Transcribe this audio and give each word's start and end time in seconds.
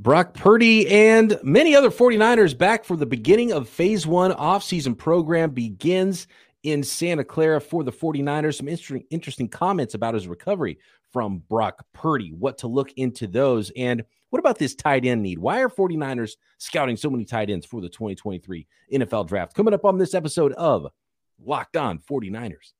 Brock 0.00 0.32
Purdy 0.32 0.88
and 0.88 1.40
many 1.42 1.74
other 1.74 1.90
49ers 1.90 2.56
back 2.56 2.84
for 2.84 2.96
the 2.96 3.04
beginning 3.04 3.50
of 3.50 3.68
phase 3.68 4.06
one 4.06 4.30
offseason 4.30 4.96
program 4.96 5.50
begins 5.50 6.28
in 6.62 6.84
Santa 6.84 7.24
Clara 7.24 7.60
for 7.60 7.82
the 7.82 7.90
49ers. 7.90 8.54
Some 8.54 8.68
interesting, 8.68 9.04
interesting 9.10 9.48
comments 9.48 9.94
about 9.94 10.14
his 10.14 10.28
recovery 10.28 10.78
from 11.12 11.42
Brock 11.48 11.84
Purdy, 11.92 12.32
what 12.32 12.58
to 12.58 12.68
look 12.68 12.92
into 12.92 13.26
those. 13.26 13.72
And 13.76 14.04
what 14.30 14.38
about 14.38 14.56
this 14.56 14.76
tight 14.76 15.04
end 15.04 15.20
need? 15.20 15.40
Why 15.40 15.62
are 15.62 15.68
49ers 15.68 16.36
scouting 16.58 16.96
so 16.96 17.10
many 17.10 17.24
tight 17.24 17.50
ends 17.50 17.66
for 17.66 17.80
the 17.80 17.88
2023 17.88 18.68
NFL 18.92 19.26
draft? 19.26 19.54
Coming 19.54 19.74
up 19.74 19.84
on 19.84 19.98
this 19.98 20.14
episode 20.14 20.52
of 20.52 20.86
Locked 21.44 21.76
On 21.76 21.98
49ers. 21.98 22.72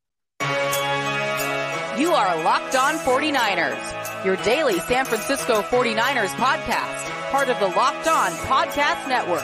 You 1.98 2.12
are 2.12 2.44
Locked 2.44 2.76
On 2.76 2.94
49ers, 2.94 4.24
your 4.24 4.36
daily 4.36 4.78
San 4.78 5.04
Francisco 5.04 5.62
49ers 5.62 6.28
podcast 6.28 7.10
part 7.32 7.48
of 7.48 7.58
the 7.58 7.66
Locked 7.66 8.06
On 8.06 8.30
Podcast 8.46 9.08
Network. 9.08 9.42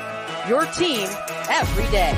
Your 0.48 0.64
team 0.66 1.08
every 1.48 1.84
day. 1.90 2.12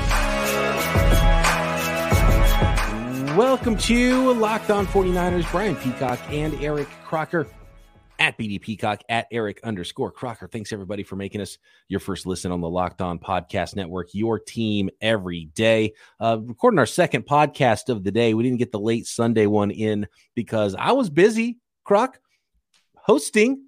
Welcome 3.35 3.77
to 3.77 4.33
Locked 4.33 4.69
On 4.69 4.85
49ers. 4.85 5.49
Brian 5.51 5.75
Peacock 5.75 6.19
and 6.29 6.53
Eric 6.61 6.87
Crocker 7.03 7.47
at 8.19 8.37
BD 8.37 8.59
Peacock 8.59 9.01
at 9.09 9.27
Eric 9.31 9.59
underscore 9.63 10.11
Crocker. 10.11 10.47
Thanks 10.47 10.73
everybody 10.73 11.03
for 11.03 11.15
making 11.15 11.41
us 11.41 11.57
your 11.87 11.99
first 11.99 12.25
listen 12.25 12.51
on 12.51 12.61
the 12.61 12.69
Locked 12.69 13.01
On 13.01 13.19
Podcast 13.19 13.75
Network. 13.75 14.09
Your 14.13 14.39
team 14.39 14.89
every 15.01 15.45
day. 15.45 15.93
Uh, 16.19 16.39
recording 16.41 16.79
our 16.79 16.85
second 16.85 17.25
podcast 17.25 17.89
of 17.89 18.03
the 18.03 18.11
day. 18.11 18.33
We 18.33 18.43
didn't 18.43 18.59
get 18.59 18.71
the 18.71 18.79
late 18.79 19.05
Sunday 19.05 19.45
one 19.45 19.71
in 19.71 20.07
because 20.35 20.75
I 20.75 20.93
was 20.93 21.09
busy, 21.09 21.59
Croc, 21.83 22.19
hosting 22.95 23.66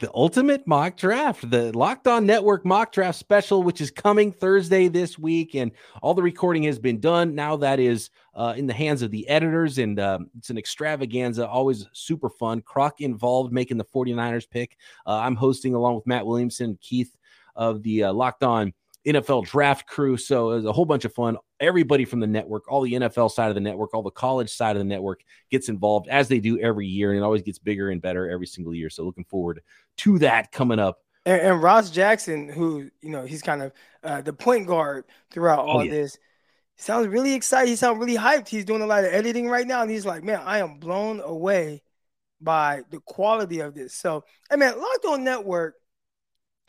the 0.00 0.10
ultimate 0.14 0.66
mock 0.66 0.96
draft, 0.96 1.48
the 1.50 1.76
Locked 1.76 2.08
On 2.08 2.24
Network 2.24 2.64
mock 2.64 2.90
draft 2.90 3.18
special, 3.18 3.62
which 3.62 3.80
is 3.80 3.90
coming 3.90 4.32
Thursday 4.32 4.88
this 4.88 5.18
week. 5.18 5.54
And 5.54 5.70
all 6.02 6.14
the 6.14 6.22
recording 6.22 6.62
has 6.64 6.78
been 6.78 7.00
done. 7.00 7.34
Now 7.34 7.56
that 7.56 7.78
is 7.78 8.10
uh, 8.34 8.54
in 8.56 8.66
the 8.66 8.72
hands 8.72 9.02
of 9.02 9.10
the 9.10 9.28
editors, 9.28 9.78
and 9.78 10.00
um, 10.00 10.30
it's 10.38 10.50
an 10.50 10.58
extravaganza, 10.58 11.46
always 11.46 11.86
super 11.92 12.30
fun. 12.30 12.62
Croc 12.62 13.00
involved 13.00 13.52
making 13.52 13.76
the 13.76 13.84
49ers 13.84 14.48
pick. 14.48 14.78
Uh, 15.06 15.18
I'm 15.18 15.36
hosting 15.36 15.74
along 15.74 15.96
with 15.96 16.06
Matt 16.06 16.26
Williamson, 16.26 16.78
Keith 16.80 17.16
of 17.54 17.82
the 17.82 18.04
uh, 18.04 18.12
Locked 18.12 18.42
On 18.42 18.72
NFL 19.06 19.46
draft 19.46 19.86
crew. 19.86 20.16
So 20.16 20.50
it 20.52 20.56
was 20.56 20.64
a 20.64 20.72
whole 20.72 20.84
bunch 20.84 21.04
of 21.04 21.14
fun. 21.14 21.36
Everybody 21.58 22.04
from 22.04 22.20
the 22.20 22.26
network, 22.26 22.70
all 22.70 22.82
the 22.82 22.92
NFL 22.92 23.30
side 23.30 23.48
of 23.48 23.54
the 23.54 23.60
network, 23.60 23.94
all 23.94 24.02
the 24.02 24.10
college 24.10 24.50
side 24.50 24.76
of 24.76 24.80
the 24.80 24.84
network 24.84 25.22
gets 25.50 25.68
involved 25.68 26.08
as 26.08 26.28
they 26.28 26.40
do 26.40 26.58
every 26.58 26.86
year. 26.86 27.10
And 27.10 27.18
it 27.18 27.22
always 27.22 27.42
gets 27.42 27.58
bigger 27.58 27.90
and 27.90 28.00
better 28.02 28.30
every 28.30 28.46
single 28.46 28.74
year. 28.74 28.90
So 28.90 29.04
looking 29.04 29.24
forward 29.24 29.62
to 29.98 30.18
that 30.18 30.52
coming 30.52 30.78
up. 30.78 30.98
And, 31.24 31.40
and 31.40 31.62
Ross 31.62 31.90
Jackson, 31.90 32.48
who, 32.48 32.90
you 33.02 33.10
know, 33.10 33.24
he's 33.24 33.42
kind 33.42 33.62
of 33.62 33.72
uh, 34.02 34.22
the 34.22 34.32
point 34.32 34.66
guard 34.66 35.04
throughout 35.30 35.60
oh, 35.60 35.68
all 35.68 35.78
oh, 35.78 35.82
yeah. 35.82 35.92
this, 35.92 36.18
sounds 36.76 37.06
really 37.08 37.34
excited. 37.34 37.68
He 37.68 37.76
sounds 37.76 37.98
really 37.98 38.16
hyped. 38.16 38.48
He's 38.48 38.64
doing 38.64 38.82
a 38.82 38.86
lot 38.86 39.04
of 39.04 39.12
editing 39.12 39.48
right 39.48 39.66
now. 39.66 39.82
And 39.82 39.90
he's 39.90 40.06
like, 40.06 40.24
man, 40.24 40.40
I 40.44 40.58
am 40.58 40.78
blown 40.78 41.20
away 41.20 41.82
by 42.40 42.82
the 42.90 43.00
quality 43.00 43.60
of 43.60 43.74
this. 43.74 43.94
So, 43.94 44.24
I 44.50 44.56
mean, 44.56 44.70
Locked 44.70 45.04
On 45.06 45.22
Network 45.22 45.74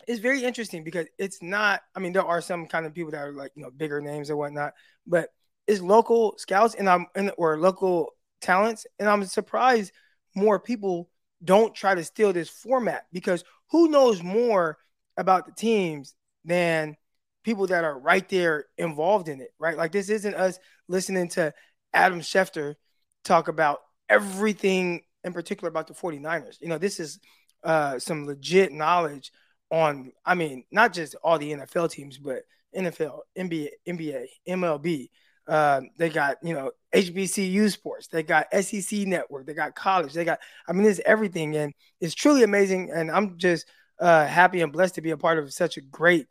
it's 0.06 0.20
very 0.20 0.44
interesting 0.44 0.84
because 0.84 1.06
it's 1.18 1.42
not. 1.42 1.82
I 1.94 2.00
mean, 2.00 2.12
there 2.12 2.24
are 2.24 2.40
some 2.40 2.66
kind 2.66 2.86
of 2.86 2.94
people 2.94 3.12
that 3.12 3.22
are 3.22 3.32
like 3.32 3.52
you 3.54 3.62
know 3.62 3.70
bigger 3.70 4.00
names 4.00 4.30
or 4.30 4.36
whatnot, 4.36 4.74
but 5.06 5.30
it's 5.66 5.80
local 5.80 6.34
scouts 6.38 6.74
and 6.74 6.88
I'm 6.88 7.06
and 7.14 7.32
or 7.36 7.58
local 7.58 8.14
talents, 8.40 8.86
and 8.98 9.08
I'm 9.08 9.24
surprised 9.24 9.92
more 10.34 10.58
people 10.58 11.08
don't 11.44 11.74
try 11.74 11.94
to 11.94 12.04
steal 12.04 12.32
this 12.32 12.48
format 12.48 13.06
because 13.12 13.44
who 13.70 13.88
knows 13.88 14.22
more 14.22 14.78
about 15.16 15.46
the 15.46 15.52
teams 15.52 16.14
than 16.44 16.96
people 17.44 17.66
that 17.66 17.84
are 17.84 17.98
right 17.98 18.28
there 18.28 18.66
involved 18.78 19.28
in 19.28 19.40
it, 19.40 19.52
right? 19.58 19.76
Like 19.76 19.92
this 19.92 20.08
isn't 20.08 20.34
us 20.34 20.58
listening 20.88 21.28
to 21.30 21.52
Adam 21.92 22.20
Schefter 22.20 22.76
talk 23.24 23.48
about 23.48 23.80
everything 24.08 25.02
in 25.24 25.32
particular 25.32 25.68
about 25.68 25.86
the 25.86 25.94
49ers. 25.94 26.60
You 26.60 26.68
know, 26.68 26.78
this 26.78 27.00
is 27.00 27.18
uh, 27.64 27.98
some 27.98 28.26
legit 28.26 28.72
knowledge 28.72 29.32
on, 29.72 30.12
I 30.24 30.34
mean, 30.34 30.64
not 30.70 30.92
just 30.92 31.16
all 31.24 31.38
the 31.38 31.52
NFL 31.52 31.90
teams, 31.90 32.18
but 32.18 32.42
NFL, 32.76 33.20
NBA, 33.36 33.70
NBA, 33.88 34.26
MLB. 34.46 35.08
Uh, 35.48 35.80
they 35.96 36.10
got, 36.10 36.36
you 36.42 36.54
know, 36.54 36.70
HBCU 36.94 37.72
sports. 37.72 38.06
They 38.06 38.22
got 38.22 38.46
SEC 38.52 39.00
network. 39.00 39.46
They 39.46 39.54
got 39.54 39.74
college. 39.74 40.12
They 40.12 40.24
got, 40.24 40.40
I 40.68 40.72
mean, 40.72 40.86
it's 40.86 41.00
everything. 41.06 41.56
And 41.56 41.72
it's 42.00 42.14
truly 42.14 42.42
amazing. 42.42 42.90
And 42.94 43.10
I'm 43.10 43.38
just 43.38 43.66
uh, 43.98 44.26
happy 44.26 44.60
and 44.60 44.72
blessed 44.72 44.96
to 44.96 45.00
be 45.00 45.10
a 45.10 45.16
part 45.16 45.38
of 45.38 45.52
such 45.52 45.78
a 45.78 45.80
great 45.80 46.26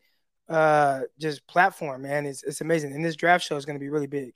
uh, 0.47 1.01
just 1.19 1.45
platform, 1.47 2.03
man. 2.03 2.27
It's, 2.27 2.43
it's 2.43 2.61
amazing. 2.61 2.93
And 2.93 3.03
this 3.03 3.15
draft 3.15 3.43
show 3.43 3.57
is 3.57 3.65
going 3.65 3.75
to 3.75 3.83
be 3.83 3.89
really 3.89 4.07
big. 4.07 4.33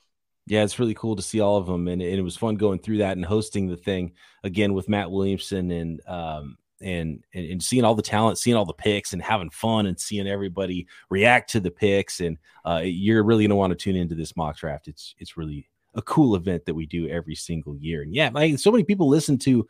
Yeah, 0.48 0.64
it's 0.64 0.80
really 0.80 0.94
cool 0.96 1.16
to 1.16 1.24
see 1.24 1.40
all 1.40 1.58
of 1.58 1.66
them, 1.66 1.88
and, 1.88 2.04
and, 2.04 2.20
it 2.20 2.22
was 2.22 2.38
fun 2.38 2.54
going 2.54 2.78
through 2.78 3.00
that 3.00 3.18
and 3.18 3.26
hosting 3.26 3.66
the 3.66 3.78
thing 3.78 4.14
again 4.44 4.76
with 4.76 4.88
Matt 4.88 5.10
Williamson 5.10 5.72
and 5.72 6.02
um, 6.08 6.58
and, 6.86 7.24
and, 7.34 7.46
and 7.52 7.64
seeing 7.64 7.84
all 7.84 7.96
the 7.96 8.02
talent, 8.02 8.38
seeing 8.38 8.56
all 8.56 8.64
the 8.64 8.74
picks, 8.74 9.12
and 9.12 9.22
having 9.22 9.50
fun, 9.50 9.88
and 9.88 10.00
seeing 10.00 10.28
everybody 10.28 10.88
react 11.10 11.50
to 11.52 11.60
the 11.60 11.72
picks, 11.72 12.22
and 12.22 12.38
uh, 12.64 12.82
you're 12.84 13.24
really 13.24 13.46
gonna 13.46 13.56
want 13.56 13.72
to 13.72 13.76
tune 13.76 13.96
into 13.96 14.16
this 14.16 14.38
mock 14.38 14.58
draft. 14.58 14.88
It's 14.88 15.16
it's 15.18 15.36
really 15.36 15.68
a 15.96 16.02
cool 16.02 16.36
event 16.36 16.66
that 16.66 16.74
we 16.74 16.86
do 16.86 17.08
every 17.08 17.36
single 17.36 17.76
year. 17.78 18.04
And 18.04 18.14
yeah, 18.14 18.30
so 18.58 18.72
many 18.72 18.84
people 18.84 19.08
listen 19.08 19.38
to. 19.40 19.68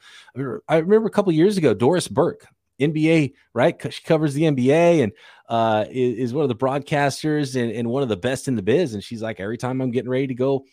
I 0.68 0.78
remember 0.78 1.08
a 1.08 1.12
couple 1.12 1.32
years 1.32 1.56
ago, 1.56 1.74
Doris 1.74 2.08
Burke, 2.08 2.48
NBA, 2.82 3.34
right? 3.54 3.94
She 3.94 4.04
covers 4.04 4.34
the 4.34 4.44
NBA 4.44 5.04
and 5.04 5.12
uh, 5.48 5.86
is, 5.90 6.18
is, 6.18 6.34
one 6.34 6.44
of 6.44 6.50
the 6.50 6.56
broadcasters 6.56 7.62
and, 7.62 7.72
and, 7.72 7.88
one 7.88 8.02
of 8.02 8.10
the 8.10 8.18
best 8.18 8.48
in 8.48 8.56
the 8.56 8.64
biz. 8.64 8.96
And 8.96 9.04
she's 9.04 9.22
like, 9.22 9.40
every 9.40 9.58
time 9.58 9.80
I'm 9.80 9.92
getting 9.92 10.10
ready 10.10 10.28
to 10.28 10.34
go 10.34 10.66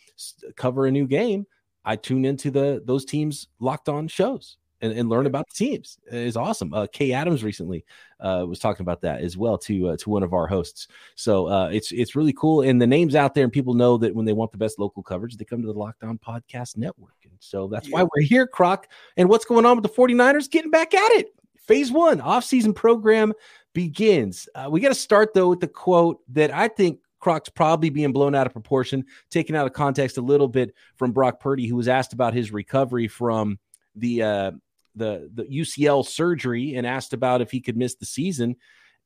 cover 0.56 0.86
a 0.86 0.90
new 0.90 1.06
game, 1.06 1.46
I 1.84 1.96
tune 1.96 2.24
into 2.24 2.50
the 2.50 2.82
those 2.84 3.04
teams 3.04 3.48
locked 3.60 3.88
on 3.88 4.08
shows 4.08 4.56
and, 4.82 4.92
and 4.92 5.08
learn 5.08 5.26
about 5.26 5.48
the 5.48 5.54
teams 5.54 5.98
is 6.08 6.36
awesome. 6.36 6.74
Uh, 6.74 6.86
Kay 6.92 7.12
Adams 7.12 7.42
recently 7.42 7.84
uh, 8.20 8.44
was 8.46 8.58
talking 8.58 8.82
about 8.82 9.00
that 9.02 9.22
as 9.22 9.36
well 9.36 9.56
to 9.58 9.90
uh, 9.90 9.96
to 9.96 10.10
one 10.10 10.22
of 10.22 10.34
our 10.34 10.46
hosts. 10.46 10.88
So 11.14 11.46
uh, 11.46 11.68
it's 11.68 11.92
it's 11.92 12.14
really 12.14 12.32
cool, 12.34 12.62
and 12.62 12.82
the 12.82 12.86
names 12.86 13.14
out 13.14 13.34
there, 13.34 13.44
and 13.44 13.52
people 13.52 13.74
know 13.74 13.96
that 13.98 14.14
when 14.14 14.26
they 14.26 14.32
want 14.32 14.52
the 14.52 14.58
best 14.58 14.78
local 14.78 15.02
coverage, 15.02 15.36
they 15.36 15.44
come 15.44 15.62
to 15.62 15.66
the 15.66 15.78
Locked 15.78 16.02
On 16.02 16.18
Podcast 16.18 16.76
Network, 16.76 17.14
and 17.24 17.32
so 17.38 17.68
that's 17.68 17.88
yeah. 17.88 17.94
why 17.94 18.02
we're 18.02 18.22
here, 18.22 18.46
Croc. 18.46 18.88
And 19.16 19.28
what's 19.28 19.44
going 19.44 19.64
on 19.64 19.76
with 19.76 19.84
the 19.84 19.96
49ers? 19.96 20.50
Getting 20.50 20.70
back 20.70 20.92
at 20.92 21.12
it. 21.12 21.34
Phase 21.56 21.92
one 21.92 22.20
off-season 22.20 22.74
program 22.74 23.32
begins. 23.72 24.48
Uh, 24.54 24.68
we 24.68 24.80
got 24.80 24.88
to 24.88 24.94
start 24.96 25.32
though 25.32 25.48
with 25.48 25.60
the 25.60 25.68
quote 25.68 26.20
that 26.32 26.52
I 26.52 26.66
think 26.66 26.98
Croc's 27.20 27.48
probably 27.48 27.88
being 27.88 28.12
blown 28.12 28.34
out 28.34 28.48
of 28.48 28.52
proportion, 28.52 29.04
taken 29.30 29.54
out 29.54 29.64
of 29.64 29.72
context 29.72 30.18
a 30.18 30.20
little 30.20 30.48
bit 30.48 30.74
from 30.96 31.12
Brock 31.12 31.38
Purdy, 31.38 31.68
who 31.68 31.76
was 31.76 31.86
asked 31.86 32.12
about 32.12 32.34
his 32.34 32.50
recovery 32.50 33.06
from 33.06 33.60
the 33.94 34.22
uh, 34.22 34.50
the 34.94 35.30
the 35.32 35.44
UCL 35.44 36.06
surgery 36.06 36.74
and 36.74 36.86
asked 36.86 37.12
about 37.12 37.40
if 37.40 37.50
he 37.50 37.60
could 37.60 37.76
miss 37.76 37.94
the 37.94 38.06
season. 38.06 38.56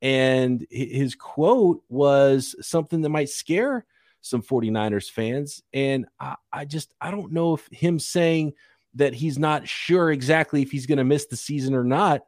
And 0.03 0.67
his 0.71 1.15
quote 1.15 1.83
was 1.89 2.55
something 2.61 3.01
that 3.01 3.09
might 3.09 3.31
scare 3.31 3.87
some 4.21 4.43
49ers 4.43 5.11
fans. 5.11 5.63
And 5.73 6.07
I, 6.21 6.37
I 6.53 6.65
just 6.65 6.95
I 7.01 7.11
don't 7.11 7.33
know 7.33 7.55
if 7.55 7.67
him 7.71 7.99
saying 7.99 8.55
that 8.97 9.15
he's 9.15 9.39
not 9.39 9.69
sure 9.69 10.11
exactly 10.11 10.63
if 10.63 10.71
he's 10.71 10.87
going 10.87 10.99
to 10.99 11.05
miss 11.05 11.27
the 11.27 11.37
season 11.37 11.75
or 11.75 11.85
not 11.85 12.23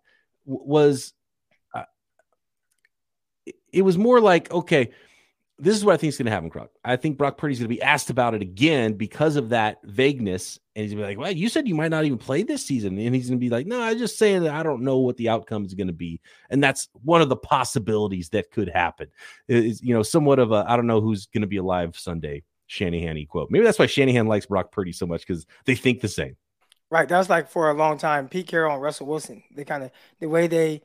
was 0.44 1.12
uh, 1.74 1.84
it 3.72 3.82
was 3.82 3.98
more 3.98 4.20
like 4.20 4.50
okay 4.50 4.90
this 5.58 5.76
is 5.76 5.84
what 5.84 5.94
I 5.94 5.96
think 5.96 6.10
is 6.10 6.18
going 6.18 6.26
to 6.26 6.30
happen, 6.30 6.50
Croc. 6.50 6.70
I 6.84 6.96
think 6.96 7.18
Brock 7.18 7.36
Purdy's 7.36 7.58
going 7.58 7.68
to 7.68 7.74
be 7.74 7.82
asked 7.82 8.10
about 8.10 8.34
it 8.34 8.42
again 8.42 8.92
because 8.92 9.34
of 9.34 9.48
that 9.48 9.78
vagueness. 9.82 10.58
And 10.76 10.84
he's 10.84 10.92
going 10.92 11.02
to 11.02 11.06
be 11.06 11.16
like, 11.16 11.18
well, 11.18 11.32
you 11.32 11.48
said 11.48 11.66
you 11.66 11.74
might 11.74 11.90
not 11.90 12.04
even 12.04 12.18
play 12.18 12.44
this 12.44 12.64
season. 12.64 12.96
And 12.96 13.14
he's 13.14 13.28
going 13.28 13.38
to 13.38 13.44
be 13.44 13.50
like, 13.50 13.66
no, 13.66 13.80
I'm 13.80 13.98
just 13.98 14.18
saying 14.18 14.44
that 14.44 14.54
I 14.54 14.62
don't 14.62 14.82
know 14.82 14.98
what 14.98 15.16
the 15.16 15.28
outcome 15.28 15.64
is 15.64 15.74
going 15.74 15.88
to 15.88 15.92
be. 15.92 16.20
And 16.48 16.62
that's 16.62 16.88
one 17.02 17.22
of 17.22 17.28
the 17.28 17.36
possibilities 17.36 18.28
that 18.30 18.52
could 18.52 18.68
happen. 18.68 19.08
Is, 19.48 19.82
you 19.82 19.94
know, 19.94 20.04
somewhat 20.04 20.38
of 20.38 20.52
a, 20.52 20.64
I 20.68 20.76
don't 20.76 20.86
know 20.86 21.00
who's 21.00 21.26
going 21.26 21.42
to 21.42 21.48
be 21.48 21.56
alive 21.56 21.98
Sunday, 21.98 22.44
Shanahan 22.68 23.26
quote. 23.26 23.50
Maybe 23.50 23.64
that's 23.64 23.80
why 23.80 23.86
Shanahan 23.86 24.28
likes 24.28 24.46
Brock 24.46 24.70
Purdy 24.70 24.92
so 24.92 25.06
much 25.06 25.26
because 25.26 25.44
they 25.64 25.74
think 25.74 26.00
the 26.00 26.08
same. 26.08 26.36
Right. 26.90 27.08
That 27.08 27.18
was 27.18 27.28
like 27.28 27.50
for 27.50 27.68
a 27.68 27.74
long 27.74 27.98
time, 27.98 28.28
Pete 28.28 28.46
Carroll 28.46 28.74
and 28.74 28.82
Russell 28.82 29.08
Wilson. 29.08 29.42
They 29.54 29.64
kind 29.64 29.82
of, 29.82 29.90
the 30.20 30.28
way 30.28 30.46
they, 30.46 30.82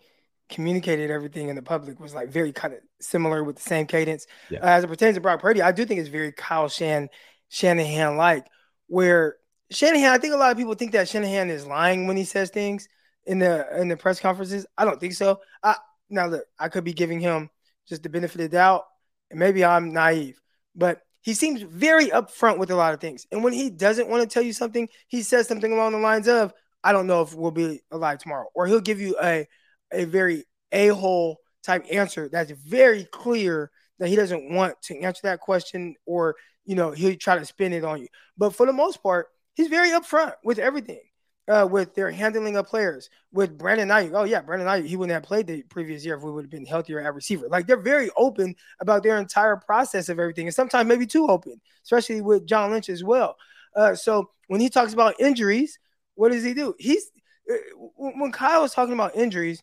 communicated 0.54 1.12
everything 1.12 1.50
in 1.50 1.56
the 1.56 1.62
public 1.62 2.00
was 2.00 2.14
like 2.14 2.30
very 2.30 2.54
kind 2.54 2.74
of 2.74 2.80
similar 3.02 3.44
with 3.44 3.58
the 3.58 3.62
same 3.64 3.86
cadence. 3.88 4.28
Yeah. 4.50 4.60
Uh, 4.60 4.68
as 4.68 4.84
it 4.84 4.88
pertains 4.88 5.16
to 5.16 5.22
Brock 5.22 5.42
Purdy, 5.42 5.62
I 5.62 5.72
do 5.72 5.86
think 5.86 6.00
it's 6.00 6.10
very 6.10 6.32
Kyle 6.32 6.70
Shan 6.70 7.10
Shanahan 7.50 8.16
like, 8.16 8.46
where 8.88 9.36
Shanahan, 9.72 10.12
I 10.12 10.18
think 10.20 10.34
a 10.34 10.38
lot 10.38 10.52
of 10.52 10.58
people 10.58 10.76
think 10.76 10.92
that 10.92 11.10
Shanahan 11.10 11.50
is 11.50 11.66
lying 11.66 12.08
when 12.08 12.16
he 12.16 12.24
says 12.24 12.50
things 12.52 12.88
in 13.26 13.40
the 13.40 13.66
in 13.80 13.88
the 13.88 13.98
press 13.98 14.20
conferences. 14.20 14.66
I 14.78 14.86
don't 14.86 15.00
think 15.00 15.14
so. 15.14 15.40
I 15.64 15.76
now 16.10 16.28
look, 16.28 16.46
I 16.60 16.70
could 16.70 16.84
be 16.84 16.94
giving 16.94 17.20
him 17.20 17.50
just 17.88 18.04
the 18.04 18.10
benefit 18.10 18.40
of 18.42 18.52
the 18.52 18.58
doubt, 18.58 18.86
and 19.32 19.40
maybe 19.40 19.66
I'm 19.66 19.92
naive, 19.92 20.40
but 20.76 21.02
he 21.22 21.34
seems 21.34 21.62
very 21.62 22.08
upfront 22.08 22.60
with 22.60 22.70
a 22.70 22.76
lot 22.76 22.94
of 22.94 23.00
things. 23.00 23.26
And 23.32 23.44
when 23.44 23.54
he 23.54 23.70
doesn't 23.70 24.10
want 24.10 24.22
to 24.24 24.32
tell 24.32 24.44
you 24.44 24.54
something, 24.54 24.90
he 25.08 25.24
says 25.24 25.48
something 25.48 25.72
along 25.72 25.94
the 25.94 25.98
lines 26.00 26.28
of, 26.28 26.54
"I 26.84 26.92
don't 26.92 27.08
know 27.08 27.22
if 27.22 27.34
we'll 27.34 27.52
be 27.52 27.82
alive 27.92 28.20
tomorrow," 28.20 28.48
or 28.54 28.68
he'll 28.68 28.82
give 28.82 29.00
you 29.00 29.16
a 29.22 29.48
a 29.94 30.06
very 30.06 30.46
a 30.72 30.88
hole 30.88 31.40
type 31.64 31.86
answer 31.92 32.30
that's 32.30 32.52
very 32.52 33.06
clear 33.06 33.72
that 34.00 34.10
he 34.10 34.16
doesn't 34.16 34.52
want 34.52 34.82
to 34.82 35.00
answer 35.00 35.22
that 35.24 35.40
question 35.40 35.96
or 36.06 36.36
you 36.66 36.76
know 36.76 36.92
he'll 36.92 37.16
try 37.16 37.38
to 37.38 37.46
spin 37.46 37.74
it 37.74 37.84
on 37.84 38.02
you. 38.02 38.08
But 38.38 38.56
for 38.56 38.66
the 38.66 38.74
most 38.74 39.02
part, 39.02 39.28
he's 39.54 39.68
very 39.68 39.90
upfront 39.90 40.34
with 40.44 40.60
everything. 40.60 41.02
Uh, 41.46 41.68
with 41.70 41.94
their 41.94 42.10
handling 42.10 42.56
of 42.56 42.66
players, 42.66 43.10
with 43.34 43.58
Brandon 43.58 43.90
Aiyuk. 43.90 44.12
Oh 44.14 44.24
yeah, 44.24 44.40
Brandon 44.40 44.66
Aiyuk. 44.66 44.86
He 44.86 44.96
wouldn't 44.96 45.14
have 45.14 45.24
played 45.24 45.46
the 45.46 45.62
previous 45.64 46.06
year 46.06 46.16
if 46.16 46.24
we 46.24 46.32
would 46.32 46.46
have 46.46 46.50
been 46.50 46.66
healthier 46.66 47.02
at 47.02 47.14
receiver. 47.14 47.50
Like 47.50 47.68
they're 47.68 47.76
very 47.82 48.10
open 48.16 48.56
about 48.80 49.04
their 49.04 49.18
entire 49.18 49.58
process 49.58 50.08
of 50.08 50.20
everything, 50.20 50.48
and 50.48 50.56
sometimes 50.56 50.88
maybe 50.88 51.06
too 51.06 51.28
open, 51.28 51.60
especially 51.84 52.22
with 52.22 52.46
John 52.46 52.72
Lynch 52.72 52.88
as 52.88 53.04
well. 53.04 53.36
Uh, 53.76 53.94
so 53.94 54.30
when 54.48 54.62
he 54.62 54.70
talks 54.70 54.94
about 54.94 55.20
injuries, 55.20 55.80
what 56.16 56.32
does 56.32 56.46
he 56.46 56.54
do? 56.54 56.76
He's 56.80 57.12
uh, 57.52 57.56
when 57.98 58.32
Kyle 58.32 58.62
was 58.62 58.74
talking 58.74 58.94
about 58.94 59.16
injuries, 59.16 59.62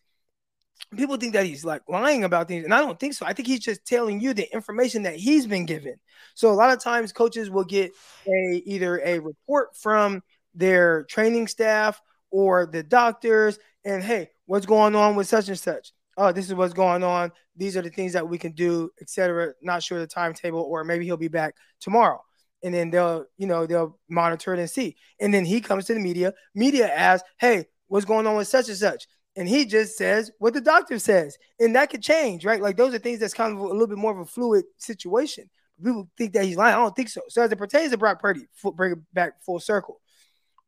people 0.95 1.17
think 1.17 1.33
that 1.33 1.45
he's 1.45 1.63
like 1.63 1.81
lying 1.87 2.23
about 2.23 2.47
things, 2.47 2.63
and 2.63 2.73
I 2.73 2.79
don't 2.79 2.99
think 2.99 3.13
so. 3.13 3.25
I 3.25 3.33
think 3.33 3.47
he's 3.47 3.59
just 3.59 3.85
telling 3.85 4.19
you 4.19 4.33
the 4.33 4.51
information 4.53 5.03
that 5.03 5.15
he's 5.15 5.47
been 5.47 5.65
given. 5.65 5.95
So 6.35 6.51
a 6.51 6.53
lot 6.53 6.75
of 6.75 6.83
times, 6.83 7.11
coaches 7.11 7.49
will 7.49 7.63
get 7.63 7.91
a 8.27 8.61
either 8.65 9.01
a 9.03 9.19
report 9.19 9.75
from 9.75 10.21
their 10.53 11.03
training 11.03 11.47
staff 11.47 12.01
or 12.29 12.65
the 12.65 12.83
doctors, 12.83 13.59
and 13.85 14.03
hey, 14.03 14.29
what's 14.45 14.65
going 14.65 14.95
on 14.95 15.15
with 15.15 15.27
such 15.27 15.47
and 15.47 15.59
such? 15.59 15.91
Oh, 16.17 16.31
this 16.31 16.47
is 16.47 16.55
what's 16.55 16.73
going 16.73 17.03
on. 17.03 17.31
These 17.55 17.77
are 17.77 17.81
the 17.81 17.89
things 17.89 18.13
that 18.13 18.27
we 18.27 18.37
can 18.37 18.51
do, 18.51 18.91
etc. 19.01 19.53
Not 19.61 19.83
sure 19.83 19.99
the 19.99 20.07
timetable, 20.07 20.61
or 20.61 20.83
maybe 20.83 21.05
he'll 21.05 21.17
be 21.17 21.27
back 21.27 21.55
tomorrow 21.79 22.21
and 22.63 22.73
then 22.73 22.89
they'll 22.89 23.25
you 23.37 23.47
know 23.47 23.65
they'll 23.65 23.97
monitor 24.09 24.53
it 24.53 24.59
and 24.59 24.69
see 24.69 24.95
and 25.19 25.33
then 25.33 25.45
he 25.45 25.61
comes 25.61 25.85
to 25.85 25.93
the 25.93 25.99
media 25.99 26.33
media 26.53 26.87
asks 26.87 27.27
hey 27.39 27.65
what's 27.87 28.05
going 28.05 28.27
on 28.27 28.35
with 28.35 28.47
such 28.47 28.67
and 28.69 28.77
such 28.77 29.07
and 29.35 29.47
he 29.47 29.65
just 29.65 29.97
says 29.97 30.31
what 30.39 30.53
the 30.53 30.61
doctor 30.61 30.99
says 30.99 31.37
and 31.59 31.75
that 31.75 31.89
could 31.89 32.01
change 32.01 32.45
right 32.45 32.61
like 32.61 32.77
those 32.77 32.93
are 32.93 32.99
things 32.99 33.19
that's 33.19 33.33
kind 33.33 33.53
of 33.53 33.59
a 33.59 33.63
little 33.63 33.87
bit 33.87 33.97
more 33.97 34.11
of 34.11 34.19
a 34.19 34.25
fluid 34.25 34.65
situation 34.77 35.49
people 35.83 36.09
think 36.17 36.33
that 36.33 36.43
he's 36.43 36.57
lying 36.57 36.75
i 36.75 36.77
don't 36.77 36.95
think 36.95 37.09
so 37.09 37.21
so 37.29 37.41
as 37.41 37.51
it 37.51 37.57
pertains 37.57 37.91
to 37.91 37.97
brock 37.97 38.19
purdy 38.19 38.45
bring 38.75 38.93
it 38.93 38.99
back 39.13 39.43
full 39.43 39.59
circle 39.59 39.99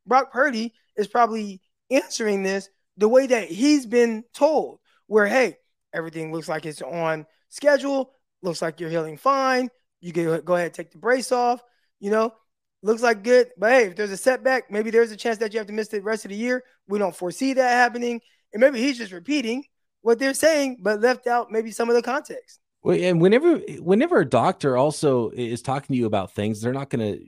brock 0.06 0.32
purdy 0.32 0.72
is 0.96 1.06
probably 1.06 1.60
answering 1.90 2.42
this 2.42 2.68
the 2.96 3.08
way 3.08 3.26
that 3.26 3.48
he's 3.48 3.86
been 3.86 4.24
told 4.32 4.78
where 5.06 5.26
hey 5.26 5.56
everything 5.92 6.32
looks 6.32 6.48
like 6.48 6.66
it's 6.66 6.82
on 6.82 7.26
schedule 7.50 8.12
looks 8.42 8.62
like 8.62 8.80
you're 8.80 8.90
healing 8.90 9.16
fine 9.16 9.68
you 10.00 10.12
can 10.12 10.40
go 10.40 10.54
ahead 10.54 10.74
take 10.74 10.90
the 10.90 10.98
brace 10.98 11.30
off 11.30 11.62
you 12.04 12.10
know, 12.10 12.34
looks 12.82 13.02
like 13.02 13.22
good. 13.22 13.48
But 13.56 13.72
hey, 13.72 13.84
if 13.86 13.96
there's 13.96 14.10
a 14.10 14.16
setback, 14.18 14.70
maybe 14.70 14.90
there's 14.90 15.10
a 15.10 15.16
chance 15.16 15.38
that 15.38 15.54
you 15.54 15.58
have 15.58 15.66
to 15.68 15.72
miss 15.72 15.88
the 15.88 16.02
rest 16.02 16.26
of 16.26 16.30
the 16.30 16.36
year. 16.36 16.62
We 16.86 16.98
don't 16.98 17.16
foresee 17.16 17.54
that 17.54 17.70
happening. 17.70 18.20
And 18.54 18.60
maybe 18.60 18.80
he's 18.80 18.96
just 18.96 19.12
repeating 19.12 19.64
what 20.00 20.18
they're 20.18 20.32
saying, 20.32 20.78
but 20.80 21.00
left 21.00 21.26
out 21.26 21.52
maybe 21.52 21.70
some 21.70 21.90
of 21.90 21.94
the 21.94 22.02
context. 22.02 22.60
And 22.84 23.20
whenever 23.20 23.58
whenever 23.80 24.20
a 24.20 24.28
doctor 24.28 24.76
also 24.76 25.30
is 25.30 25.60
talking 25.60 25.94
to 25.94 25.98
you 25.98 26.06
about 26.06 26.32
things, 26.32 26.60
they're 26.60 26.72
not 26.72 26.88
going 26.88 27.14
to 27.14 27.24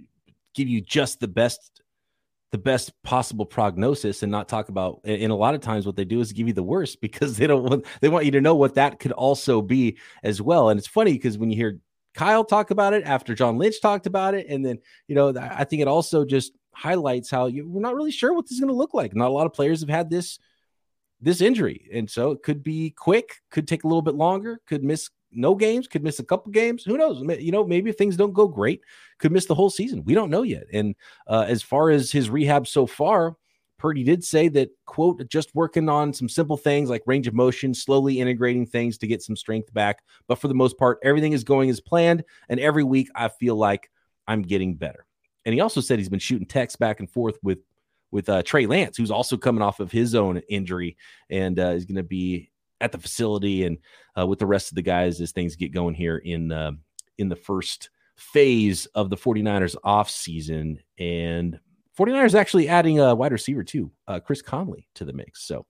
give 0.55 0.69
you 0.69 0.81
just 0.81 1.21
the 1.21 1.29
best 1.29 1.83
the 2.53 2.59
best 2.59 2.93
possible 3.03 3.45
prognosis 3.45 4.23
and 4.23 4.31
not 4.31 4.49
talk 4.49 4.69
about 4.69 5.01
and 5.05 5.33
a 5.33 5.35
lot 5.35 5.55
of 5.55 5.61
times 5.61 5.85
what 5.85 5.97
they 5.97 6.05
do 6.05 6.21
is 6.21 6.33
give 6.33 6.47
you 6.47 6.55
the 6.55 6.63
worst 6.63 7.01
because 7.03 7.37
they 7.37 7.47
don't 7.47 7.65
want 7.65 7.85
they 8.01 8.09
want 8.09 8.25
you 8.25 8.31
to 8.31 8.41
know 8.41 8.55
what 8.55 8.77
that 8.77 9.01
could 9.01 9.13
also 9.13 9.61
be 9.61 9.99
as 10.23 10.41
well 10.41 10.71
and 10.71 10.79
it's 10.79 10.87
funny 10.87 11.13
because 11.13 11.37
when 11.37 11.51
you 11.51 11.57
hear 11.57 11.81
Kyle 12.17 12.45
talk 12.45 12.71
about 12.71 12.95
it 12.95 13.05
after 13.05 13.35
John 13.35 13.59
Lynch 13.59 13.81
talked 13.81 14.07
about 14.07 14.35
it. 14.35 14.47
And 14.49 14.65
then, 14.65 14.79
you 15.07 15.15
know, 15.15 15.35
I 15.39 15.65
think 15.65 15.83
it 15.83 15.89
also 15.89 16.25
just 16.25 16.53
highlights 16.73 17.31
how 17.31 17.47
you, 17.47 17.69
we're 17.69 17.83
not 17.83 17.95
really 17.95 18.11
sure 18.11 18.33
what 18.33 18.47
this 18.47 18.53
is 18.53 18.61
going 18.61 18.73
to 18.73 18.77
look 18.77 18.95
like. 18.95 19.15
Not 19.15 19.29
a 19.29 19.35
lot 19.35 19.47
of 19.47 19.53
players 19.53 19.81
have 19.81 19.91
had 19.91 20.11
this 20.11 20.39
this 21.27 21.41
injury. 21.41 21.89
And 21.93 22.09
so 22.09 22.31
it 22.31 22.45
could 22.45 22.63
be 22.63 22.91
quick, 22.91 23.43
could 23.51 23.67
take 23.67 23.83
a 23.83 23.89
little 23.89 24.01
bit 24.01 24.15
longer, 24.15 24.61
could 24.65 24.85
miss 24.85 25.11
no 25.33 25.57
games, 25.57 25.89
could 25.89 26.05
miss 26.05 26.21
a 26.21 26.25
couple 26.25 26.53
games. 26.53 26.85
Who 26.85 26.97
knows? 26.97 27.21
You 27.41 27.51
know, 27.51 27.67
maybe 27.67 27.91
if 27.91 27.97
things 27.97 28.17
don't 28.17 28.33
go 28.33 28.47
great, 28.47 28.81
could 29.19 29.33
miss 29.33 29.47
the 29.47 29.55
whole 29.55 29.69
season. 29.69 30.05
We 30.05 30.15
don't 30.15 30.31
know 30.31 30.45
yet. 30.45 30.67
And 30.73 30.95
uh, 31.27 31.45
as 31.49 31.63
far 31.63 31.91
as 31.91 32.13
his 32.13 32.31
rehab 32.31 32.69
so 32.69 32.87
far, 32.87 33.35
Purdy 33.77 34.05
did 34.05 34.23
say 34.23 34.47
that, 34.51 34.71
quote, 34.85 35.29
just 35.29 35.53
working 35.53 35.89
on 35.89 36.13
some 36.13 36.29
simple 36.29 36.57
things 36.57 36.89
like 36.89 37.03
range 37.07 37.27
of 37.27 37.35
motion, 37.35 37.75
slowly 37.75 38.21
integrating 38.21 38.65
things 38.65 38.97
to 38.99 39.09
get 39.09 39.21
some 39.21 39.35
strength 39.35 39.75
back. 39.75 40.05
But 40.29 40.39
for 40.39 40.47
the 40.47 40.55
most 40.55 40.79
part, 40.79 41.01
everything 41.03 41.33
is 41.33 41.43
going 41.43 41.71
as 41.71 41.81
planned. 41.81 42.23
And 42.49 42.61
every 42.61 42.85
week 42.85 43.11
I 43.17 43.29
feel 43.31 43.57
like 43.57 43.91
I'm 44.29 44.43
getting 44.43 44.77
better. 44.77 45.05
And 45.45 45.53
he 45.53 45.61
also 45.61 45.81
said 45.81 45.99
he's 45.99 46.09
been 46.09 46.21
shooting 46.21 46.47
texts 46.47 46.77
back 46.77 47.01
and 47.01 47.11
forth 47.11 47.37
with 47.43 47.59
with 48.11 48.29
uh, 48.29 48.43
Trey 48.43 48.67
Lance, 48.67 48.97
who's 48.97 49.11
also 49.11 49.37
coming 49.37 49.63
off 49.63 49.81
of 49.81 49.93
his 49.93 50.15
own 50.15 50.39
injury 50.49 50.97
and 51.31 51.59
uh, 51.59 51.71
is 51.71 51.85
going 51.85 51.97
to 51.97 52.03
be 52.03 52.51
at 52.81 52.93
the 52.93 52.99
facility 52.99 53.65
and 53.65 53.79
uh, 54.19 54.27
with 54.27 54.39
the 54.39 54.47
rest 54.47 54.71
of 54.71 54.77
the 54.77 54.83
guys 54.83 55.21
as 55.21 55.33
things 55.33 55.57
get 55.57 55.73
going 55.73 55.95
here 55.95 56.19
in 56.19 56.53
uh, 56.53 56.73
in 57.19 57.29
the 57.29 57.37
first 57.37 57.91
phase 58.17 58.87
of 58.87 59.11
the 59.11 59.17
49ers 59.17 59.77
off 59.85 60.11
season. 60.11 60.79
And 60.99 61.59
49ers 61.99 62.35
actually 62.35 62.69
adding 62.69 63.01
a 63.01 63.15
wide 63.15 63.33
receiver 63.33 63.65
too, 63.65 63.91
uh, 64.07 64.21
Chris 64.21 64.43
Conley 64.43 64.87
to 64.95 65.05
the 65.05 65.13
mix. 65.13 65.47
So 65.47 65.67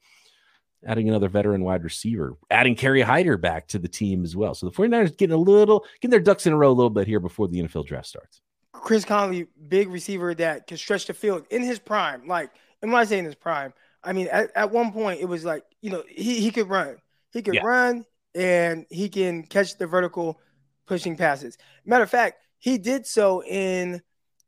adding 0.84 1.08
another 1.08 1.28
veteran 1.28 1.64
wide 1.64 1.84
receiver, 1.84 2.36
adding 2.50 2.74
Kerry 2.74 3.02
Hyder 3.02 3.36
back 3.36 3.68
to 3.68 3.78
the 3.78 3.88
team 3.88 4.24
as 4.24 4.36
well. 4.36 4.54
So 4.54 4.68
the 4.68 4.72
49ers 4.72 5.16
getting 5.16 5.34
a 5.34 5.38
little, 5.38 5.84
getting 6.00 6.10
their 6.10 6.20
ducks 6.20 6.46
in 6.46 6.52
a 6.52 6.56
row 6.56 6.70
a 6.70 6.74
little 6.74 6.90
bit 6.90 7.06
here 7.06 7.20
before 7.20 7.48
the 7.48 7.60
NFL 7.60 7.86
draft 7.86 8.06
starts. 8.06 8.40
Chris 8.82 9.04
Conley, 9.04 9.46
big 9.68 9.88
receiver 9.88 10.34
that 10.34 10.66
can 10.66 10.76
stretch 10.76 11.06
the 11.06 11.14
field 11.14 11.44
in 11.50 11.62
his 11.62 11.78
prime. 11.78 12.26
Like, 12.26 12.50
am 12.82 12.94
I 12.94 13.04
saying 13.04 13.24
his 13.24 13.34
prime? 13.34 13.72
I 14.02 14.12
mean, 14.12 14.28
at, 14.30 14.50
at 14.54 14.70
one 14.70 14.92
point 14.92 15.20
it 15.20 15.26
was 15.26 15.44
like, 15.44 15.64
you 15.80 15.90
know, 15.90 16.02
he, 16.08 16.40
he 16.40 16.50
could 16.50 16.68
run. 16.68 16.96
He 17.32 17.42
could 17.42 17.54
yeah. 17.54 17.62
run 17.62 18.04
and 18.34 18.86
he 18.90 19.08
can 19.08 19.42
catch 19.42 19.76
the 19.76 19.86
vertical 19.86 20.40
pushing 20.86 21.16
passes. 21.16 21.58
Matter 21.84 22.04
of 22.04 22.10
fact, 22.10 22.38
he 22.58 22.78
did 22.78 23.06
so 23.06 23.42
in, 23.42 23.94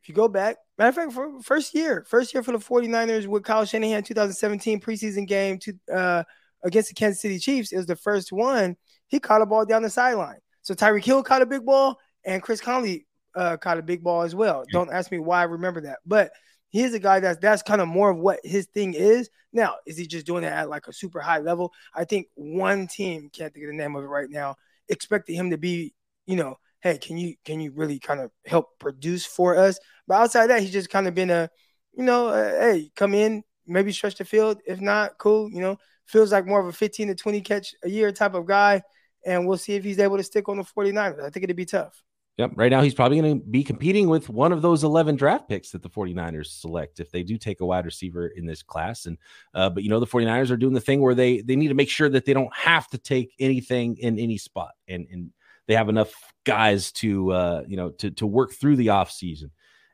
if 0.01 0.09
you 0.09 0.15
go 0.15 0.29
back, 0.29 0.57
Matter 0.79 0.91
of 0.91 0.95
fact, 0.95 1.13
for 1.13 1.43
first 1.43 1.75
year, 1.75 2.05
first 2.09 2.33
year 2.33 2.45
for 2.45 2.53
the 2.53 2.59
49ers 2.59 3.27
with 3.27 3.43
Kyle 3.43 3.65
Shanahan, 3.65 4.05
2017 4.05 4.81
preseason 4.81 5.27
game 5.27 5.59
to 5.59 5.75
uh, 5.93 6.23
against 6.63 6.91
the 6.91 6.95
Kansas 6.95 7.21
City 7.21 7.41
Chiefs, 7.41 7.73
it 7.73 7.77
was 7.77 7.87
the 7.87 7.97
first 7.97 8.31
one. 8.31 8.77
He 9.09 9.19
caught 9.19 9.43
a 9.43 9.47
ball 9.47 9.65
down 9.65 9.83
the 9.83 9.91
sideline. 9.91 10.39
So 10.63 10.75
Tyreek 10.75 11.05
Hill 11.05 11.25
caught 11.25 11.43
a 11.43 11.47
big 11.47 11.67
ball, 11.67 11.99
and 12.25 12.41
Chris 12.41 12.61
Conley 12.61 13.07
uh, 13.38 13.56
caught 13.56 13.79
a 13.79 13.82
big 13.82 14.02
ball 14.02 14.23
as 14.23 14.35
well. 14.35 14.64
Yeah. 14.67 14.79
Don't 14.79 14.93
ask 14.93 15.11
me 15.11 15.19
why 15.19 15.40
I 15.40 15.44
remember 15.44 15.82
that, 15.82 16.00
but 16.05 16.32
he's 16.70 16.93
a 16.93 16.99
guy 16.99 17.20
that's 17.20 17.38
that's 17.38 17.62
kind 17.62 17.81
of 17.81 17.88
more 17.88 18.11
of 18.11 18.19
what 18.19 18.40
his 18.44 18.67
thing 18.67 18.94
is. 18.94 19.31
Now, 19.52 19.76
is 19.87 19.96
he 19.96 20.06
just 20.06 20.26
doing 20.26 20.44
it 20.44 20.52
at 20.52 20.69
like 20.69 20.88
a 20.88 20.93
super 20.93 21.20
high 21.20 21.38
level? 21.38 21.73
I 21.94 22.05
think 22.05 22.26
one 22.35 22.88
team 22.88 23.31
can't 23.32 23.55
think 23.55 23.64
of 23.64 23.70
the 23.70 23.76
name 23.76 23.96
of 23.96 24.05
it 24.05 24.08
right 24.08 24.29
now. 24.29 24.56
Expected 24.89 25.34
him 25.34 25.51
to 25.51 25.58
be, 25.58 25.94
you 26.27 26.36
know, 26.36 26.56
hey, 26.81 26.98
can 26.98 27.17
you 27.17 27.36
can 27.44 27.60
you 27.60 27.70
really 27.72 27.98
kind 27.98 28.20
of 28.20 28.31
help 28.44 28.79
produce 28.79 29.24
for 29.24 29.56
us? 29.56 29.79
But 30.06 30.17
outside 30.17 30.48
that, 30.48 30.60
he's 30.60 30.72
just 30.72 30.91
kind 30.91 31.06
of 31.06 31.15
been 31.15 31.31
a, 31.31 31.48
you 31.96 32.05
know, 32.05 32.29
uh, 32.29 32.60
hey, 32.60 32.91
come 32.96 33.15
in, 33.15 33.44
maybe 33.67 33.93
stretch 33.93 34.17
the 34.17 34.24
field. 34.24 34.60
If 34.67 34.81
not, 34.81 35.17
cool. 35.19 35.51
You 35.51 35.60
know, 35.60 35.77
feels 36.06 36.32
like 36.32 36.46
more 36.46 36.60
of 36.60 36.67
a 36.67 36.72
15 36.72 37.08
to 37.08 37.15
20 37.15 37.41
catch 37.43 37.74
a 37.84 37.89
year 37.89 38.10
type 38.10 38.34
of 38.34 38.46
guy. 38.46 38.82
And 39.24 39.46
we'll 39.46 39.58
see 39.58 39.74
if 39.74 39.84
he's 39.84 39.98
able 39.98 40.17
to 40.17 40.22
stick 40.22 40.48
on 40.48 40.56
the 40.56 40.65
49ers. 40.65 41.20
I 41.20 41.31
think 41.31 41.44
it'd 41.44 41.56
be 41.56 41.67
tough. 41.67 42.03
Yep. 42.39 42.53
Right 42.55 42.71
now, 42.71 42.83
he's 42.83 42.95
probably 42.95 43.21
going 43.21 43.41
to 43.41 43.45
be 43.45 43.65
competing 43.65 44.09
with 44.09 44.29
one 44.29 44.53
of 44.53 44.63
those 44.63 44.85
11 44.85 45.17
draft 45.17 45.49
picks 45.49 45.71
that 45.71 45.83
the 45.83 45.91
49ers 45.91 46.47
select 46.47 47.01
if 47.01 47.11
they 47.11 47.25
do 47.25 47.37
take 47.37 47.61
a 47.61 47.67
wide 47.67 47.85
receiver 47.85 48.29
in 48.29 48.47
this 48.47 48.63
class. 48.63 49.07
And, 49.07 49.19
uh, 49.55 49.71
but 49.71 49.83
you 49.83 49.91
know, 49.91 49.99
the 49.99 50.07
49ers 50.07 50.51
are 50.51 50.57
doing 50.57 50.73
the 50.73 50.81
thing 50.81 51.01
where 51.01 51.17
they, 51.17 51.41
they 51.41 51.57
need 51.57 51.69
to 51.69 51.75
make 51.75 51.91
sure 51.91 52.09
that 52.09 52.25
they 52.25 52.33
don't 52.33 52.55
have 52.55 52.87
to 52.91 52.99
take 52.99 53.35
anything 53.41 53.97
in 53.99 54.21
any 54.21 54.39
spot. 54.39 54.71
And, 54.87 55.09
and 55.11 55.33
they 55.67 55.75
have 55.75 55.89
enough 55.89 56.15
guys 56.45 56.93
to, 56.93 57.33
uh, 57.33 57.65
you 57.67 57.77
know, 57.77 57.91
to, 57.91 58.13
to 58.13 58.27
work 58.27 58.53
through 58.53 58.77
the 58.77 58.91
off 58.91 59.11
season 59.11 59.51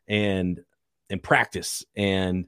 and 0.06 0.60
and 1.10 1.22
practice 1.22 1.84
and 1.96 2.46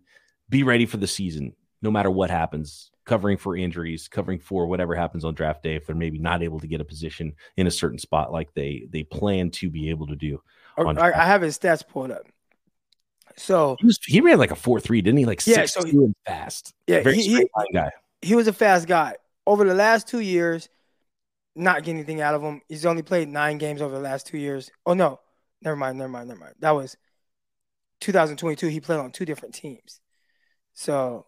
be 0.48 0.62
ready 0.62 0.86
for 0.86 0.96
the 0.96 1.06
season 1.06 1.54
no 1.82 1.90
matter 1.90 2.10
what 2.10 2.30
happens 2.30 2.90
covering 3.06 3.36
for 3.36 3.56
injuries 3.56 4.08
covering 4.08 4.38
for 4.38 4.66
whatever 4.66 4.94
happens 4.94 5.24
on 5.24 5.34
draft 5.34 5.62
day 5.62 5.76
if 5.76 5.86
they're 5.86 5.96
maybe 5.96 6.18
not 6.18 6.42
able 6.42 6.60
to 6.60 6.66
get 6.66 6.80
a 6.80 6.84
position 6.84 7.32
in 7.56 7.66
a 7.66 7.70
certain 7.70 7.98
spot 7.98 8.32
like 8.32 8.52
they 8.54 8.86
they 8.90 9.02
plan 9.02 9.50
to 9.50 9.70
be 9.70 9.88
able 9.90 10.06
to 10.06 10.16
do 10.16 10.40
I, 10.78 11.10
I, 11.10 11.24
have 11.24 11.40
his 11.40 11.58
stats 11.58 11.86
pulled 11.86 12.10
up. 12.10 12.24
So 13.38 13.78
he, 13.80 13.86
was, 13.86 13.98
he 14.04 14.20
ran 14.20 14.36
like 14.36 14.50
a 14.50 14.56
4-3 14.56 15.02
didn't 15.02 15.16
he? 15.16 15.24
Like 15.24 15.46
yeah, 15.46 15.64
so 15.64 15.82
he, 15.84 15.92
and 15.92 16.14
fast. 16.26 16.74
Yeah 16.86 17.02
very 17.02 17.16
he, 17.16 17.36
he, 17.36 17.48
guy. 17.72 17.90
he 18.20 18.34
was 18.34 18.46
a 18.46 18.52
fast 18.52 18.86
guy. 18.86 19.14
Over 19.46 19.64
the 19.64 19.74
last 19.74 20.06
two 20.06 20.20
years 20.20 20.68
not 21.54 21.78
getting 21.78 21.96
anything 21.96 22.20
out 22.20 22.34
of 22.34 22.42
him. 22.42 22.60
He's 22.68 22.84
only 22.84 23.02
played 23.02 23.28
nine 23.28 23.56
games 23.56 23.80
over 23.80 23.94
the 23.94 24.02
last 24.02 24.26
two 24.26 24.36
years. 24.36 24.70
Oh 24.84 24.92
no 24.92 25.20
never 25.62 25.76
mind 25.76 25.96
never 25.96 26.10
mind 26.10 26.28
never 26.28 26.40
mind. 26.40 26.54
That 26.58 26.72
was 26.72 26.96
2022, 28.00 28.68
he 28.68 28.80
played 28.80 28.98
on 28.98 29.10
two 29.10 29.24
different 29.24 29.54
teams. 29.54 30.00
So, 30.74 31.26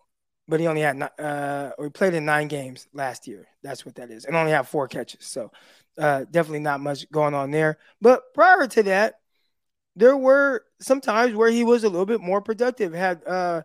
but 0.49 0.61
he 0.61 0.67
only 0.67 0.81
had 0.81 1.01
uh, 1.19 1.71
or 1.79 1.85
he 1.85 1.91
played 1.91 2.15
in 2.15 2.25
nine 2.25 2.49
games 2.49 2.89
last 2.93 3.29
year. 3.29 3.47
That's 3.63 3.85
what 3.85 3.97
that 3.97 4.11
is, 4.11 4.25
and 4.25 4.35
only 4.35 4.53
had 4.53 4.67
four 4.67 4.89
catches. 4.89 5.27
So, 5.27 5.53
uh, 5.99 6.25
definitely 6.31 6.61
not 6.61 6.81
much 6.81 7.11
going 7.11 7.35
on 7.35 7.51
there. 7.51 7.79
But 8.01 8.35
prior 8.35 8.67
to 8.67 8.83
that, 8.85 9.21
there 9.95 10.17
were 10.17 10.65
some 10.81 11.01
times 11.01 11.35
where 11.35 11.51
he 11.51 11.65
was 11.65 11.85
a 11.85 11.89
little 11.89 12.07
bit 12.07 12.21
more 12.21 12.41
productive. 12.41 12.93
Had 12.93 13.23
uh, 13.27 13.63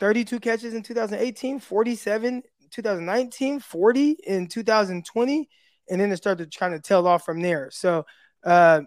32 0.00 0.40
catches 0.40 0.74
in 0.74 0.82
2018, 0.82 1.60
47 1.60 2.42
2019, 2.70 3.60
40 3.60 4.10
in 4.26 4.46
2020, 4.46 5.48
and 5.90 6.00
then 6.00 6.12
it 6.12 6.16
started 6.16 6.50
to 6.50 6.58
kind 6.58 6.74
of 6.74 6.82
tail 6.82 7.06
off 7.06 7.24
from 7.24 7.40
there. 7.40 7.70
So 7.70 8.06
uh, 8.44 8.82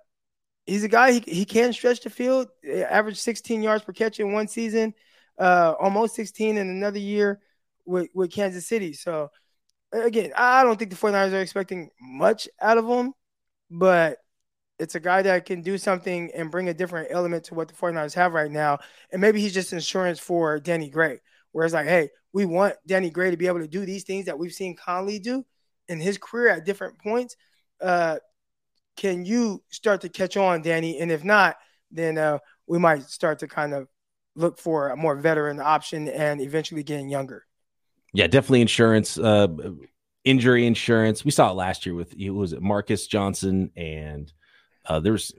he's 0.66 0.84
a 0.84 0.88
guy, 0.88 1.13
he, 1.13 1.24
he 1.28 1.46
can 1.46 1.74
stretch 1.74 2.01
the 2.01 2.10
field, 2.10 2.50
average 2.66 3.18
16 3.20 3.63
yards 3.63 3.84
per 3.84 3.94
catch 3.94 4.20
in 4.20 4.34
one 4.34 4.48
season, 4.48 4.94
uh, 5.38 5.74
almost 5.80 6.16
16 6.16 6.58
in 6.58 6.70
another 6.70 7.00
year 7.00 7.40
with, 7.86 8.10
with 8.14 8.32
Kansas 8.32 8.68
City. 8.68 8.94
So 8.94 9.30
again, 9.92 10.32
I 10.36 10.64
don't 10.64 10.78
think 10.78 10.92
the 10.92 10.98
49ers 10.98 11.34
are 11.34 11.42
expecting 11.42 11.90
much 12.00 12.48
out 12.62 12.78
of 12.78 12.88
him, 12.88 13.14
but 13.70 14.18
it's 14.80 14.96
a 14.96 15.00
guy 15.00 15.22
that 15.22 15.46
can 15.46 15.62
do 15.62 15.78
something 15.78 16.32
and 16.34 16.50
bring 16.50 16.70
a 16.70 16.74
different 16.74 17.10
element 17.12 17.46
to 17.46 17.54
what 17.54 17.68
the 17.68 17.74
49ers 17.74 18.16
have 18.16 18.34
right 18.34 18.52
now. 18.52 18.80
And 19.12 19.22
maybe 19.22 19.40
he's 19.40 19.54
just 19.54 19.74
insurance 19.74 20.20
for 20.20 20.60
Danny 20.60 20.90
Gray. 20.90 21.20
Whereas 21.52 21.74
like, 21.74 21.88
hey, 21.88 22.10
we 22.34 22.46
want 22.46 22.76
Danny 22.88 23.10
Gray 23.10 23.32
to 23.32 23.38
be 23.38 23.48
able 23.48 23.60
to 23.60 23.68
do 23.68 23.86
these 23.86 24.04
things 24.04 24.26
that 24.26 24.40
we've 24.40 24.54
seen 24.54 24.76
Conley 24.76 25.20
do 25.20 25.46
in 25.88 26.00
his 26.00 26.18
career 26.18 26.50
at 26.50 26.66
different 26.66 26.98
points. 26.98 27.36
Uh, 27.80 28.18
can 28.98 29.26
you 29.26 29.62
start 29.70 30.02
to 30.02 30.10
catch 30.10 30.38
on, 30.38 30.62
Danny? 30.62 31.00
And 31.00 31.12
if 31.12 31.24
not, 31.24 31.58
then 31.92 32.18
uh, 32.18 32.40
we 32.68 32.80
might 32.80 33.04
start 33.04 33.40
to 33.40 33.48
kind 33.48 33.74
of 33.74 33.88
look 34.36 34.58
for 34.58 34.90
a 34.90 34.98
more 34.98 35.16
veteran 35.16 35.60
option 35.60 36.08
and 36.08 36.42
eventually 36.42 36.84
getting 36.84 37.10
younger. 37.10 37.46
Yeah, 38.14 38.28
definitely 38.28 38.62
insurance, 38.62 39.18
uh, 39.18 39.48
injury 40.24 40.66
insurance. 40.66 41.24
We 41.24 41.32
saw 41.32 41.52
it 41.52 41.56
last 41.56 41.86
year 41.86 41.96
with 41.96 42.14
it 42.14 42.30
was 42.30 42.54
Marcus 42.60 43.08
Johnson 43.08 43.72
and 43.76 44.32
uh, 44.86 45.00
there's 45.00 45.32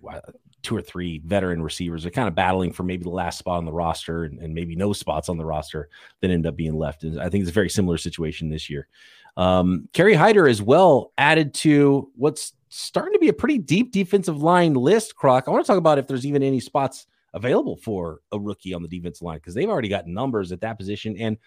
two 0.62 0.76
or 0.76 0.82
three 0.82 1.20
veteran 1.24 1.62
receivers 1.62 2.06
are 2.06 2.10
kind 2.10 2.28
of 2.28 2.34
battling 2.34 2.72
for 2.72 2.84
maybe 2.84 3.02
the 3.02 3.10
last 3.10 3.38
spot 3.38 3.58
on 3.58 3.64
the 3.64 3.72
roster 3.72 4.24
and, 4.24 4.38
and, 4.38 4.54
maybe 4.54 4.76
no 4.76 4.92
spots 4.92 5.28
on 5.28 5.36
the 5.36 5.44
roster 5.44 5.88
that 6.20 6.30
end 6.30 6.46
up 6.46 6.54
being 6.54 6.78
left. 6.78 7.02
And 7.02 7.20
I 7.20 7.28
think 7.28 7.42
it's 7.42 7.50
a 7.50 7.54
very 7.54 7.68
similar 7.68 7.98
situation 7.98 8.48
this 8.48 8.70
year. 8.70 8.86
Um, 9.36 9.88
Kerry 9.92 10.14
Hyder 10.14 10.46
as 10.46 10.62
well 10.62 11.12
added 11.18 11.54
to 11.54 12.10
what's 12.14 12.52
starting 12.68 13.14
to 13.14 13.18
be 13.18 13.28
a 13.28 13.32
pretty 13.32 13.58
deep 13.58 13.92
defensive 13.92 14.42
line 14.42 14.74
list. 14.74 15.16
Croc, 15.16 15.44
I 15.46 15.50
want 15.50 15.64
to 15.64 15.66
talk 15.66 15.78
about 15.78 15.98
if 15.98 16.06
there's 16.06 16.26
even 16.26 16.42
any 16.42 16.60
spots 16.60 17.06
available 17.34 17.76
for 17.76 18.20
a 18.30 18.38
rookie 18.38 18.74
on 18.74 18.82
the 18.82 18.88
defensive 18.88 19.22
line 19.22 19.38
because 19.38 19.54
they've 19.54 19.68
already 19.68 19.88
got 19.88 20.06
numbers 20.06 20.52
at 20.52 20.60
that 20.60 20.78
position. 20.78 21.16
And 21.18 21.38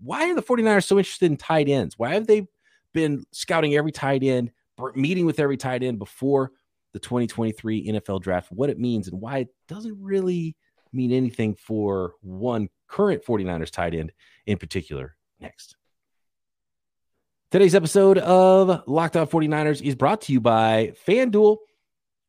why 0.00 0.30
are 0.30 0.34
the 0.34 0.42
49ers 0.42 0.84
so 0.84 0.98
interested 0.98 1.30
in 1.30 1.36
tight 1.36 1.68
ends? 1.68 1.98
Why 1.98 2.14
have 2.14 2.26
they 2.26 2.46
been 2.92 3.24
scouting 3.32 3.74
every 3.74 3.92
tight 3.92 4.22
end, 4.22 4.50
meeting 4.94 5.26
with 5.26 5.40
every 5.40 5.56
tight 5.56 5.82
end 5.82 5.98
before 5.98 6.52
the 6.92 6.98
2023 6.98 7.88
NFL 7.88 8.20
draft, 8.20 8.50
what 8.50 8.70
it 8.70 8.78
means, 8.78 9.08
and 9.08 9.20
why 9.20 9.38
it 9.38 9.48
doesn't 9.68 9.96
really 10.00 10.56
mean 10.92 11.12
anything 11.12 11.54
for 11.54 12.14
one 12.20 12.68
current 12.88 13.24
49ers 13.24 13.70
tight 13.70 13.94
end 13.94 14.12
in 14.46 14.58
particular. 14.58 15.16
Next. 15.38 15.76
Today's 17.50 17.74
episode 17.74 18.18
of 18.18 18.82
Locked 18.86 19.16
On 19.16 19.26
49ers 19.26 19.82
is 19.82 19.94
brought 19.94 20.22
to 20.22 20.32
you 20.32 20.40
by 20.40 20.92
FanDuel. 21.06 21.58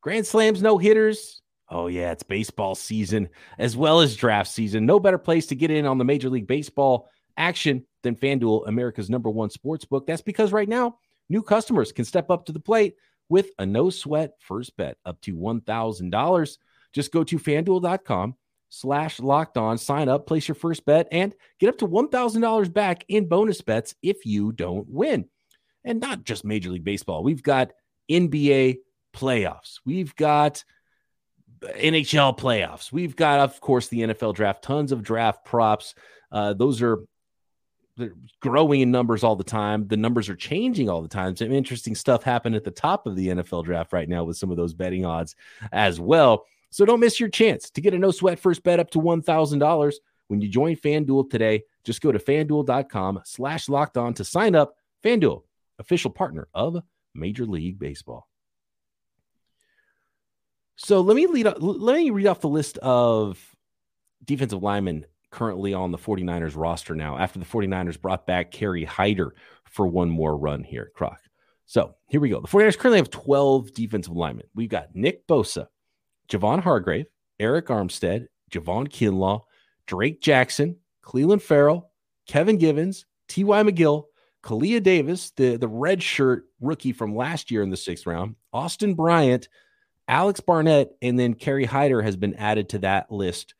Grand 0.02 0.26
Slams, 0.26 0.62
no 0.62 0.78
hitters. 0.78 1.41
Oh, 1.72 1.88
yeah, 1.88 2.12
it's 2.12 2.24
baseball 2.24 2.76
season 2.76 3.30
as 3.58 3.78
well 3.78 4.02
as 4.02 4.18
draft 4.18 4.52
season. 4.52 4.86
No 4.86 5.00
better 5.00 5.18
place 5.18 5.48
to 5.48 5.56
get 5.56 5.72
in 5.72 5.86
on 5.86 5.98
the 5.98 6.04
Major 6.04 6.30
League 6.30 6.48
Baseball 6.48 7.10
action 7.38 7.86
than 8.04 8.16
FanDuel, 8.16 8.68
America's 8.68 9.10
number 9.10 9.30
one 9.30 9.50
sports 9.50 9.86
book. 9.86 10.06
That's 10.06 10.22
because 10.22 10.52
right 10.52 10.68
now, 10.68 10.98
new 11.30 11.42
customers 11.42 11.94
can 11.94 12.04
step 12.04 12.30
up 12.30 12.46
to 12.46 12.52
the 12.52 12.60
plate 12.60 12.96
with 13.30 13.52
a 13.58 13.66
no 13.66 13.90
sweat 13.90 14.34
first 14.40 14.76
bet 14.76 14.98
up 15.06 15.22
to 15.22 15.34
$1,000. 15.34 16.58
Just 16.92 17.14
go 17.14 17.24
to 17.24 17.40
fanduel.com 17.40 18.36
slash 18.68 19.22
locked 19.22 19.58
on, 19.58 19.78
sign 19.78 20.10
up, 20.10 20.28
place 20.28 20.50
your 20.50 20.56
first 20.56 20.86
bet, 20.86 21.08
and 21.10 21.34
get 21.58 21.70
up 21.70 21.78
to 21.78 21.88
$1,000 21.88 22.74
back 22.74 23.06
in 23.08 23.30
bonus 23.30 23.62
bets 23.62 23.96
if 24.02 24.26
you 24.26 24.52
don't 24.52 24.90
win. 24.90 25.30
And 25.86 26.02
not 26.02 26.26
just 26.26 26.44
Major 26.44 26.70
League 26.70 26.84
Baseball. 26.84 27.24
We've 27.24 27.42
got 27.42 27.72
NBA 28.10 28.80
playoffs. 29.14 29.80
We've 29.86 30.14
got 30.18 30.66
NHL 31.62 32.38
playoffs. 32.38 32.92
We've 32.92 33.16
got, 33.16 33.40
of 33.40 33.62
course, 33.62 33.88
the 33.88 34.02
NFL 34.02 34.36
draft, 34.36 34.64
tons 34.64 34.92
of 34.92 35.04
draft 35.04 35.46
props. 35.46 35.94
Uh, 36.32 36.54
those 36.54 36.82
are 36.82 37.00
they're 37.98 38.14
growing 38.40 38.82
in 38.82 38.92
numbers 38.92 39.24
all 39.24 39.36
the 39.36 39.44
time. 39.44 39.88
The 39.88 39.98
numbers 39.98 40.30
are 40.30 40.36
changing 40.36 40.90
all 40.90 41.02
the 41.02 41.08
time. 41.08 41.36
Some 41.36 41.52
interesting 41.52 41.96
stuff 41.96 42.24
happened 42.24 42.56
at 42.56 42.64
the 42.64 42.72
top 42.72 43.06
of 43.06 43.16
the 43.16 43.28
NFL 43.28 43.66
draft 43.66 43.94
right 43.94 44.08
now 44.08 44.24
with 44.24 44.38
some 44.38 44.50
of 44.50 44.58
those 44.58 44.74
betting 44.74 45.06
odds 45.06 45.36
as 45.72 46.00
well. 46.00 46.46
So 46.70 46.86
don't 46.86 47.02
miss 47.02 47.20
your 47.20 47.30
chance 47.30 47.70
to 47.72 47.82
get 47.82 47.94
a 47.94 48.00
no 48.00 48.12
sweat 48.12 48.40
first 48.40 48.64
bet 48.64 48.80
up 48.80 48.90
to 48.92 49.00
$1,000 49.00 49.94
when 50.30 50.42
you 50.42 50.48
join 50.48 50.76
FanDuel 50.76 51.30
today. 51.30 51.64
Just 51.84 52.02
go 52.02 52.12
to 52.12 52.20
fanduel.com 52.20 53.22
slash 53.26 53.68
locked 53.68 53.98
on 53.98 54.14
to 54.16 54.24
sign 54.24 54.56
up. 54.56 54.76
FanDuel, 55.04 55.44
official 55.80 56.12
partner 56.12 56.48
of 56.54 56.82
Major 57.14 57.46
League 57.46 57.78
Baseball. 57.78 58.28
So 60.84 61.02
let 61.02 61.16
me 61.16 61.28
lead 61.28 61.46
up, 61.46 61.58
let 61.60 61.96
me 61.96 62.10
read 62.10 62.26
off 62.26 62.42
the 62.42 62.50
list 62.50 62.80
of 62.80 63.40
defensive 64.26 64.64
linemen 64.64 65.06
currently 65.30 65.76
on 65.76 65.92
the 65.92 65.98
49ers 65.98 66.56
roster 66.56 66.96
now 66.96 67.18
after 67.18 67.38
the 67.38 67.46
49ers 67.46 68.02
brought 68.02 68.26
back 68.26 68.52
Kerry 68.52 68.84
Hyder 68.84 69.36
for 69.66 69.86
one 69.86 70.10
more 70.10 70.36
run 70.36 70.64
here, 70.64 70.92
Croc. 70.96 71.20
So 71.68 71.94
here 72.08 72.20
we 72.20 72.30
go. 72.30 72.42
The 72.42 72.48
49ers 72.48 72.80
currently 72.80 72.98
have 72.98 73.12
12 73.12 73.74
defensive 73.74 74.16
linemen. 74.16 74.48
We've 74.56 74.70
got 74.70 74.96
Nick 74.96 75.28
Bosa, 75.28 75.68
Javon 76.28 76.62
Hargrave, 76.62 77.06
Arik 77.40 77.68
Armstead, 77.68 78.26
Javon 78.52 78.90
Kinlaw, 78.90 79.42
Drake 79.86 80.20
Jackson, 80.20 80.78
Clelin 81.04 81.42
Ferrell, 81.42 81.92
Kevin 82.28 82.58
Givens, 82.58 83.06
T.Y. 83.28 83.64
McGill, 83.64 84.06
Kalia 84.44 84.82
Davis, 84.82 85.30
the, 85.38 85.58
the 85.58 85.68
red 85.68 86.02
shirt 86.02 86.46
rookie 86.60 86.92
from 86.92 87.16
last 87.16 87.52
year 87.52 87.62
in 87.62 87.70
the 87.70 87.78
sixth 87.78 88.08
round, 88.08 88.36
Austin 88.52 88.96
Bryant, 88.96 89.48
Alex 90.12 90.42
Barrett, 90.42 90.92
and 91.02 91.18
then 91.18 91.34
Kerry 91.34 91.64
Hyder 91.64 92.02
has 92.02 92.18
been 92.18 92.36
added 92.36 92.68
to 92.70 92.80
that 92.80 93.10
list 93.10 93.56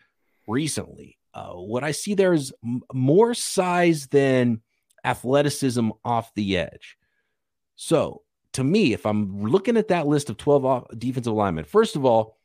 recently. 0.48 1.18
Uh, 1.34 1.54
what 1.54 1.86
I 1.86 1.92
see 1.92 2.14
there 2.14 2.34
is 2.34 2.52
m- 2.62 2.82
more 2.94 3.34
size 3.34 4.08
than 4.08 4.62
athleticism 5.06 5.92
off 6.04 6.34
the 6.36 6.58
edge. 6.58 6.98
So, 7.78 8.24
to 8.54 8.66
me, 8.66 8.92
if 8.92 9.06
I'm 9.06 9.44
looking 9.44 9.78
at 9.78 9.88
that 9.88 10.08
list 10.08 10.30
of 10.30 10.36
12 10.36 10.66
off- 10.66 10.88
defensive 10.98 11.32
linemen, 11.32 11.64
first 11.64 11.96
of 11.96 12.04
all, 12.04 12.38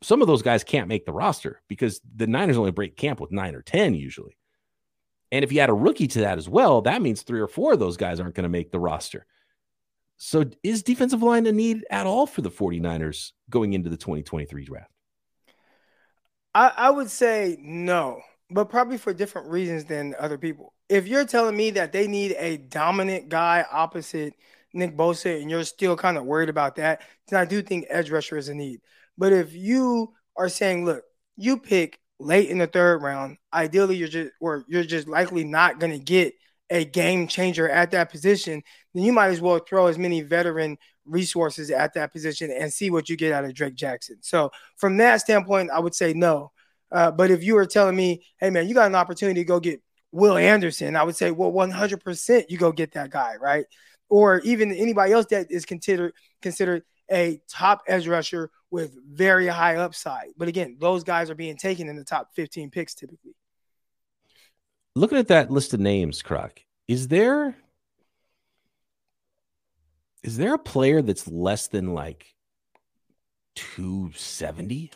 some 0.00 0.22
of 0.22 0.28
those 0.28 0.42
guys 0.42 0.62
can't 0.62 0.86
make 0.86 1.04
the 1.04 1.12
roster 1.12 1.60
because 1.66 2.00
the 2.14 2.28
Niners 2.28 2.56
only 2.56 2.70
break 2.70 2.96
camp 2.96 3.20
with 3.20 3.32
nine 3.32 3.56
or 3.56 3.62
10 3.62 3.96
usually. 3.96 4.38
And 5.32 5.44
if 5.44 5.50
you 5.50 5.58
add 5.58 5.70
a 5.70 5.74
rookie 5.74 6.06
to 6.06 6.20
that 6.20 6.38
as 6.38 6.48
well, 6.48 6.82
that 6.82 7.02
means 7.02 7.22
three 7.22 7.40
or 7.40 7.48
four 7.48 7.72
of 7.72 7.80
those 7.80 7.96
guys 7.96 8.20
aren't 8.20 8.36
going 8.36 8.44
to 8.44 8.48
make 8.48 8.70
the 8.70 8.78
roster. 8.78 9.26
So, 10.22 10.44
is 10.62 10.82
defensive 10.82 11.22
line 11.22 11.46
a 11.46 11.52
need 11.52 11.86
at 11.90 12.06
all 12.06 12.26
for 12.26 12.42
the 12.42 12.50
49ers 12.50 13.32
going 13.48 13.72
into 13.72 13.88
the 13.88 13.96
2023 13.96 14.66
draft? 14.66 14.90
I, 16.54 16.72
I 16.76 16.90
would 16.90 17.10
say 17.10 17.56
no, 17.58 18.20
but 18.50 18.68
probably 18.68 18.98
for 18.98 19.14
different 19.14 19.48
reasons 19.48 19.86
than 19.86 20.14
other 20.18 20.36
people. 20.36 20.74
If 20.90 21.08
you're 21.08 21.24
telling 21.24 21.56
me 21.56 21.70
that 21.70 21.92
they 21.92 22.06
need 22.06 22.36
a 22.38 22.58
dominant 22.58 23.30
guy 23.30 23.64
opposite 23.72 24.34
Nick 24.74 24.94
Bosa 24.94 25.40
and 25.40 25.50
you're 25.50 25.64
still 25.64 25.96
kind 25.96 26.18
of 26.18 26.26
worried 26.26 26.50
about 26.50 26.76
that, 26.76 27.00
then 27.28 27.40
I 27.40 27.46
do 27.46 27.62
think 27.62 27.86
edge 27.88 28.10
rusher 28.10 28.36
is 28.36 28.50
a 28.50 28.54
need. 28.54 28.80
But 29.16 29.32
if 29.32 29.54
you 29.54 30.12
are 30.36 30.50
saying, 30.50 30.84
look, 30.84 31.02
you 31.38 31.56
pick 31.56 31.98
late 32.18 32.50
in 32.50 32.58
the 32.58 32.66
third 32.66 33.00
round, 33.00 33.38
ideally 33.54 33.96
you're 33.96 34.06
just 34.06 34.32
or 34.38 34.66
you're 34.68 34.84
just 34.84 35.08
likely 35.08 35.44
not 35.44 35.80
going 35.80 35.92
to 35.92 35.98
get 35.98 36.34
a 36.70 36.84
game 36.84 37.26
changer 37.26 37.68
at 37.68 37.90
that 37.90 38.10
position, 38.10 38.62
then 38.94 39.04
you 39.04 39.12
might 39.12 39.28
as 39.28 39.40
well 39.40 39.58
throw 39.58 39.86
as 39.86 39.98
many 39.98 40.20
veteran 40.20 40.78
resources 41.04 41.70
at 41.70 41.94
that 41.94 42.12
position 42.12 42.50
and 42.50 42.72
see 42.72 42.90
what 42.90 43.08
you 43.08 43.16
get 43.16 43.32
out 43.32 43.44
of 43.44 43.54
Drake 43.54 43.74
Jackson. 43.74 44.16
So 44.20 44.50
from 44.76 44.96
that 44.98 45.20
standpoint, 45.20 45.70
I 45.70 45.80
would 45.80 45.94
say 45.94 46.12
no. 46.12 46.52
Uh, 46.92 47.10
but 47.10 47.30
if 47.30 47.42
you 47.42 47.54
were 47.54 47.66
telling 47.66 47.96
me, 47.96 48.22
hey 48.38 48.50
man, 48.50 48.68
you 48.68 48.74
got 48.74 48.86
an 48.86 48.94
opportunity 48.94 49.40
to 49.40 49.44
go 49.44 49.60
get 49.60 49.82
Will 50.12 50.36
Anderson, 50.36 50.96
I 50.96 51.04
would 51.04 51.16
say, 51.16 51.30
well, 51.30 51.52
100% 51.52 52.44
you 52.48 52.58
go 52.58 52.72
get 52.72 52.92
that 52.92 53.10
guy, 53.10 53.36
right? 53.40 53.64
Or 54.08 54.40
even 54.40 54.72
anybody 54.72 55.12
else 55.12 55.26
that 55.26 55.50
is 55.50 55.64
considered 55.64 56.14
considered 56.42 56.82
a 57.10 57.40
top 57.48 57.82
edge 57.86 58.08
rusher 58.08 58.50
with 58.70 58.96
very 59.08 59.46
high 59.46 59.76
upside. 59.76 60.28
But 60.36 60.48
again, 60.48 60.76
those 60.80 61.04
guys 61.04 61.30
are 61.30 61.34
being 61.34 61.56
taken 61.56 61.88
in 61.88 61.96
the 61.96 62.04
top 62.04 62.30
15 62.34 62.70
picks 62.70 62.94
typically. 62.94 63.34
Looking 64.96 65.18
at 65.18 65.28
that 65.28 65.50
list 65.50 65.74
of 65.74 65.80
names, 65.80 66.22
Croc, 66.22 66.60
is 66.88 67.08
there 67.08 67.56
is 70.22 70.36
there 70.36 70.54
a 70.54 70.58
player 70.58 71.02
that's 71.02 71.26
less 71.28 71.68
than 71.68 71.94
like 71.94 72.26
270? 73.56 74.92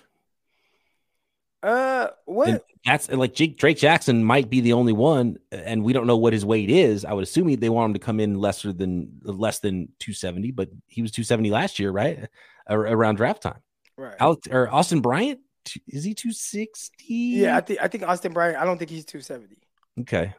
Uh, 1.62 2.08
what? 2.26 2.48
And 2.48 2.60
that's 2.84 3.10
like 3.10 3.34
Jake, 3.34 3.56
Drake 3.56 3.78
Jackson 3.78 4.22
might 4.22 4.50
be 4.50 4.60
the 4.60 4.74
only 4.74 4.92
one, 4.92 5.38
and 5.50 5.82
we 5.82 5.94
don't 5.94 6.06
know 6.06 6.18
what 6.18 6.34
his 6.34 6.44
weight 6.44 6.68
is. 6.68 7.06
I 7.06 7.14
would 7.14 7.24
assume 7.24 7.48
he, 7.48 7.56
they 7.56 7.70
want 7.70 7.90
him 7.90 7.94
to 7.94 8.00
come 8.00 8.20
in 8.20 8.38
lesser 8.38 8.72
than 8.72 9.20
less 9.22 9.60
than 9.60 9.88
270, 10.00 10.50
but 10.50 10.68
he 10.86 11.00
was 11.00 11.10
270 11.10 11.50
last 11.50 11.78
year, 11.78 11.90
right? 11.90 12.28
Around 12.68 13.16
draft 13.16 13.42
time. 13.42 13.60
Right. 13.96 14.14
Alex 14.20 14.46
or 14.50 14.68
Austin 14.70 15.00
Bryant, 15.00 15.40
is 15.88 16.04
he 16.04 16.12
260? 16.12 17.04
Yeah, 17.08 17.56
I 17.56 17.60
think 17.60 17.80
I 17.80 17.88
think 17.88 18.02
Austin 18.02 18.32
Bryant. 18.32 18.58
I 18.58 18.64
don't 18.64 18.76
think 18.76 18.90
he's 18.90 19.06
270. 19.06 19.56
Okay. 20.00 20.34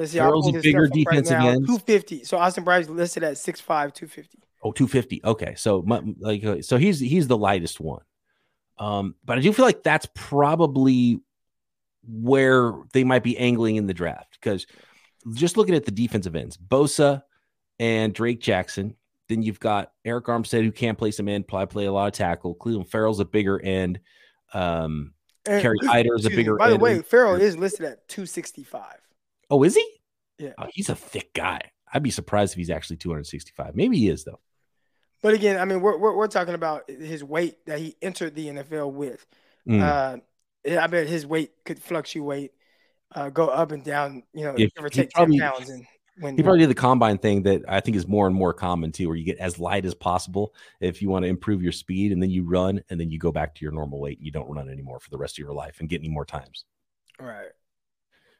Let's 0.00 0.12
see. 0.12 0.18
A 0.18 0.62
bigger 0.62 0.88
defensive 0.88 1.36
right 1.36 1.48
end. 1.48 1.66
250. 1.66 2.24
So 2.24 2.38
Austin 2.38 2.64
Bryant's 2.64 2.88
listed 2.88 3.22
at 3.22 3.34
6'5", 3.34 3.66
250. 3.66 4.38
Oh, 4.62 4.72
250. 4.72 5.20
Okay. 5.22 5.54
So 5.56 5.84
like 6.18 6.42
uh, 6.42 6.62
so 6.62 6.78
he's 6.78 6.98
he's 6.98 7.28
the 7.28 7.36
lightest 7.36 7.80
one. 7.80 8.00
Um, 8.78 9.14
but 9.26 9.36
I 9.36 9.42
do 9.42 9.52
feel 9.52 9.66
like 9.66 9.82
that's 9.82 10.08
probably 10.14 11.20
where 12.08 12.72
they 12.94 13.04
might 13.04 13.22
be 13.22 13.36
angling 13.36 13.76
in 13.76 13.86
the 13.86 13.92
draft 13.92 14.38
because 14.40 14.66
just 15.34 15.58
looking 15.58 15.74
at 15.74 15.84
the 15.84 15.90
defensive 15.90 16.34
ends, 16.34 16.56
Bosa 16.56 17.22
and 17.78 18.14
Drake 18.14 18.40
Jackson. 18.40 18.96
Then 19.28 19.42
you've 19.42 19.60
got 19.60 19.92
Arik 20.06 20.22
Armstead 20.22 20.64
who 20.64 20.72
can't 20.72 20.96
play 20.96 21.10
some 21.10 21.28
end, 21.28 21.46
probably 21.46 21.66
play 21.66 21.84
a 21.84 21.92
lot 21.92 22.06
of 22.06 22.14
tackle. 22.14 22.56
Clelin 22.56 22.88
Ferrell's 22.88 23.20
a 23.20 23.24
bigger 23.26 23.60
end. 23.60 24.00
Um, 24.54 25.12
and, 25.46 25.60
Kerry 25.60 25.76
Hyder 25.84 26.14
is 26.16 26.24
a 26.24 26.30
bigger. 26.30 26.56
By 26.56 26.70
the 26.70 26.78
way, 26.78 27.02
Ferrell 27.02 27.34
is 27.34 27.56
listed 27.58 27.84
at 27.84 28.08
265. 28.08 28.96
Oh, 29.50 29.62
is 29.64 29.74
he? 29.74 29.86
Yeah. 30.38 30.52
Oh, 30.58 30.66
he's 30.72 30.88
a 30.88 30.94
thick 30.94 31.34
guy. 31.34 31.60
I'd 31.92 32.02
be 32.02 32.10
surprised 32.10 32.52
if 32.52 32.58
he's 32.58 32.70
actually 32.70 32.96
265. 32.96 33.74
Maybe 33.74 33.98
he 33.98 34.08
is 34.08 34.24
though. 34.24 34.40
But 35.22 35.34
again, 35.34 35.60
I 35.60 35.64
mean, 35.64 35.80
we're, 35.80 35.98
we're, 35.98 36.16
we're 36.16 36.28
talking 36.28 36.54
about 36.54 36.88
his 36.88 37.22
weight 37.22 37.66
that 37.66 37.78
he 37.78 37.94
entered 38.00 38.34
the 38.34 38.46
NFL 38.48 38.92
with. 38.92 39.26
Mm. 39.68 39.82
Uh, 39.82 40.78
I 40.78 40.86
bet 40.86 41.08
his 41.08 41.26
weight 41.26 41.52
could 41.64 41.78
fluctuate, 41.78 42.52
uh, 43.14 43.28
go 43.28 43.48
up 43.48 43.72
and 43.72 43.84
down. 43.84 44.22
You 44.32 44.44
know, 44.44 44.54
if, 44.56 44.72
take 44.92 45.12
probably, 45.12 45.38
ten 45.38 45.50
pounds. 45.50 45.68
And 45.68 45.86
when 46.20 46.36
he 46.36 46.42
probably 46.42 46.60
did 46.60 46.70
the 46.70 46.74
combine 46.74 47.18
thing 47.18 47.42
that 47.42 47.62
I 47.68 47.80
think 47.80 47.96
is 47.96 48.06
more 48.06 48.26
and 48.26 48.34
more 48.34 48.54
common 48.54 48.92
too, 48.92 49.08
where 49.08 49.16
you 49.16 49.24
get 49.24 49.38
as 49.38 49.58
light 49.58 49.84
as 49.84 49.94
possible 49.94 50.54
if 50.80 51.02
you 51.02 51.10
want 51.10 51.24
to 51.24 51.28
improve 51.28 51.62
your 51.62 51.72
speed, 51.72 52.12
and 52.12 52.22
then 52.22 52.30
you 52.30 52.44
run, 52.44 52.82
and 52.88 52.98
then 52.98 53.10
you 53.10 53.18
go 53.18 53.32
back 53.32 53.54
to 53.56 53.64
your 53.64 53.72
normal 53.72 54.00
weight, 54.00 54.18
and 54.18 54.24
you 54.24 54.32
don't 54.32 54.48
run 54.48 54.70
anymore 54.70 55.00
for 55.00 55.10
the 55.10 55.18
rest 55.18 55.34
of 55.34 55.38
your 55.38 55.52
life 55.52 55.80
and 55.80 55.88
get 55.88 56.00
any 56.00 56.08
more 56.08 56.24
times. 56.24 56.64
Right. 57.18 57.50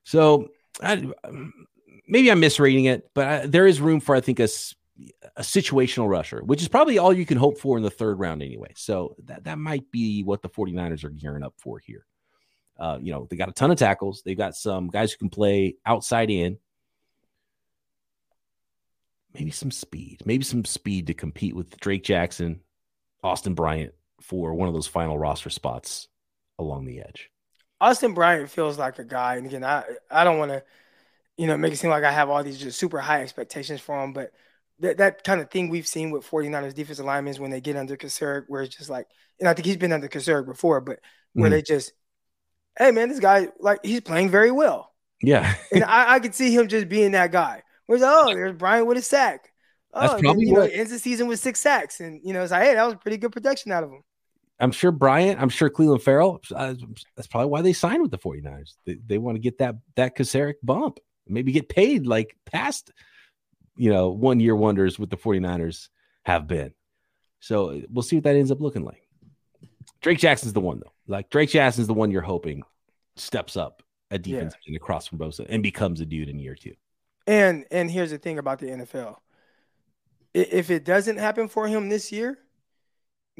So 0.05 0.49
I, 0.83 1.07
maybe 2.07 2.31
I'm 2.31 2.41
misreading 2.41 2.87
it, 2.87 3.09
but 3.15 3.27
I, 3.27 3.47
there 3.47 3.67
is 3.67 3.81
room 3.81 4.00
for 4.00 4.15
I 4.15 4.21
think 4.21 4.41
a 4.41 4.49
a 5.37 5.43
situational 5.43 6.09
rusher, 6.09 6.43
which 6.45 6.62
is 6.62 6.69
probably 6.69 6.99
all 6.99 7.12
you 7.12 7.27
can 7.27 7.39
hope 7.39 7.59
for 7.59 7.77
in 7.77 7.83
the 7.83 7.91
third 7.91 8.19
round 8.19 8.43
anyway. 8.43 8.73
So 8.77 9.17
that, 9.25 9.45
that 9.45 9.59
might 9.59 9.91
be 9.91 10.23
what 10.23 10.43
the 10.43 10.49
49ers 10.49 11.05
are 11.05 11.11
gearing 11.11 11.43
up 11.43 11.55
for 11.59 11.79
here. 11.79 12.05
Uh, 12.79 12.99
you 13.00 13.12
know, 13.12 13.27
they 13.29 13.37
got 13.37 13.49
a 13.49 13.53
ton 13.53 13.71
of 13.71 13.79
tackles. 13.79 14.23
They've 14.25 14.37
got 14.37 14.55
some 14.55 14.89
guys 14.89 15.12
who 15.12 15.19
can 15.19 15.31
play 15.31 15.77
outside 15.85 16.31
in. 16.31 16.59
Maybe 19.35 19.53
some 19.53 19.71
speed, 19.71 20.23
maybe 20.25 20.43
some 20.43 20.65
speed 20.65 21.07
to 21.07 21.15
compete 21.15 21.55
with 21.55 21.79
Drake 21.79 22.03
Jackson, 22.03 22.61
Austin 23.23 23.55
Bryant 23.55 23.95
for 24.21 24.55
one 24.55 24.67
of 24.67 24.75
those 24.75 24.89
final 24.89 25.19
roster 25.19 25.50
spots 25.50 26.09
along 26.59 26.85
the 26.85 27.00
edge. 27.00 27.31
Austin 27.80 28.14
Bryant 28.14 28.50
feels 28.50 28.78
like 28.78 28.99
a 28.99 29.04
guy, 29.04 29.37
and 29.37 29.46
again, 29.46 29.64
I 29.64 29.84
I 30.10 30.25
don't 30.25 30.38
want 30.38 30.50
to, 30.50 30.62
you 31.37 31.46
know, 31.46 31.56
make 31.56 31.72
it 31.72 31.76
seem 31.76 31.90
like 31.90 32.04
I 32.04 32.12
have 32.12 32.28
all 32.28 32.42
these 32.44 32.58
just 32.58 32.78
super 32.78 32.99
high 32.99 33.22
expectations 33.22 33.80
for 33.80 34.02
him, 34.02 34.12
but 34.12 34.32
that, 34.80 34.99
that 34.99 35.25
kind 35.25 35.40
of 35.40 35.50
thing 35.50 35.68
we've 35.68 35.87
seen 35.87 36.10
with 36.10 36.28
49ers 36.28 36.75
defensive 36.75 37.04
linemen 37.04 37.34
when 37.37 37.50
they 37.50 37.60
get 37.60 37.76
under 37.76 37.96
Kocurek, 37.96 38.44
where 38.49 38.62
it's 38.62 38.76
just 38.76 38.90
like, 38.90 39.06
and 39.38 39.49
I 39.49 39.54
think 39.54 39.66
he's 39.66 39.76
been 39.76 39.92
under 39.92 40.08
Kocurek 40.08 40.46
before, 40.46 40.80
but 40.80 41.00
where 41.32 41.49
mm 41.49 41.52
they 41.52 41.62
just, 41.62 41.92
hey 42.78 42.90
man, 42.90 43.08
this 43.08 43.20
guy 43.20 43.49
like 43.60 43.80
he's 43.82 44.00
playing 44.00 44.30
very 44.30 44.50
well. 44.50 44.92
Yeah, 45.22 45.54
and 45.72 45.84
I, 45.84 46.14
I 46.14 46.20
could 46.20 46.34
see 46.34 46.54
him 46.54 46.68
just 46.68 46.88
being 46.88 47.12
that 47.12 47.32
guy. 47.32 47.62
Where's 47.87 48.02
oh, 48.04 48.32
there's 48.34 48.56
Brian 48.56 48.87
with 48.87 48.99
a 48.99 49.02
sack. 49.02 49.50
Oh, 49.92 50.00
That's 50.00 50.20
probably 50.20 50.44
then, 50.44 50.54
you 50.54 50.60
what... 50.60 50.70
know, 50.70 50.76
ends 50.76 50.90
the 50.90 50.99
season 50.99 51.26
with 51.28 51.40
six 51.40 51.60
sacks, 51.60 52.00
and 52.00 52.20
you 52.25 52.32
know, 52.32 52.42
it's 52.42 52.52
like, 52.52 52.62
hey, 52.62 52.75
that 52.75 52.84
was 52.84 52.96
pretty 52.96 53.16
good 53.16 53.32
production 53.32 53.72
out 53.72 53.84
of 53.84 53.90
him. 53.90 54.02
I'm 54.61 54.73
sure 54.73 54.93
Bryant, 54.93 55.40
I'm 55.40 55.49
sure 55.49 55.71
Clelin 55.71 56.00
Ferrell. 56.00 56.40
Uh, 56.55 56.75
that's 57.17 57.26
probably 57.26 57.49
why 57.49 57.62
they 57.62 57.73
signed 57.73 58.02
with 58.02 58.11
the 58.11 58.19
49ers. 58.19 58.75
They, 58.85 58.99
they 59.07 59.19
want 59.19 59.37
to 59.37 59.40
get 59.40 59.59
that 59.59 59.76
that 59.97 60.17
Kocurek 60.17 60.55
bump, 60.62 60.99
maybe 61.26 61.52
get 61.52 61.69
paid 61.69 62.07
like 62.07 62.37
past 62.45 62.93
you 63.81 63.90
know, 63.90 64.11
one 64.11 64.40
year 64.40 64.55
wonders 64.55 64.99
with 64.99 65.09
the 65.09 65.17
49ers 65.17 65.88
have 66.25 66.47
been. 66.47 66.75
So 67.40 67.81
we'll 67.88 68.02
see 68.02 68.17
what 68.17 68.25
that 68.25 68.37
ends 68.37 68.50
up 68.50 68.61
looking 68.61 68.84
like. 68.84 69.08
Drake 70.02 70.19
Jackson's 70.19 70.52
the 70.52 70.61
one 70.61 70.80
though. 70.80 70.93
Like 71.06 71.30
Drake 71.30 71.49
Jackson's 71.49 71.87
the 71.87 71.95
one 71.95 72.11
you're 72.11 72.21
hoping 72.21 72.63
steps 73.17 73.56
up 73.56 73.82
a 74.11 74.19
defense 74.19 74.54
yeah. 74.67 74.76
across 74.76 75.06
from 75.06 75.19
Bosa 75.19 75.47
and 75.49 75.63
becomes 75.63 76.02
a 76.02 76.04
dude 76.04 76.28
in 76.28 76.39
year 76.39 76.54
two. 76.54 76.75
And 77.26 77.65
and 77.71 77.91
here's 77.91 78.11
the 78.11 78.19
thing 78.19 78.39
about 78.39 78.58
the 78.58 78.67
NFL. 78.67 79.17
If 80.34 80.71
it 80.71 80.84
doesn't 80.84 81.17
happen 81.17 81.49
for 81.49 81.67
him 81.67 81.89
this 81.89 82.13
year, 82.13 82.39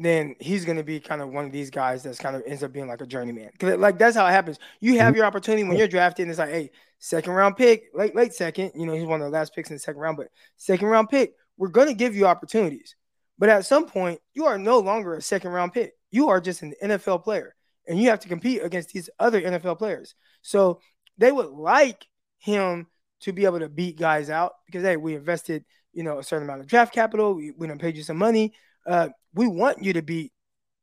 then 0.05 0.35
he's 0.39 0.65
going 0.65 0.77
to 0.77 0.83
be 0.83 0.99
kind 0.99 1.21
of 1.21 1.29
one 1.29 1.45
of 1.45 1.51
these 1.51 1.69
guys 1.69 2.03
that's 2.03 2.19
kind 2.19 2.35
of 2.35 2.43
ends 2.45 2.63
up 2.63 2.71
being 2.71 2.87
like 2.87 3.01
a 3.01 3.05
journeyman. 3.05 3.51
Cause 3.59 3.77
like 3.77 3.97
that's 3.97 4.15
how 4.15 4.25
it 4.25 4.31
happens. 4.31 4.59
You 4.79 4.97
have 4.99 5.09
mm-hmm. 5.09 5.17
your 5.17 5.25
opportunity 5.25 5.63
when 5.63 5.77
you're 5.77 5.87
drafted, 5.87 6.23
and 6.23 6.31
it's 6.31 6.39
like, 6.39 6.49
hey, 6.49 6.71
second 6.99 7.33
round 7.33 7.57
pick, 7.57 7.85
late 7.93 8.15
late 8.15 8.33
second. 8.33 8.71
You 8.75 8.85
know, 8.85 8.93
he's 8.93 9.05
one 9.05 9.21
of 9.21 9.25
the 9.25 9.37
last 9.37 9.53
picks 9.53 9.69
in 9.69 9.75
the 9.75 9.79
second 9.79 10.01
round, 10.01 10.17
but 10.17 10.27
second 10.57 10.87
round 10.87 11.09
pick, 11.09 11.33
we're 11.57 11.69
going 11.69 11.87
to 11.87 11.93
give 11.93 12.15
you 12.15 12.25
opportunities. 12.25 12.95
But 13.37 13.49
at 13.49 13.65
some 13.65 13.85
point, 13.85 14.21
you 14.33 14.45
are 14.45 14.57
no 14.57 14.79
longer 14.79 15.15
a 15.15 15.21
second 15.21 15.51
round 15.51 15.73
pick. 15.73 15.93
You 16.11 16.29
are 16.29 16.39
just 16.39 16.61
an 16.61 16.73
NFL 16.83 17.23
player, 17.23 17.55
and 17.87 17.99
you 17.99 18.09
have 18.09 18.19
to 18.21 18.27
compete 18.27 18.63
against 18.63 18.89
these 18.89 19.09
other 19.19 19.41
NFL 19.41 19.77
players. 19.77 20.15
So 20.41 20.79
they 21.17 21.31
would 21.31 21.49
like 21.49 22.05
him 22.39 22.87
to 23.21 23.33
be 23.33 23.45
able 23.45 23.59
to 23.59 23.69
beat 23.69 23.99
guys 23.99 24.29
out 24.29 24.53
because 24.65 24.83
hey, 24.83 24.97
we 24.97 25.15
invested, 25.15 25.65
you 25.93 26.03
know, 26.03 26.19
a 26.19 26.23
certain 26.23 26.47
amount 26.47 26.61
of 26.61 26.67
draft 26.67 26.93
capital. 26.93 27.33
We, 27.33 27.51
we 27.51 27.67
done 27.67 27.77
paid 27.77 27.97
you 27.97 28.03
some 28.03 28.17
money. 28.17 28.53
Uh, 28.85 29.09
we 29.33 29.47
want 29.47 29.83
you 29.83 29.93
to 29.93 30.01
beat 30.01 30.31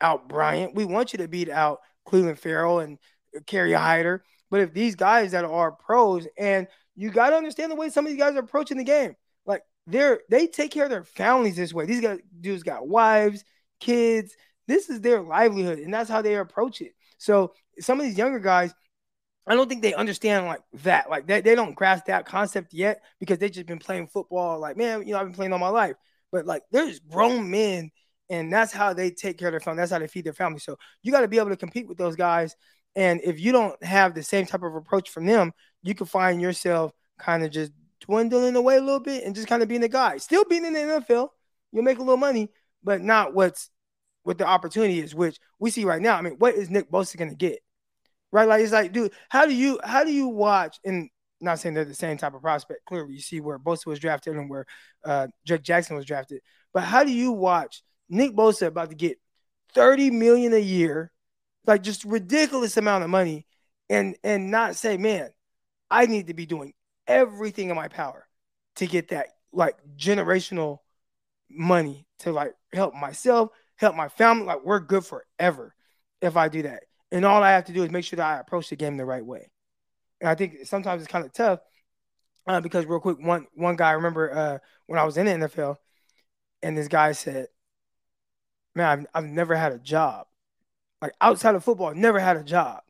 out 0.01 0.29
Bryant. 0.29 0.75
We 0.75 0.85
want 0.85 1.13
you 1.13 1.19
to 1.19 1.29
beat 1.29 1.51
out 1.51 1.81
Clelin 2.07 2.39
Ferrell 2.39 2.81
and 2.81 2.99
Kerry 3.47 3.73
Hyder. 3.73 4.25
But 4.51 4.61
if 4.61 4.73
these 4.73 4.95
guys 4.95 5.33
that 5.33 5.45
are 5.45 5.73
pros, 5.73 6.27
and 6.39 6.67
you 6.97 7.11
got 7.11 7.31
to 7.31 7.37
understand 7.37 7.71
the 7.71 7.77
way 7.77 7.91
some 7.91 8.07
of 8.07 8.11
these 8.11 8.21
guys 8.21 8.35
are 8.35 8.41
approaching 8.41 8.79
the 8.79 8.85
game, 8.85 9.15
like 9.45 9.63
they're 9.87 10.21
they 10.31 10.47
take 10.47 10.71
care 10.71 10.85
of 10.85 10.91
their 10.91 11.05
families 11.05 11.57
this 11.57 11.75
way. 11.75 11.87
These 11.87 12.01
guys 12.01 12.19
dudes 12.41 12.63
got 12.63 12.89
wives, 12.89 13.45
kids. 13.81 14.35
This 14.67 14.91
is 14.91 15.01
their 15.01 15.21
livelihood, 15.21 15.79
and 15.79 15.93
that's 15.93 16.11
how 16.11 16.23
they 16.23 16.37
approach 16.37 16.81
it. 16.81 16.93
So 17.19 17.53
some 17.81 18.01
of 18.01 18.07
these 18.07 18.19
younger 18.19 18.39
guys, 18.39 18.75
I 19.47 19.55
don't 19.55 19.69
think 19.69 19.83
they 19.83 19.95
understand 19.95 20.47
like 20.47 20.61
that. 20.85 21.11
Like 21.11 21.27
they, 21.27 21.41
they 21.41 21.55
don't 21.55 21.75
grasp 21.75 22.07
that 22.07 22.27
concept 22.27 22.73
yet 22.73 23.03
because 23.19 23.39
they 23.39 23.51
just 23.51 23.67
been 23.67 23.79
playing 23.79 24.09
football. 24.09 24.59
Like, 24.59 24.77
man, 24.77 25.07
you 25.07 25.13
know, 25.13 25.21
I've 25.21 25.27
been 25.27 25.35
playing 25.35 25.53
all 25.53 25.59
my 25.59 25.69
life. 25.69 25.97
But 26.31 26.47
like 26.47 26.63
there's 26.71 27.01
grown 27.01 27.51
men 27.51 27.91
and 28.31 28.53
that's 28.53 28.73
how 28.73 28.93
they 28.93 29.11
take 29.11 29.39
care 29.39 29.49
of 29.49 29.53
their 29.53 29.61
family. 29.61 29.79
That's 29.79 29.93
how 29.93 29.99
they 29.99 30.09
feed 30.09 30.25
their 30.25 30.33
family. 30.33 30.59
So 30.59 30.77
you 31.03 31.13
got 31.13 31.23
to 31.23 31.29
be 31.29 31.39
able 31.39 31.51
to 31.51 31.57
compete 31.57 31.89
with 31.89 31.99
those 31.99 32.17
guys. 32.17 32.55
And 32.95 33.21
if 33.25 33.41
you 33.41 33.53
don't 33.53 33.83
have 33.83 34.15
the 34.15 34.23
same 34.23 34.47
type 34.47 34.63
of 34.63 34.75
approach 34.75 35.11
from 35.11 35.27
them, 35.27 35.53
you 35.83 35.95
can 35.95 36.07
find 36.07 36.41
yourself 36.41 36.93
kind 37.19 37.45
of 37.45 37.51
just 37.51 37.73
dwindling 38.01 38.57
away 38.57 38.77
a 38.77 38.81
little 38.81 39.01
bit 39.01 39.25
and 39.25 39.35
just 39.35 39.49
kind 39.49 39.63
of 39.63 39.69
being 39.69 39.81
the 39.81 39.89
guy. 39.89 40.19
Still 40.19 40.45
being 40.45 40.65
in 40.65 40.73
the 40.73 40.79
NFL, 40.79 41.29
you'll 41.73 41.85
make 41.85 41.99
a 41.99 42.03
little 42.03 42.17
money, 42.17 42.51
but 42.83 43.01
not 43.01 43.35
what's 43.35 43.71
what 44.25 44.37
the 44.37 44.47
opportunity 44.47 45.01
is, 45.01 45.15
which 45.15 45.39
we 45.59 45.71
see 45.71 45.85
right 45.85 46.03
now. 46.03 46.17
I 46.17 46.21
mean, 46.21 46.35
what 46.35 46.55
is 46.55 46.69
Nick 46.69 46.91
Bosa 46.91 47.17
gonna 47.17 47.35
get? 47.35 47.61
Right? 48.31 48.47
Like 48.47 48.63
it's 48.63 48.73
like, 48.73 48.93
dude, 48.93 49.13
how 49.29 49.47
do 49.47 49.55
you 49.55 49.81
how 49.83 50.05
do 50.05 50.13
you 50.13 50.29
watch 50.29 50.79
and 50.85 51.09
not 51.41 51.59
saying 51.59 51.75
they're 51.75 51.85
the 51.85 51.95
same 51.95 52.17
type 52.17 52.35
of 52.35 52.43
prospect. 52.43 52.85
Clearly, 52.85 53.15
you 53.15 53.21
see 53.21 53.41
where 53.41 53.59
Bosa 53.59 53.87
was 53.87 53.99
drafted 53.99 54.37
and 54.37 54.51
where 54.51 54.67
uh, 55.05 55.29
Drake 55.47 55.63
Jackson 55.63 55.97
was 55.97 56.05
drafted. 56.05 56.41
But 56.73 56.83
how 56.83 57.05
do 57.05 57.13
you 57.13 57.33
watch 57.33 57.83
Nick 58.09 58.35
Bosa 58.35 58.67
about 58.67 58.91
to 58.91 58.97
get 58.97 59.19
30 59.75 60.11
million 60.11 60.53
a 60.53 60.59
year, 60.59 61.13
like 61.67 61.83
just 61.83 62.05
ridiculous 62.05 62.77
amount 62.77 63.05
of 63.05 63.11
money, 63.11 63.47
and 63.89 64.17
and 64.25 64.51
not 64.51 64.77
say, 64.77 64.97
man, 64.97 65.31
I 65.91 66.07
need 66.07 66.29
to 66.29 66.35
be 66.35 66.47
doing 66.47 66.75
everything 67.07 67.71
in 67.71 67.77
my 67.77 67.89
power 67.89 68.27
to 68.77 68.87
get 68.87 69.09
that 69.09 69.29
like 69.53 69.77
generational 69.97 70.79
money 71.51 72.07
to 72.21 72.33
like 72.33 72.55
help 72.73 72.95
myself, 72.95 73.51
help 73.77 73.95
my 73.95 74.09
family. 74.09 74.47
Like 74.47 74.65
we're 74.65 74.81
good 74.81 75.05
forever 75.05 75.75
if 76.21 76.37
I 76.37 76.49
do 76.49 76.63
that. 76.63 76.85
And 77.11 77.25
all 77.25 77.43
I 77.43 77.53
have 77.53 77.65
to 77.67 77.73
do 77.73 77.83
is 77.85 77.91
make 77.91 78.05
sure 78.05 78.19
that 78.19 78.27
I 78.27 78.41
approach 78.41 78.69
the 78.69 78.77
game 78.77 78.97
the 78.97 79.05
right 79.05 79.25
way. 79.25 79.51
And 80.21 80.29
I 80.29 80.35
think 80.35 80.59
sometimes 80.65 81.03
it's 81.03 81.11
kind 81.11 81.25
of 81.25 81.33
tough 81.33 81.61
uh, 82.47 82.61
because 82.61 82.87
real 82.87 83.01
quick, 83.01 83.19
one 83.21 83.47
one 83.55 83.77
guy 83.77 83.91
I 83.91 83.93
remember 83.93 84.33
uh, 84.37 84.59
when 84.87 84.99
I 84.99 85.05
was 85.05 85.17
in 85.17 85.27
the 85.27 85.47
NFL, 85.47 85.77
and 86.63 86.77
this 86.77 86.89
guy 86.89 87.13
said, 87.13 87.49
"Man, 88.75 89.07
I've, 89.15 89.25
I've 89.25 89.31
never 89.31 89.55
had 89.55 89.73
a 89.73 89.79
job, 89.79 90.27
like 91.03 91.13
outside 91.21 91.55
of 91.55 91.65
football, 91.65 91.89
I've 91.89 91.97
never 91.97 92.19
had 92.19 92.37
a 92.37 92.45
job." 92.45 92.83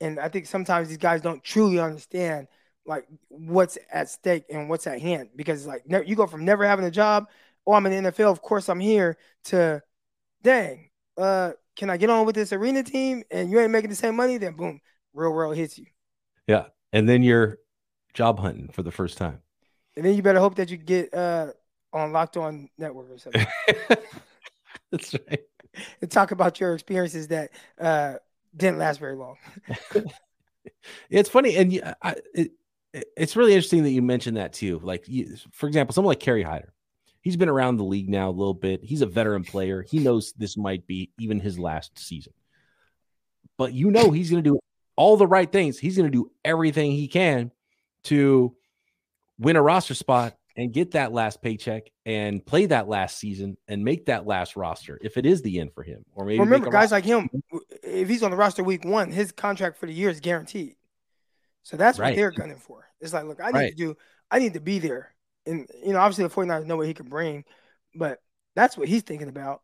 And 0.00 0.20
I 0.20 0.28
think 0.28 0.46
sometimes 0.46 0.88
these 0.88 0.98
guys 0.98 1.20
don't 1.20 1.42
truly 1.42 1.80
understand 1.80 2.46
like 2.86 3.06
what's 3.28 3.76
at 3.92 4.08
stake 4.08 4.44
and 4.50 4.68
what's 4.68 4.86
at 4.86 5.00
hand 5.00 5.30
because 5.36 5.66
like 5.66 5.82
you 6.06 6.16
go 6.16 6.26
from 6.26 6.44
never 6.44 6.66
having 6.66 6.86
a 6.86 6.90
job, 6.90 7.26
oh, 7.66 7.72
I'm 7.74 7.84
in 7.86 8.04
the 8.04 8.10
NFL, 8.10 8.32
of 8.32 8.40
course 8.40 8.68
I'm 8.68 8.80
here, 8.80 9.18
to 9.46 9.82
dang, 10.42 10.90
uh, 11.18 11.52
can 11.76 11.90
I 11.90 11.96
get 11.96 12.10
on 12.10 12.24
with 12.26 12.34
this 12.34 12.52
arena 12.52 12.82
team? 12.82 13.24
And 13.30 13.50
you 13.50 13.60
ain't 13.60 13.72
making 13.72 13.90
the 13.90 13.96
same 13.96 14.16
money, 14.16 14.38
then 14.38 14.54
boom, 14.54 14.80
real 15.12 15.32
world 15.32 15.56
hits 15.56 15.78
you. 15.78 15.86
Yeah. 16.48 16.64
And 16.92 17.08
then 17.08 17.22
you're 17.22 17.58
job 18.14 18.40
hunting 18.40 18.70
for 18.72 18.82
the 18.82 18.90
first 18.90 19.18
time. 19.18 19.40
And 19.96 20.04
then 20.04 20.14
you 20.14 20.22
better 20.22 20.40
hope 20.40 20.56
that 20.56 20.70
you 20.70 20.76
get 20.76 21.14
uh, 21.14 21.52
on 21.92 22.12
Locked 22.12 22.36
On 22.36 22.68
Network 22.78 23.10
or 23.10 23.18
something. 23.18 23.46
That's 24.90 25.14
right. 25.14 25.40
And 26.00 26.10
talk 26.10 26.32
about 26.32 26.58
your 26.58 26.74
experiences 26.74 27.28
that 27.28 27.50
uh, 27.78 28.14
didn't 28.56 28.78
last 28.78 28.98
very 28.98 29.16
long. 29.16 29.36
it's 31.10 31.28
funny, 31.28 31.56
and 31.56 31.94
I, 32.02 32.16
it, 32.34 32.52
it's 33.16 33.36
really 33.36 33.52
interesting 33.52 33.82
that 33.84 33.90
you 33.90 34.02
mentioned 34.02 34.38
that 34.38 34.54
too. 34.54 34.80
Like, 34.82 35.06
you, 35.06 35.36
for 35.52 35.66
example, 35.66 35.92
someone 35.92 36.12
like 36.12 36.20
Kerry 36.20 36.42
Hyder, 36.42 36.72
he's 37.20 37.36
been 37.36 37.48
around 37.48 37.76
the 37.76 37.84
league 37.84 38.08
now 38.08 38.30
a 38.30 38.32
little 38.32 38.54
bit. 38.54 38.82
He's 38.82 39.02
a 39.02 39.06
veteran 39.06 39.44
player. 39.44 39.82
He 39.82 39.98
knows 39.98 40.32
this 40.32 40.56
might 40.56 40.86
be 40.86 41.10
even 41.18 41.38
his 41.38 41.58
last 41.58 41.98
season, 41.98 42.32
but 43.58 43.74
you 43.74 43.90
know 43.90 44.10
he's 44.10 44.30
going 44.30 44.42
to 44.42 44.50
do 44.50 44.58
all 44.98 45.16
the 45.16 45.26
right 45.26 45.50
things. 45.50 45.78
He's 45.78 45.96
going 45.96 46.10
to 46.10 46.12
do 46.16 46.30
everything 46.44 46.90
he 46.90 47.06
can 47.06 47.52
to 48.04 48.54
win 49.38 49.54
a 49.54 49.62
roster 49.62 49.94
spot 49.94 50.36
and 50.56 50.72
get 50.72 50.90
that 50.90 51.12
last 51.12 51.40
paycheck 51.40 51.84
and 52.04 52.44
play 52.44 52.66
that 52.66 52.88
last 52.88 53.16
season 53.16 53.56
and 53.68 53.84
make 53.84 54.06
that 54.06 54.26
last 54.26 54.56
roster 54.56 54.98
if 55.00 55.16
it 55.16 55.24
is 55.24 55.40
the 55.40 55.60
end 55.60 55.72
for 55.72 55.84
him. 55.84 56.04
Or 56.14 56.24
maybe 56.24 56.40
remember 56.40 56.68
guys 56.68 56.90
like 56.90 57.04
him, 57.04 57.30
if 57.84 58.08
he's 58.08 58.24
on 58.24 58.32
the 58.32 58.36
roster 58.36 58.64
week 58.64 58.84
one, 58.84 59.12
his 59.12 59.30
contract 59.30 59.78
for 59.78 59.86
the 59.86 59.92
year 59.92 60.10
is 60.10 60.18
guaranteed. 60.18 60.74
So 61.62 61.76
that's 61.76 62.00
right. 62.00 62.10
what 62.10 62.16
they're 62.16 62.32
gunning 62.32 62.56
for. 62.56 62.88
It's 63.00 63.12
like, 63.12 63.24
look, 63.24 63.40
I 63.40 63.52
need 63.52 63.54
right. 63.54 63.70
to 63.70 63.76
do, 63.76 63.96
I 64.32 64.40
need 64.40 64.54
to 64.54 64.60
be 64.60 64.80
there. 64.80 65.14
And, 65.46 65.68
you 65.84 65.92
know, 65.92 66.00
obviously 66.00 66.24
the 66.24 66.34
49ers 66.34 66.66
know 66.66 66.76
what 66.76 66.88
he 66.88 66.94
can 66.94 67.08
bring, 67.08 67.44
but 67.94 68.18
that's 68.56 68.76
what 68.76 68.88
he's 68.88 69.02
thinking 69.02 69.28
about. 69.28 69.62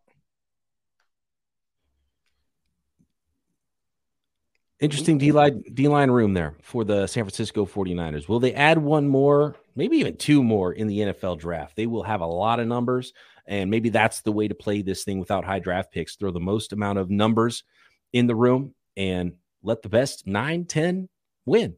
Interesting 4.84 5.16
D 5.16 5.32
line 5.32 5.64
D 5.72 5.88
line 5.88 6.10
room 6.10 6.34
there 6.34 6.56
for 6.60 6.84
the 6.84 7.06
San 7.06 7.24
Francisco 7.24 7.64
49ers. 7.64 8.28
Will 8.28 8.38
they 8.38 8.52
add 8.52 8.76
one 8.76 9.08
more, 9.08 9.56
maybe 9.74 9.96
even 9.96 10.18
two 10.18 10.42
more 10.42 10.74
in 10.74 10.88
the 10.88 10.98
NFL 10.98 11.38
draft? 11.38 11.74
They 11.74 11.86
will 11.86 12.02
have 12.02 12.20
a 12.20 12.26
lot 12.26 12.60
of 12.60 12.66
numbers, 12.66 13.14
and 13.46 13.70
maybe 13.70 13.88
that's 13.88 14.20
the 14.20 14.30
way 14.30 14.46
to 14.46 14.54
play 14.54 14.82
this 14.82 15.02
thing 15.02 15.18
without 15.18 15.46
high 15.46 15.58
draft 15.58 15.90
picks. 15.90 16.16
Throw 16.16 16.30
the 16.30 16.38
most 16.38 16.74
amount 16.74 16.98
of 16.98 17.08
numbers 17.08 17.64
in 18.12 18.26
the 18.26 18.34
room 18.34 18.74
and 18.94 19.32
let 19.62 19.80
the 19.80 19.88
best 19.88 20.26
nine, 20.26 20.66
10 20.66 21.08
win. 21.46 21.76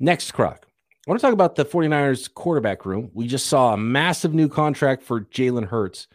Next, 0.00 0.32
Croc. 0.32 0.66
I 1.06 1.10
want 1.10 1.20
to 1.20 1.26
talk 1.26 1.34
about 1.34 1.54
the 1.54 1.66
49ers 1.66 2.32
quarterback 2.32 2.86
room. 2.86 3.10
We 3.12 3.26
just 3.26 3.46
saw 3.46 3.74
a 3.74 3.76
massive 3.76 4.32
new 4.32 4.48
contract 4.48 5.02
for 5.02 5.20
Jalen 5.20 5.66
Hurts. 5.66 6.08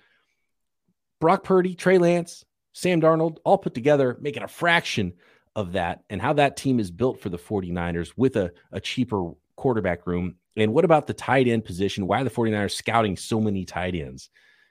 Brock 1.22 1.44
Purdy, 1.44 1.76
Trey 1.76 2.00
Lance, 2.00 2.44
Sam 2.80 3.02
Darnold, 3.02 3.40
all 3.44 3.58
put 3.58 3.74
together, 3.74 4.18
making 4.22 4.44
a 4.44 4.48
fraction 4.48 5.12
of 5.54 5.74
that, 5.74 6.04
and 6.10 6.22
how 6.22 6.32
that 6.34 6.56
team 6.56 6.80
is 6.80 6.92
built 6.92 7.20
for 7.20 7.28
the 7.28 7.38
49ers 7.38 8.14
with 8.16 8.38
a, 8.38 8.54
a 8.72 8.80
cheaper 8.80 9.32
quarterback 9.58 10.08
room. 10.08 10.36
And 10.56 10.74
what 10.74 10.86
about 10.86 11.06
the 11.06 11.14
tight 11.14 11.50
end 11.50 11.66
position? 11.66 12.08
Why 12.08 12.22
are 12.22 12.24
the 12.24 12.30
49ers 12.30 12.72
scouting 12.72 13.18
so 13.18 13.42
many 13.42 13.66
tight 13.66 13.96
ends? 13.96 14.30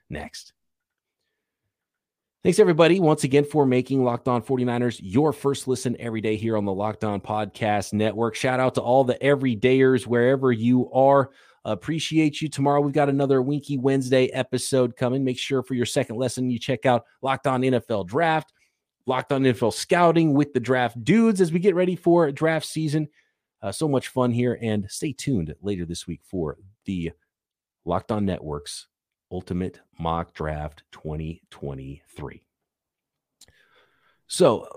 Next. 0.09 0.55
Thanks, 2.43 2.59
everybody, 2.59 2.99
once 2.99 3.25
again 3.25 3.45
for 3.45 3.67
making 3.67 4.03
Locked 4.03 4.27
On 4.27 4.41
49ers 4.41 5.01
your 5.03 5.35
first 5.35 5.69
listen 5.69 5.95
every 5.99 6.23
day 6.23 6.37
here 6.37 6.57
on 6.57 6.65
the 6.65 6.73
Locked 6.73 7.05
On 7.05 7.21
Podcast 7.21 7.93
Network. 7.93 8.37
Shout 8.37 8.59
out 8.59 8.77
to 8.77 8.81
all 8.81 9.05
the 9.05 9.17
everydayers 9.17 10.07
wherever 10.07 10.51
you 10.51 10.91
are. 10.93 11.29
Appreciate 11.65 12.41
you. 12.41 12.49
Tomorrow 12.49 12.81
we've 12.81 12.95
got 12.95 13.09
another 13.09 13.43
Winky 13.43 13.79
Wednesday 13.79 14.27
episode 14.27 14.97
coming. 14.97 15.25
Make 15.25 15.39
sure 15.39 15.63
for 15.63 15.75
your 15.75 15.87
second 15.87 16.17
lesson 16.17 16.51
you 16.51 16.59
check 16.59 16.87
out 16.87 17.05
Locked 17.23 17.47
On 17.47 17.63
NFL 17.63 18.07
Draft, 18.07 18.53
Locked 19.07 19.33
On 19.33 19.43
NFL 19.43 19.73
Scouting 19.73 20.33
with 20.33 20.53
the 20.53 20.61
draft 20.61 21.03
dudes 21.05 21.41
as 21.41 21.53
we 21.53 21.59
get 21.59 21.75
ready 21.75 21.97
for 21.97 22.31
draft 22.33 22.67
season. 22.67 23.09
Uh, 23.61 23.73
so 23.73 23.89
much 23.89 24.09
fun 24.09 24.31
here, 24.31 24.59
and 24.63 24.87
stay 24.89 25.13
tuned 25.13 25.55
later 25.63 25.85
this 25.85 26.07
week 26.07 26.21
for 26.23 26.59
the 26.85 27.11
Locked 27.85 28.13
On 28.13 28.25
Networks 28.25 28.87
Ultimate 29.31 29.81
Mock 29.99 30.33
Draft 30.33 30.85
2023. 30.93 32.43
So, 34.27 34.69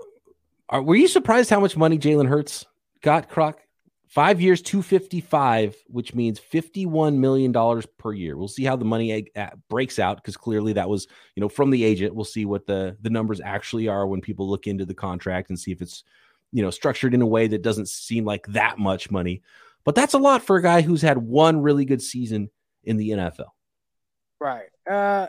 are, 0.68 0.82
were 0.82 0.96
you 0.96 1.06
surprised 1.06 1.50
how 1.50 1.60
much 1.60 1.76
money 1.76 1.98
Jalen 1.98 2.28
Hurts 2.28 2.64
got, 3.02 3.28
Croc? 3.28 3.60
Five 4.12 4.42
years, 4.42 4.60
255, 4.60 5.74
which 5.86 6.14
means 6.14 6.38
$51 6.38 7.16
million 7.16 7.82
per 7.96 8.12
year. 8.12 8.36
We'll 8.36 8.46
see 8.46 8.62
how 8.62 8.76
the 8.76 8.84
money 8.84 9.26
breaks 9.70 9.98
out 9.98 10.18
because 10.18 10.36
clearly 10.36 10.74
that 10.74 10.86
was, 10.86 11.06
you 11.34 11.40
know, 11.40 11.48
from 11.48 11.70
the 11.70 11.82
agent. 11.82 12.14
We'll 12.14 12.26
see 12.26 12.44
what 12.44 12.66
the, 12.66 12.94
the 13.00 13.08
numbers 13.08 13.40
actually 13.40 13.88
are 13.88 14.06
when 14.06 14.20
people 14.20 14.50
look 14.50 14.66
into 14.66 14.84
the 14.84 14.92
contract 14.92 15.48
and 15.48 15.58
see 15.58 15.72
if 15.72 15.80
it's, 15.80 16.04
you 16.50 16.62
know, 16.62 16.68
structured 16.68 17.14
in 17.14 17.22
a 17.22 17.26
way 17.26 17.46
that 17.46 17.62
doesn't 17.62 17.88
seem 17.88 18.26
like 18.26 18.46
that 18.48 18.78
much 18.78 19.10
money. 19.10 19.40
But 19.82 19.94
that's 19.94 20.12
a 20.12 20.18
lot 20.18 20.42
for 20.42 20.56
a 20.56 20.62
guy 20.62 20.82
who's 20.82 21.00
had 21.00 21.16
one 21.16 21.62
really 21.62 21.86
good 21.86 22.02
season 22.02 22.50
in 22.84 22.98
the 22.98 23.12
NFL. 23.12 23.48
Right. 24.38 24.68
Uh, 24.86 25.28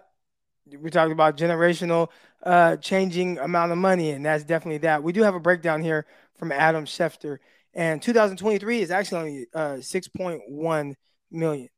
we're 0.78 0.89
talking 0.89 1.13
about 1.13 1.38
generational 1.38 2.10
uh, 2.43 2.76
changing 2.76 3.39
amount 3.39 3.72
of 3.72 3.78
money, 3.78 4.10
and 4.10 4.26
that's 4.26 4.43
definitely 4.43 4.80
that. 4.80 5.04
We 5.04 5.13
do 5.13 5.24
have 5.24 5.36
a 5.36 5.39
breakdown 5.39 5.82
here 5.82 6.06
from 6.38 6.52
Adam 6.52 6.84
Schefter, 6.84 7.38
and 7.74 8.02
2023 8.02 8.82
is 8.82 8.92
actually 8.92 9.20
only 9.20 9.46
uh, 9.54 9.78
6.1 9.80 10.94
million, 11.32 11.70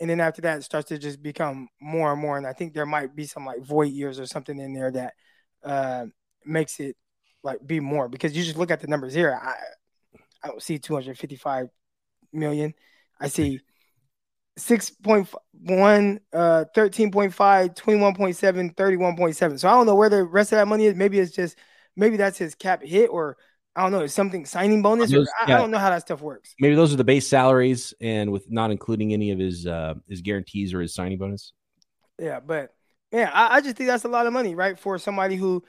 and 0.00 0.10
then 0.10 0.20
after 0.20 0.42
that, 0.42 0.58
it 0.58 0.62
starts 0.62 0.88
to 0.88 0.98
just 0.98 1.22
become 1.22 1.68
more 1.80 2.12
and 2.12 2.20
more. 2.20 2.36
And 2.36 2.46
I 2.46 2.52
think 2.52 2.74
there 2.74 2.86
might 2.86 3.14
be 3.14 3.26
some 3.26 3.46
like 3.46 3.62
void 3.62 3.92
years 3.92 4.18
or 4.18 4.26
something 4.26 4.58
in 4.58 4.74
there 4.74 4.90
that 4.90 5.14
uh, 5.64 6.06
makes 6.44 6.80
it 6.80 6.96
like 7.42 7.64
be 7.66 7.80
more 7.80 8.08
because 8.08 8.36
you 8.36 8.42
just 8.42 8.56
look 8.56 8.70
at 8.70 8.80
the 8.80 8.88
numbers 8.88 9.14
here. 9.14 9.38
I 9.40 9.54
I 10.42 10.48
don't 10.48 10.62
see 10.62 10.78
255 10.78 11.68
million. 12.32 12.74
I 13.18 13.28
see 13.28 13.60
6.1, 14.58 16.18
uh, 16.32 16.64
13.5, 16.74 17.76
21.7, 17.76 18.74
31.7. 18.74 19.58
So 19.58 19.68
I 19.68 19.72
don't 19.72 19.86
know 19.86 19.94
where 19.94 20.08
the 20.08 20.24
rest 20.24 20.52
of 20.52 20.58
that 20.58 20.68
money 20.68 20.86
is. 20.86 20.94
Maybe 20.94 21.18
it's 21.18 21.32
just, 21.32 21.58
maybe 21.94 22.16
that's 22.16 22.38
his 22.38 22.54
cap 22.54 22.82
hit 22.82 23.08
or 23.08 23.36
I 23.76 23.82
don't 23.82 23.92
know, 23.92 24.00
it's 24.00 24.14
something 24.14 24.46
signing 24.46 24.80
bonus. 24.80 25.10
Those, 25.10 25.28
I, 25.38 25.50
yeah. 25.50 25.56
I, 25.56 25.60
don't 25.60 25.70
know 25.70 25.78
how 25.78 25.90
that 25.90 26.00
stuff 26.00 26.22
works. 26.22 26.54
Maybe 26.58 26.74
those 26.74 26.94
are 26.94 26.96
the 26.96 27.04
base 27.04 27.28
salaries 27.28 27.92
and 28.00 28.32
with 28.32 28.50
not 28.50 28.70
including 28.70 29.12
any 29.12 29.30
of 29.32 29.38
his, 29.38 29.66
uh, 29.66 29.94
his 30.08 30.22
guarantees 30.22 30.72
or 30.72 30.80
his 30.80 30.94
signing 30.94 31.18
bonus. 31.18 31.52
Yeah. 32.18 32.40
But 32.40 32.74
yeah, 33.12 33.30
I, 33.32 33.56
I 33.56 33.60
just 33.60 33.76
think 33.76 33.88
that's 33.88 34.04
a 34.04 34.08
lot 34.08 34.26
of 34.26 34.32
money, 34.32 34.54
right? 34.54 34.78
For 34.78 34.98
somebody 34.98 35.36
who 35.36 35.62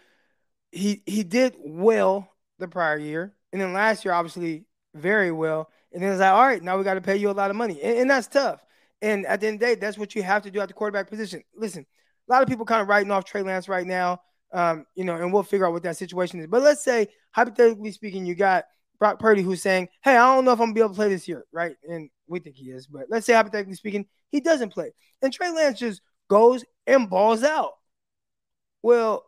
he, 0.72 1.04
he 1.06 1.24
did 1.24 1.56
well 1.60 2.34
the 2.60 2.70
prior 2.70 2.98
year. 2.98 3.34
And 3.52 3.62
then 3.62 3.74
last 3.74 4.06
year, 4.06 4.14
obviously 4.14 4.64
very 4.96 5.32
well. 5.32 5.70
And 5.92 6.02
then 6.02 6.12
it's 6.12 6.22
like, 6.22 6.32
all 6.32 6.46
right, 6.46 6.64
now 6.64 6.78
we 6.78 6.86
got 6.86 6.94
to 6.94 7.02
pay 7.02 7.18
you 7.18 7.30
a 7.30 7.32
lot 7.32 7.50
of 7.50 7.58
money. 7.58 7.82
And, 7.82 8.00
and 8.00 8.10
that's 8.10 8.28
tough. 8.28 8.64
And 9.02 9.26
at 9.26 9.42
the 9.42 9.48
end 9.48 9.56
of 9.56 9.60
the 9.60 9.66
day, 9.66 9.76
that's 9.76 9.98
what 9.98 10.16
you 10.16 10.24
have 10.24 10.44
to 10.44 10.52
do 10.52 10.62
at 10.62 10.70
the 10.70 10.74
quarterback 10.74 11.10
position. 11.10 11.44
Listen, 11.56 11.86
a 12.28 12.32
lot 12.32 12.42
of 12.42 12.48
people 12.48 12.66
kind 12.66 12.82
of 12.82 12.88
writing 12.88 13.12
off 13.12 13.26
Trey 13.26 13.42
Lance 13.42 13.70
right 13.70 13.86
now, 13.86 14.22
um, 14.54 14.86
you 14.96 15.04
know, 15.04 15.16
and 15.16 15.32
we'll 15.32 15.44
figure 15.44 15.66
out 15.66 15.74
what 15.74 15.84
that 15.84 15.98
situation 15.98 16.40
is. 16.40 16.48
But 16.48 16.62
let's 16.62 16.84
say, 16.84 17.08
hypothetically 17.32 17.92
speaking, 17.92 18.26
you 18.26 18.36
got 18.36 18.66
Brock 19.00 19.20
Purdy 19.20 19.42
who's 19.42 19.62
saying, 19.62 19.90
Hey, 20.04 20.16
I 20.16 20.34
don't 20.34 20.46
know 20.46 20.52
if 20.52 20.60
I'm 20.60 20.68
gonna 20.68 20.74
be 20.74 20.82
able 20.82 20.90
to 20.90 20.96
play 20.96 21.10
this 21.10 21.28
year, 21.28 21.46
right? 21.52 21.76
And 21.88 22.10
we 22.28 22.40
think 22.40 22.56
he 22.56 22.72
is, 22.72 22.88
but 22.88 23.08
let's 23.10 23.26
say 23.26 23.34
hypothetically 23.34 23.76
speaking, 23.76 24.06
he 24.30 24.40
doesn't 24.40 24.74
play. 24.74 24.92
And 25.22 25.32
Trey 25.32 25.52
Lance 25.52 25.80
just 25.80 26.02
goes 26.30 26.64
and 26.86 27.10
balls 27.10 27.44
out. 27.44 27.74
Well, 28.82 29.26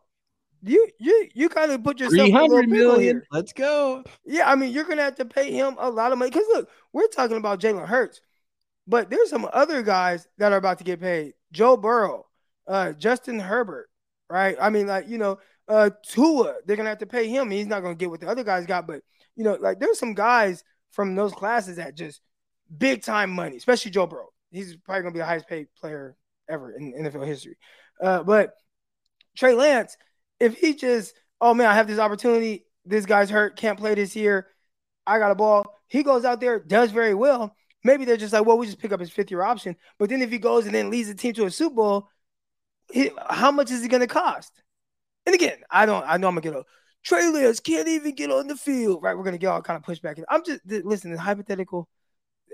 you 0.61 0.87
you 0.99 1.29
you 1.33 1.49
kind 1.49 1.71
of 1.71 1.83
put 1.83 1.99
yourself 1.99 2.27
300 2.27 2.69
million. 2.69 3.21
Let's 3.31 3.53
go. 3.53 4.03
Yeah, 4.25 4.49
I 4.49 4.55
mean, 4.55 4.73
you're 4.73 4.83
gonna 4.83 5.03
have 5.03 5.15
to 5.15 5.25
pay 5.25 5.51
him 5.51 5.75
a 5.79 5.89
lot 5.89 6.11
of 6.11 6.17
money. 6.17 6.31
Because 6.31 6.47
look, 6.53 6.69
we're 6.91 7.07
talking 7.07 7.37
about 7.37 7.59
Jalen 7.59 7.87
Hurts. 7.87 8.21
But 8.87 9.09
there's 9.09 9.29
some 9.29 9.47
other 9.53 9.83
guys 9.83 10.27
that 10.39 10.51
are 10.51 10.57
about 10.57 10.79
to 10.79 10.83
get 10.83 10.99
paid. 10.99 11.33
Joe 11.51 11.77
Burrow, 11.77 12.25
uh, 12.67 12.93
Justin 12.93 13.39
Herbert, 13.39 13.87
right? 14.29 14.57
I 14.59 14.69
mean, 14.69 14.87
like, 14.87 15.07
you 15.07 15.17
know, 15.17 15.39
uh, 15.67 15.91
Tua, 16.03 16.55
they're 16.65 16.75
gonna 16.75 16.89
have 16.89 16.99
to 16.99 17.05
pay 17.05 17.27
him. 17.27 17.51
He's 17.51 17.67
not 17.67 17.81
gonna 17.81 17.95
get 17.95 18.09
what 18.09 18.19
the 18.19 18.27
other 18.27 18.43
guys 18.43 18.65
got, 18.65 18.87
but 18.87 19.01
you 19.35 19.43
know, 19.43 19.57
like 19.59 19.79
there's 19.79 19.99
some 19.99 20.13
guys 20.13 20.63
from 20.91 21.15
those 21.15 21.31
classes 21.31 21.77
that 21.77 21.95
just 21.95 22.21
big 22.75 23.03
time 23.03 23.31
money, 23.31 23.57
especially 23.57 23.91
Joe 23.91 24.07
Burrow. 24.07 24.29
He's 24.51 24.75
probably 24.77 25.03
gonna 25.03 25.13
be 25.13 25.19
the 25.19 25.25
highest 25.25 25.47
paid 25.47 25.67
player 25.79 26.15
ever 26.49 26.71
in 26.71 26.93
NFL 26.93 27.25
history. 27.25 27.57
Uh, 28.01 28.23
but 28.23 28.53
Trey 29.37 29.53
Lance, 29.53 29.95
if 30.39 30.57
he 30.57 30.73
just, 30.73 31.13
oh 31.39 31.53
man, 31.53 31.67
I 31.67 31.75
have 31.75 31.87
this 31.87 31.99
opportunity, 31.99 32.65
this 32.85 33.05
guy's 33.05 33.29
hurt, 33.29 33.55
can't 33.55 33.77
play 33.77 33.93
this 33.93 34.15
year, 34.15 34.47
I 35.05 35.19
got 35.19 35.31
a 35.31 35.35
ball. 35.35 35.75
He 35.87 36.03
goes 36.03 36.25
out 36.25 36.39
there, 36.39 36.59
does 36.59 36.91
very 36.91 37.13
well. 37.13 37.55
Maybe 37.83 38.05
they're 38.05 38.17
just 38.17 38.33
like, 38.33 38.45
well, 38.45 38.57
we 38.57 38.65
just 38.65 38.79
pick 38.79 38.91
up 38.91 38.99
his 38.99 39.09
fifth 39.09 39.31
year 39.31 39.41
option. 39.41 39.75
But 39.97 40.09
then 40.09 40.21
if 40.21 40.29
he 40.29 40.37
goes 40.37 40.65
and 40.65 40.75
then 40.75 40.89
leads 40.89 41.07
the 41.07 41.15
team 41.15 41.33
to 41.33 41.45
a 41.45 41.51
Super 41.51 41.75
Bowl, 41.75 42.09
how 43.29 43.51
much 43.51 43.71
is 43.71 43.81
he 43.81 43.87
going 43.87 44.01
to 44.01 44.07
cost? 44.07 44.51
And 45.25 45.35
again, 45.35 45.57
I 45.69 45.85
don't, 45.85 46.03
I 46.07 46.17
know 46.17 46.27
I'm 46.27 46.35
gonna 46.35 46.41
get 46.41 46.55
a 46.55 46.63
Lance 47.31 47.59
can't 47.59 47.87
even 47.87 48.15
get 48.15 48.31
on 48.31 48.47
the 48.47 48.55
field, 48.55 49.03
right? 49.03 49.15
We're 49.15 49.23
gonna 49.23 49.37
get 49.37 49.47
all 49.47 49.61
kind 49.61 49.77
of 49.77 49.83
pushback. 49.83 50.21
I'm 50.29 50.43
just 50.43 50.61
listen, 50.65 51.11
the 51.11 51.19
hypothetical 51.19 51.87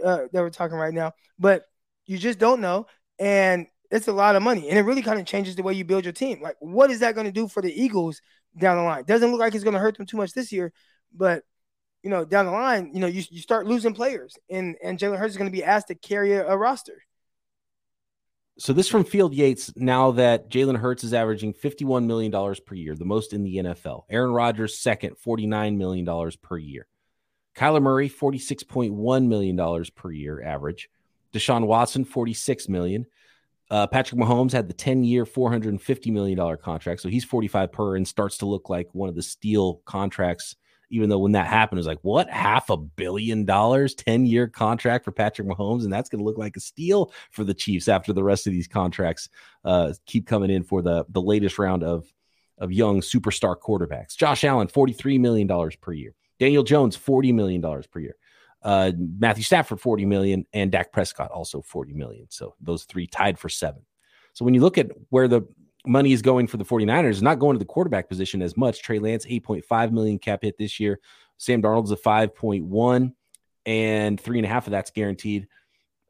uh, 0.03 0.23
that 0.31 0.41
we're 0.41 0.49
talking 0.49 0.77
right 0.77 0.93
now, 0.93 1.13
but 1.39 1.65
you 2.05 2.17
just 2.17 2.39
don't 2.39 2.61
know, 2.61 2.87
and 3.17 3.67
it's 3.91 4.07
a 4.07 4.13
lot 4.13 4.35
of 4.35 4.43
money, 4.43 4.69
and 4.69 4.77
it 4.77 4.81
really 4.81 5.01
kind 5.01 5.19
of 5.19 5.25
changes 5.25 5.55
the 5.55 5.63
way 5.63 5.73
you 5.73 5.85
build 5.85 6.03
your 6.03 6.13
team. 6.13 6.41
Like, 6.41 6.57
what 6.59 6.91
is 6.91 6.99
that 6.99 7.15
going 7.15 7.27
to 7.27 7.31
do 7.31 7.47
for 7.47 7.61
the 7.61 7.71
Eagles 7.71 8.21
down 8.57 8.77
the 8.77 8.83
line? 8.83 9.03
Doesn't 9.05 9.31
look 9.31 9.39
like 9.39 9.55
it's 9.55 9.63
going 9.63 9.73
to 9.73 9.79
hurt 9.79 9.97
them 9.97 10.05
too 10.05 10.17
much 10.17 10.33
this 10.33 10.51
year, 10.51 10.73
but 11.13 11.43
you 12.03 12.09
know, 12.09 12.23
down 12.23 12.45
the 12.45 12.51
line, 12.51 12.91
you 12.93 12.99
know, 12.99 13.07
you, 13.07 13.23
you 13.31 13.41
start 13.41 13.67
losing 13.67 13.93
players, 13.93 14.37
and 14.49 14.75
and 14.83 14.99
Jalen 14.99 15.17
Hurts 15.17 15.31
is 15.31 15.37
going 15.37 15.49
to 15.49 15.57
be 15.57 15.63
asked 15.63 15.87
to 15.87 15.95
carry 15.95 16.33
a, 16.33 16.47
a 16.47 16.57
roster. 16.57 17.01
So 18.57 18.71
this 18.71 18.87
from 18.87 19.03
Field 19.03 19.33
Yates. 19.33 19.73
Now 19.75 20.11
that 20.11 20.49
Jalen 20.49 20.77
Hurts 20.77 21.03
is 21.03 21.13
averaging 21.13 21.53
fifty-one 21.53 22.07
million 22.07 22.31
dollars 22.31 22.59
per 22.59 22.75
year, 22.75 22.95
the 22.95 23.05
most 23.05 23.33
in 23.33 23.43
the 23.43 23.57
NFL. 23.57 24.03
Aaron 24.09 24.31
Rodgers 24.31 24.79
second, 24.79 25.17
forty-nine 25.17 25.77
million 25.77 26.05
dollars 26.05 26.35
per 26.35 26.57
year. 26.57 26.87
Kyler 27.55 27.81
Murray, 27.81 28.09
$46.1 28.09 29.27
million 29.27 29.85
per 29.95 30.11
year 30.11 30.43
average. 30.43 30.89
Deshaun 31.33 31.65
Watson, 31.65 32.05
46 32.05 32.69
million. 32.69 33.05
Uh, 33.71 33.87
Patrick 33.87 34.19
Mahomes 34.19 34.51
had 34.51 34.67
the 34.67 34.73
10 34.73 35.03
year, 35.03 35.25
$450 35.25 36.11
million 36.11 36.57
contract. 36.57 37.01
So 37.01 37.09
he's 37.09 37.23
45 37.23 37.71
per 37.71 37.95
and 37.95 38.07
starts 38.07 38.37
to 38.39 38.45
look 38.45 38.69
like 38.69 38.89
one 38.93 39.09
of 39.09 39.15
the 39.15 39.23
steel 39.23 39.81
contracts. 39.85 40.55
Even 40.89 41.09
though 41.09 41.19
when 41.19 41.33
that 41.33 41.47
happened, 41.47 41.77
it 41.77 41.81
was 41.81 41.87
like, 41.87 41.99
what? 42.01 42.29
Half 42.29 42.69
a 42.69 42.77
billion 42.77 43.45
dollars, 43.45 43.95
10 43.95 44.25
year 44.25 44.47
contract 44.47 45.05
for 45.05 45.11
Patrick 45.11 45.47
Mahomes. 45.47 45.83
And 45.83 45.91
that's 45.91 46.09
going 46.09 46.19
to 46.19 46.25
look 46.25 46.37
like 46.37 46.55
a 46.55 46.59
steal 46.59 47.11
for 47.31 47.43
the 47.43 47.53
Chiefs 47.53 47.87
after 47.87 48.13
the 48.13 48.23
rest 48.23 48.47
of 48.47 48.53
these 48.53 48.67
contracts 48.67 49.29
uh, 49.63 49.93
keep 50.05 50.27
coming 50.27 50.49
in 50.49 50.63
for 50.63 50.81
the, 50.81 51.05
the 51.09 51.21
latest 51.21 51.57
round 51.59 51.83
of, 51.83 52.05
of 52.57 52.71
young 52.71 53.01
superstar 53.01 53.55
quarterbacks. 53.57 54.15
Josh 54.15 54.43
Allen, 54.43 54.67
$43 54.67 55.19
million 55.19 55.71
per 55.81 55.93
year. 55.93 56.13
Daniel 56.39 56.63
Jones, 56.63 56.97
$40 56.97 57.33
million 57.33 57.61
per 57.61 57.99
year. 57.99 58.15
Uh, 58.61 58.91
Matthew 58.97 59.43
Stafford, 59.43 59.79
40 59.79 60.05
million, 60.05 60.45
and 60.51 60.71
Dak 60.71 60.91
Prescott 60.91 61.31
also 61.31 61.61
40 61.61 61.93
million. 61.93 62.25
So 62.29 62.55
those 62.59 62.83
three 62.85 63.05
tied 63.05 63.37
for 63.37 63.47
seven. 63.47 63.85
So 64.33 64.43
when 64.43 64.53
you 64.53 64.61
look 64.61 64.77
at 64.77 64.91
where 65.09 65.27
the 65.27 65.43
money 65.87 66.11
is 66.11 66.21
going 66.21 66.47
for 66.47 66.57
the 66.57 66.65
49ers, 66.65 67.11
it's 67.11 67.21
not 67.21 67.39
going 67.39 67.55
to 67.55 67.59
the 67.59 67.65
quarterback 67.65 68.09
position 68.09 68.41
as 68.41 68.55
much. 68.57 68.81
Trey 68.81 68.99
Lance, 68.99 69.25
8.5 69.25 69.91
million 69.91 70.19
cap 70.19 70.43
hit 70.43 70.57
this 70.57 70.79
year. 70.79 70.99
Sam 71.37 71.61
Darnold's 71.61 71.91
a 71.91 71.97
5.1, 71.97 73.13
and 73.65 74.19
three 74.19 74.37
and 74.37 74.45
a 74.45 74.49
half 74.49 74.67
of 74.67 74.71
that's 74.71 74.91
guaranteed. 74.91 75.47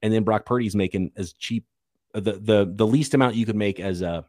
And 0.02 0.14
then 0.14 0.24
Brock 0.24 0.46
Purdy's 0.46 0.76
making 0.76 1.12
as 1.16 1.34
cheap 1.34 1.66
the 2.14 2.34
the 2.34 2.72
the 2.74 2.88
least 2.88 3.14
amount 3.14 3.36
you 3.36 3.46
could 3.46 3.56
make 3.56 3.80
as 3.80 4.02
a 4.02 4.26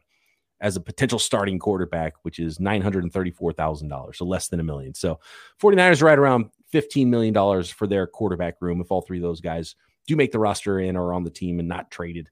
as 0.59 0.75
a 0.75 0.81
potential 0.81 1.19
starting 1.19 1.59
quarterback, 1.59 2.13
which 2.23 2.39
is 2.39 2.57
$934,000, 2.57 4.15
so 4.15 4.25
less 4.25 4.47
than 4.47 4.59
a 4.59 4.63
million. 4.63 4.95
So 4.95 5.19
49ers 5.61 6.01
right 6.01 6.17
around 6.17 6.49
$15 6.73 7.07
million 7.07 7.63
for 7.63 7.85
their 7.85 8.07
quarterback 8.07 8.55
room 8.59 8.81
if 8.81 8.91
all 8.91 9.01
three 9.01 9.19
of 9.19 9.21
those 9.21 9.39
guys 9.39 9.75
do 10.07 10.15
make 10.15 10.31
the 10.31 10.39
roster 10.39 10.79
and 10.79 10.97
are 10.97 11.13
on 11.13 11.23
the 11.23 11.29
team 11.29 11.59
and 11.59 11.67
not 11.67 11.91
traded 11.91 12.29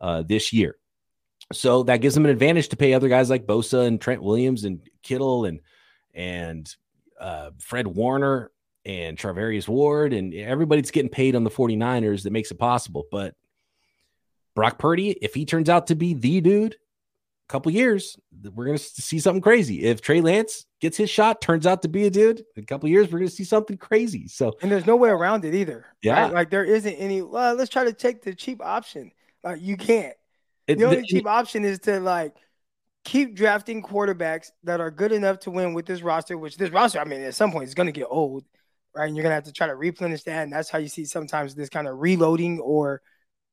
uh, 0.00 0.22
this 0.22 0.52
year. 0.52 0.76
So 1.52 1.82
that 1.84 2.00
gives 2.00 2.14
them 2.14 2.24
an 2.24 2.30
advantage 2.30 2.68
to 2.70 2.76
pay 2.76 2.94
other 2.94 3.08
guys 3.08 3.30
like 3.30 3.46
Bosa 3.46 3.86
and 3.86 4.00
Trent 4.00 4.22
Williams 4.22 4.64
and 4.64 4.80
Kittle 5.02 5.44
and 5.44 5.60
and 6.14 6.74
uh, 7.20 7.50
Fred 7.58 7.86
Warner 7.86 8.50
and 8.84 9.16
Charvarius 9.16 9.68
Ward 9.68 10.12
and 10.12 10.34
everybody's 10.34 10.90
getting 10.90 11.10
paid 11.10 11.36
on 11.36 11.44
the 11.44 11.50
49ers 11.50 12.24
that 12.24 12.32
makes 12.32 12.50
it 12.50 12.58
possible. 12.58 13.04
But 13.10 13.34
Brock 14.54 14.78
Purdy, 14.78 15.10
if 15.10 15.34
he 15.34 15.44
turns 15.44 15.68
out 15.68 15.86
to 15.88 15.94
be 15.94 16.14
the 16.14 16.40
dude, 16.40 16.74
a 16.74 17.52
couple 17.52 17.72
years, 17.72 18.18
we're 18.54 18.64
going 18.64 18.78
to 18.78 18.82
see 18.82 19.18
something 19.18 19.40
crazy. 19.40 19.84
If 19.84 20.00
Trey 20.00 20.20
Lance 20.20 20.66
gets 20.80 20.96
his 20.96 21.10
shot, 21.10 21.40
turns 21.40 21.66
out 21.66 21.82
to 21.82 21.88
be 21.88 22.06
a 22.06 22.10
dude, 22.10 22.44
a 22.56 22.62
couple 22.62 22.88
years, 22.88 23.06
we're 23.06 23.20
going 23.20 23.28
to 23.28 23.34
see 23.34 23.44
something 23.44 23.76
crazy. 23.76 24.28
So, 24.28 24.52
and 24.62 24.70
there's 24.70 24.86
no 24.86 24.96
way 24.96 25.10
around 25.10 25.44
it 25.44 25.54
either. 25.54 25.86
Yeah. 26.02 26.22
Right? 26.22 26.32
Like 26.32 26.50
there 26.50 26.64
isn't 26.64 26.94
any, 26.94 27.22
well, 27.22 27.54
let's 27.54 27.70
try 27.70 27.84
to 27.84 27.92
take 27.92 28.22
the 28.22 28.34
cheap 28.34 28.60
option. 28.62 29.12
Like 29.44 29.60
you 29.60 29.76
can't. 29.76 30.14
It, 30.72 30.78
the 30.78 30.84
only 30.84 31.00
the, 31.00 31.06
cheap 31.06 31.26
option 31.26 31.64
is 31.64 31.78
to 31.80 32.00
like 32.00 32.34
keep 33.04 33.34
drafting 33.34 33.82
quarterbacks 33.82 34.50
that 34.64 34.80
are 34.80 34.90
good 34.90 35.12
enough 35.12 35.40
to 35.40 35.50
win 35.50 35.74
with 35.74 35.86
this 35.86 36.02
roster, 36.02 36.38
which 36.38 36.56
this 36.56 36.70
roster, 36.70 37.00
I 37.00 37.04
mean, 37.04 37.20
at 37.22 37.34
some 37.34 37.52
point, 37.52 37.68
is 37.68 37.74
going 37.74 37.86
to 37.86 37.92
get 37.92 38.06
old, 38.08 38.44
right? 38.94 39.06
And 39.06 39.16
you're 39.16 39.22
going 39.22 39.30
to 39.30 39.34
have 39.34 39.44
to 39.44 39.52
try 39.52 39.66
to 39.66 39.74
replenish 39.74 40.22
that. 40.24 40.44
And 40.44 40.52
that's 40.52 40.70
how 40.70 40.78
you 40.78 40.88
see 40.88 41.04
sometimes 41.04 41.54
this 41.54 41.68
kind 41.68 41.88
of 41.88 41.98
reloading 41.98 42.60
or 42.60 43.02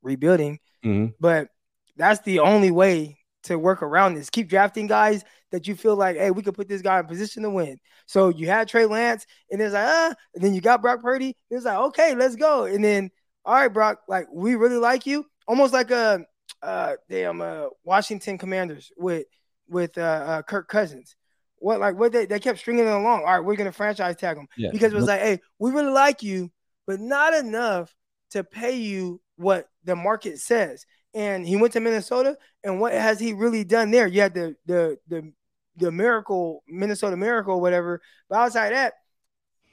rebuilding. 0.01 0.59
Mm-hmm. 0.83 1.13
But 1.19 1.49
that's 1.95 2.21
the 2.21 2.39
only 2.39 2.71
way 2.71 3.17
to 3.43 3.57
work 3.57 3.81
around 3.81 4.15
this. 4.15 4.29
Keep 4.29 4.49
drafting 4.49 4.87
guys 4.87 5.23
that 5.51 5.67
you 5.67 5.75
feel 5.75 5.95
like, 5.95 6.17
hey, 6.17 6.31
we 6.31 6.43
could 6.43 6.53
put 6.53 6.67
this 6.67 6.81
guy 6.81 6.99
in 6.99 7.05
position 7.05 7.43
to 7.43 7.49
win. 7.49 7.79
So 8.05 8.29
you 8.29 8.47
had 8.47 8.67
Trey 8.67 8.85
Lance, 8.85 9.25
and 9.51 9.59
there's 9.59 9.73
like, 9.73 9.87
ah, 9.87 10.13
and 10.35 10.43
then 10.43 10.53
you 10.53 10.61
got 10.61 10.81
Brock 10.81 11.01
Purdy. 11.01 11.35
It's 11.49 11.65
like, 11.65 11.77
okay, 11.77 12.15
let's 12.15 12.35
go. 12.35 12.65
And 12.65 12.83
then, 12.83 13.09
all 13.45 13.55
right, 13.55 13.67
Brock, 13.67 13.99
like 14.07 14.27
we 14.31 14.55
really 14.55 14.77
like 14.77 15.05
you, 15.05 15.25
almost 15.47 15.73
like 15.73 15.91
a 15.91 16.25
uh 16.61 16.93
damn 17.09 17.41
uh 17.41 17.67
Washington 17.83 18.37
Commanders 18.37 18.91
with 18.97 19.25
with 19.67 19.97
uh, 19.97 20.01
uh 20.01 20.41
Kirk 20.41 20.67
Cousins. 20.67 21.15
What 21.57 21.79
like 21.79 21.95
what 21.95 22.11
they, 22.11 22.25
they 22.25 22.39
kept 22.39 22.59
stringing 22.59 22.85
it 22.85 22.91
along. 22.91 23.21
All 23.21 23.25
right, 23.25 23.43
we're 23.43 23.55
gonna 23.55 23.71
franchise 23.71 24.15
tag 24.15 24.37
him 24.37 24.47
yeah. 24.57 24.69
because 24.71 24.93
it 24.93 24.95
was 24.95 25.05
like, 25.05 25.21
hey, 25.21 25.39
we 25.59 25.71
really 25.71 25.91
like 25.91 26.23
you, 26.23 26.51
but 26.87 26.99
not 26.99 27.33
enough 27.33 27.93
to 28.31 28.43
pay 28.43 28.77
you 28.77 29.21
what 29.35 29.67
the 29.83 29.95
market 29.95 30.39
says 30.39 30.85
and 31.13 31.47
he 31.47 31.55
went 31.55 31.73
to 31.73 31.79
Minnesota. 31.79 32.37
And 32.63 32.79
what 32.79 32.93
has 32.93 33.19
he 33.19 33.33
really 33.33 33.63
done 33.63 33.91
there? 33.91 34.07
You 34.07 34.21
had 34.21 34.33
the 34.33 34.55
the 34.65 34.97
the 35.07 35.31
the 35.77 35.91
miracle, 35.91 36.63
Minnesota 36.67 37.17
miracle, 37.17 37.61
whatever. 37.61 38.01
But 38.29 38.39
outside 38.39 38.73
that, 38.73 38.93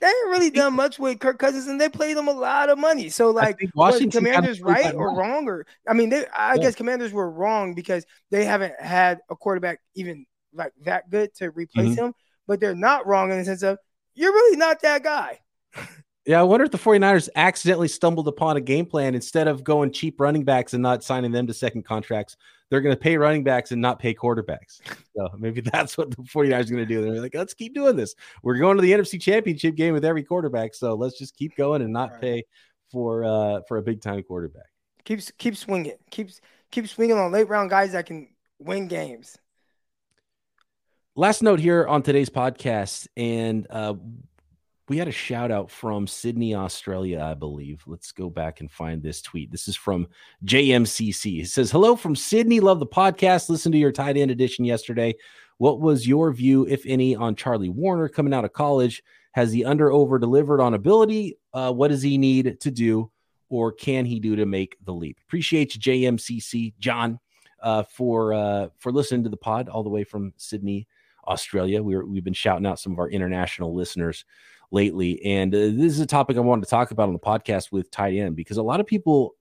they 0.00 0.06
ain't 0.06 0.28
really 0.28 0.50
done 0.50 0.74
much 0.74 0.98
with 0.98 1.18
Kirk 1.20 1.38
Cousins, 1.38 1.66
and 1.66 1.80
they 1.80 1.88
paid 1.88 2.16
them 2.16 2.28
a 2.28 2.32
lot 2.32 2.68
of 2.68 2.78
money. 2.78 3.08
So, 3.08 3.30
like, 3.30 3.58
Washington 3.74 4.10
Commanders 4.10 4.60
right 4.60 4.94
or 4.94 5.16
wrong, 5.16 5.48
or 5.48 5.66
I 5.88 5.94
mean, 5.94 6.10
they, 6.10 6.26
I 6.26 6.54
yeah. 6.54 6.62
guess 6.62 6.74
Commanders 6.74 7.12
were 7.12 7.30
wrong 7.30 7.74
because 7.74 8.04
they 8.30 8.44
haven't 8.44 8.74
had 8.78 9.20
a 9.30 9.36
quarterback 9.36 9.80
even 9.94 10.26
like 10.52 10.72
that 10.84 11.08
good 11.10 11.34
to 11.36 11.50
replace 11.50 11.90
mm-hmm. 11.90 12.06
him. 12.06 12.14
But 12.46 12.60
they're 12.60 12.74
not 12.74 13.06
wrong 13.06 13.32
in 13.32 13.38
the 13.38 13.44
sense 13.44 13.62
of 13.62 13.78
you're 14.14 14.32
really 14.32 14.56
not 14.56 14.82
that 14.82 15.02
guy. 15.02 15.40
Yeah, 16.26 16.40
I 16.40 16.42
wonder 16.42 16.64
if 16.64 16.72
the 16.72 16.78
49ers 16.78 17.28
accidentally 17.36 17.86
stumbled 17.88 18.26
upon 18.26 18.56
a 18.56 18.60
game 18.60 18.86
plan 18.86 19.14
instead 19.14 19.46
of 19.46 19.62
going 19.62 19.92
cheap 19.92 20.20
running 20.20 20.44
backs 20.44 20.74
and 20.74 20.82
not 20.82 21.04
signing 21.04 21.30
them 21.30 21.46
to 21.46 21.54
second 21.54 21.84
contracts. 21.84 22.36
They're 22.70 22.80
going 22.80 22.94
to 22.94 23.00
pay 23.00 23.16
running 23.16 23.44
backs 23.44 23.72
and 23.72 23.80
not 23.80 23.98
pay 23.98 24.14
quarterbacks. 24.14 24.80
So 25.16 25.28
maybe 25.38 25.60
that's 25.72 25.96
what 25.96 26.10
the 26.10 26.16
49ers 26.16 26.66
are 26.66 26.74
going 26.74 26.76
to 26.76 26.86
do. 26.86 27.02
They're 27.02 27.22
like, 27.22 27.34
let's 27.34 27.54
keep 27.54 27.74
doing 27.74 27.96
this. 27.96 28.14
We're 28.42 28.58
going 28.58 28.76
to 28.76 28.82
the 28.82 28.92
NFC 28.92 29.20
championship 29.20 29.76
game 29.76 29.94
with 29.94 30.04
every 30.04 30.24
quarterback. 30.24 30.74
So 30.74 30.94
let's 30.94 31.18
just 31.18 31.36
keep 31.36 31.56
going 31.56 31.82
and 31.82 31.92
not 31.92 32.20
pay 32.20 32.44
for 32.92 33.24
uh 33.24 33.60
for 33.66 33.78
a 33.78 33.82
big 33.82 34.00
time 34.00 34.22
quarterback. 34.22 34.66
Keeps 35.04 35.32
keep 35.38 35.56
swinging. 35.56 35.94
Keeps 36.10 36.40
keep 36.70 36.88
swinging 36.88 37.16
on 37.16 37.32
late 37.32 37.48
round 37.48 37.70
guys 37.70 37.92
that 37.92 38.06
can 38.06 38.28
win 38.58 38.88
games. 38.88 39.36
Last 41.14 41.42
note 41.42 41.60
here 41.60 41.86
on 41.86 42.02
today's 42.02 42.28
podcast, 42.28 43.08
and 43.16 43.66
uh, 43.70 43.94
we 44.88 44.98
had 44.98 45.08
a 45.08 45.12
shout 45.12 45.50
out 45.50 45.70
from 45.70 46.06
Sydney, 46.06 46.54
Australia, 46.54 47.20
I 47.20 47.34
believe. 47.34 47.82
Let's 47.86 48.12
go 48.12 48.30
back 48.30 48.60
and 48.60 48.70
find 48.70 49.02
this 49.02 49.20
tweet. 49.20 49.50
This 49.50 49.66
is 49.66 49.74
from 49.74 50.06
JMCC. 50.44 51.42
It 51.42 51.48
says, 51.48 51.72
Hello 51.72 51.96
from 51.96 52.14
Sydney. 52.14 52.60
Love 52.60 52.78
the 52.78 52.86
podcast. 52.86 53.48
Listen 53.48 53.72
to 53.72 53.78
your 53.78 53.90
tight 53.90 54.16
end 54.16 54.30
edition 54.30 54.64
yesterday. 54.64 55.14
What 55.58 55.80
was 55.80 56.06
your 56.06 56.32
view, 56.32 56.66
if 56.68 56.84
any, 56.86 57.16
on 57.16 57.34
Charlie 57.34 57.70
Woerner 57.70 58.12
coming 58.12 58.32
out 58.32 58.44
of 58.44 58.52
college? 58.52 59.02
Has 59.32 59.52
he 59.52 59.64
under 59.64 59.90
over 59.90 60.18
delivered 60.18 60.60
on 60.60 60.74
ability? 60.74 61.36
Uh, 61.52 61.72
what 61.72 61.88
does 61.88 62.02
he 62.02 62.16
need 62.16 62.60
to 62.60 62.70
do, 62.70 63.10
or 63.48 63.72
can 63.72 64.04
he 64.04 64.20
do 64.20 64.36
to 64.36 64.46
make 64.46 64.76
the 64.84 64.94
leap? 64.94 65.18
Appreciate 65.26 65.74
you, 65.74 65.80
JMCC, 65.80 66.74
John, 66.78 67.18
uh, 67.60 67.82
for 67.82 68.34
uh, 68.34 68.68
for 68.78 68.92
listening 68.92 69.24
to 69.24 69.30
the 69.30 69.36
pod 69.36 69.68
all 69.68 69.82
the 69.82 69.90
way 69.90 70.04
from 70.04 70.32
Sydney, 70.36 70.86
Australia. 71.26 71.82
we 71.82 71.96
we've 71.96 72.24
been 72.24 72.32
shouting 72.32 72.66
out 72.66 72.78
some 72.78 72.92
of 72.92 72.98
our 72.98 73.10
international 73.10 73.74
listeners 73.74 74.24
lately. 74.76 75.24
And 75.24 75.54
uh, 75.54 75.58
this 75.58 75.92
is 75.92 76.00
a 76.00 76.06
topic 76.06 76.36
I 76.36 76.40
wanted 76.40 76.64
to 76.64 76.70
talk 76.70 76.90
about 76.90 77.08
on 77.08 77.14
the 77.14 77.18
podcast 77.18 77.72
with 77.72 77.90
tight 77.90 78.14
end 78.14 78.36
because 78.36 78.58
a 78.58 78.62
lot 78.62 78.78
of 78.78 78.86
people, 78.86 79.34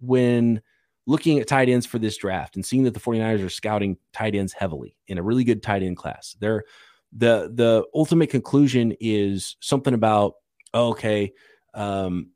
when 0.00 0.60
looking 1.06 1.38
at 1.40 1.48
tight 1.48 1.70
ends 1.70 1.86
for 1.86 1.98
this 1.98 2.16
draft 2.18 2.54
and 2.54 2.64
seeing 2.64 2.84
that 2.84 2.92
the 2.92 3.00
49ers 3.00 3.44
are 3.44 3.48
scouting 3.50 3.96
tight 4.12 4.34
ends 4.34 4.52
heavily 4.52 4.96
in 5.08 5.16
a 5.16 5.22
really 5.22 5.42
good 5.42 5.62
tight 5.62 5.82
end 5.82 5.96
class, 5.96 6.36
they're 6.38 6.64
the 7.16 7.50
the 7.54 7.84
ultimate 7.94 8.28
conclusion 8.28 8.94
is 9.00 9.56
something 9.60 9.94
about 9.94 10.34
oh, 10.74 10.90
okay, 10.90 11.32
um, 11.72 12.30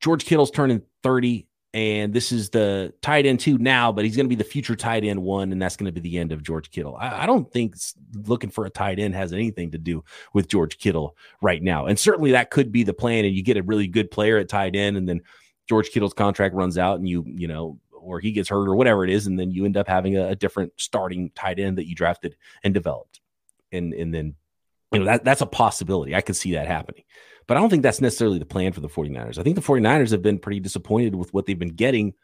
George 0.00 0.24
Kittle's 0.24 0.50
turning 0.50 0.82
30 1.02 1.46
and 1.72 2.12
this 2.12 2.32
is 2.32 2.50
the 2.50 2.92
tight 3.00 3.26
end 3.26 3.38
two 3.38 3.56
now, 3.56 3.92
but 3.92 4.04
he's 4.04 4.16
going 4.16 4.26
to 4.26 4.28
be 4.28 4.34
the 4.34 4.44
future 4.44 4.74
tight 4.74 5.04
end 5.04 5.22
one, 5.22 5.52
and 5.52 5.62
that's 5.62 5.76
going 5.76 5.86
to 5.86 5.92
be 5.92 6.00
the 6.00 6.18
end 6.18 6.32
of 6.32 6.42
George 6.42 6.70
Kittle. 6.70 6.96
I, 6.96 7.22
I, 7.22 7.26
don't 7.26 7.50
think 7.52 7.76
looking 8.12 8.50
for 8.50 8.66
a 8.66 8.70
tight 8.70 8.98
end 8.98 9.14
has 9.14 9.32
anything 9.32 9.70
to 9.70 9.78
do 9.78 10.02
with 10.32 10.48
George 10.48 10.78
Kittle 10.78 11.16
right 11.40 11.62
now, 11.62 11.86
and 11.86 11.98
certainly 11.98 12.32
that 12.32 12.50
could 12.50 12.72
be 12.72 12.82
the 12.82 12.92
plan. 12.92 13.24
And 13.24 13.34
you 13.34 13.44
get 13.44 13.56
a 13.56 13.62
really 13.62 13.86
good 13.86 14.10
player 14.10 14.38
at 14.38 14.48
tight 14.48 14.74
end, 14.74 14.96
and 14.96 15.08
then 15.08 15.20
George 15.68 15.90
Kittle's 15.90 16.12
contract 16.14 16.56
runs 16.56 16.76
out, 16.76 16.98
and 16.98 17.08
you 17.08 17.24
you 17.26 17.46
know, 17.46 17.78
or 17.92 18.18
he 18.18 18.32
gets 18.32 18.48
hurt 18.48 18.68
or 18.68 18.74
whatever 18.74 19.04
it 19.04 19.10
is, 19.10 19.28
and 19.28 19.38
then 19.38 19.52
you 19.52 19.64
end 19.64 19.76
up 19.76 19.86
having 19.86 20.16
a, 20.16 20.30
a 20.30 20.36
different 20.36 20.72
starting 20.76 21.30
tight 21.36 21.60
end 21.60 21.78
that 21.78 21.88
you 21.88 21.94
drafted 21.94 22.36
and 22.64 22.74
developed, 22.74 23.20
and 23.70 23.94
and 23.94 24.12
then 24.12 24.34
you 24.92 24.98
know 24.98 25.04
that 25.04 25.24
that's 25.24 25.40
a 25.40 25.46
possibility. 25.46 26.16
I 26.16 26.20
could 26.20 26.36
see 26.36 26.54
that 26.54 26.66
happening. 26.66 27.04
But 27.50 27.56
I 27.56 27.60
don't 27.62 27.68
think 27.68 27.82
that's 27.82 28.00
necessarily 28.00 28.38
the 28.38 28.46
plan 28.46 28.72
for 28.72 28.78
the 28.78 28.88
49ers. 28.88 29.36
I 29.36 29.42
think 29.42 29.56
the 29.56 29.60
49ers 29.60 30.12
have 30.12 30.22
been 30.22 30.38
pretty 30.38 30.60
disappointed 30.60 31.16
with 31.16 31.34
what 31.34 31.46
they've 31.46 31.58
been 31.58 31.74
getting 31.74 32.14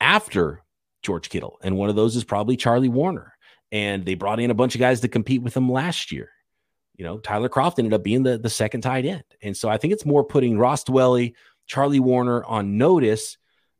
after 0.00 0.62
George 1.02 1.28
Kittle. 1.28 1.58
And 1.62 1.76
one 1.76 1.90
of 1.90 1.94
those 1.94 2.16
is 2.16 2.24
probably 2.24 2.56
Charlie 2.56 2.88
Woerner. 2.88 3.32
And 3.70 4.06
they 4.06 4.14
brought 4.14 4.40
in 4.40 4.50
a 4.50 4.54
bunch 4.54 4.74
of 4.74 4.78
guys 4.78 5.00
to 5.00 5.08
compete 5.08 5.42
with 5.42 5.54
him 5.54 5.70
last 5.70 6.10
year. 6.10 6.30
You 6.96 7.04
know, 7.04 7.18
Tyler 7.18 7.50
Kroft 7.50 7.78
ended 7.78 7.92
up 7.92 8.02
being 8.02 8.22
the, 8.22 8.38
the 8.38 8.48
second 8.48 8.80
tight 8.80 9.04
end. 9.04 9.24
And 9.42 9.54
so 9.54 9.68
I 9.68 9.76
think 9.76 9.92
it's 9.92 10.06
more 10.06 10.24
putting 10.24 10.56
Ross 10.56 10.84
Dwelley, 10.84 11.34
Charlie 11.66 12.00
Woerner 12.00 12.42
on 12.46 12.78
notice 12.78 13.36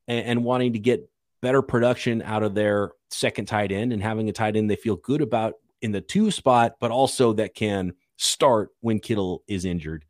and, 0.07 0.27
and 0.27 0.45
wanting 0.45 0.75
to 0.75 0.79
get 0.79 1.09
better 1.41 1.63
production 1.63 2.21
out 2.21 2.43
of 2.43 2.55
their 2.55 2.93
second 3.11 3.47
tight 3.47 3.73
end 3.73 3.95
and 3.95 4.03
having 4.03 4.29
a 4.29 4.33
tight 4.33 4.57
end 4.57 4.69
they 4.69 4.77
feel 4.77 4.97
good 4.97 5.23
about 5.23 5.55
in 5.81 5.93
the 5.93 6.03
two 6.03 6.31
spot, 6.31 6.75
but 6.81 6.91
also 6.91 7.33
that 7.33 7.55
can 7.55 7.95
start 8.19 8.73
when 8.83 9.01
Kittle 9.01 9.43
is 9.49 9.65
injured 9.65 10.05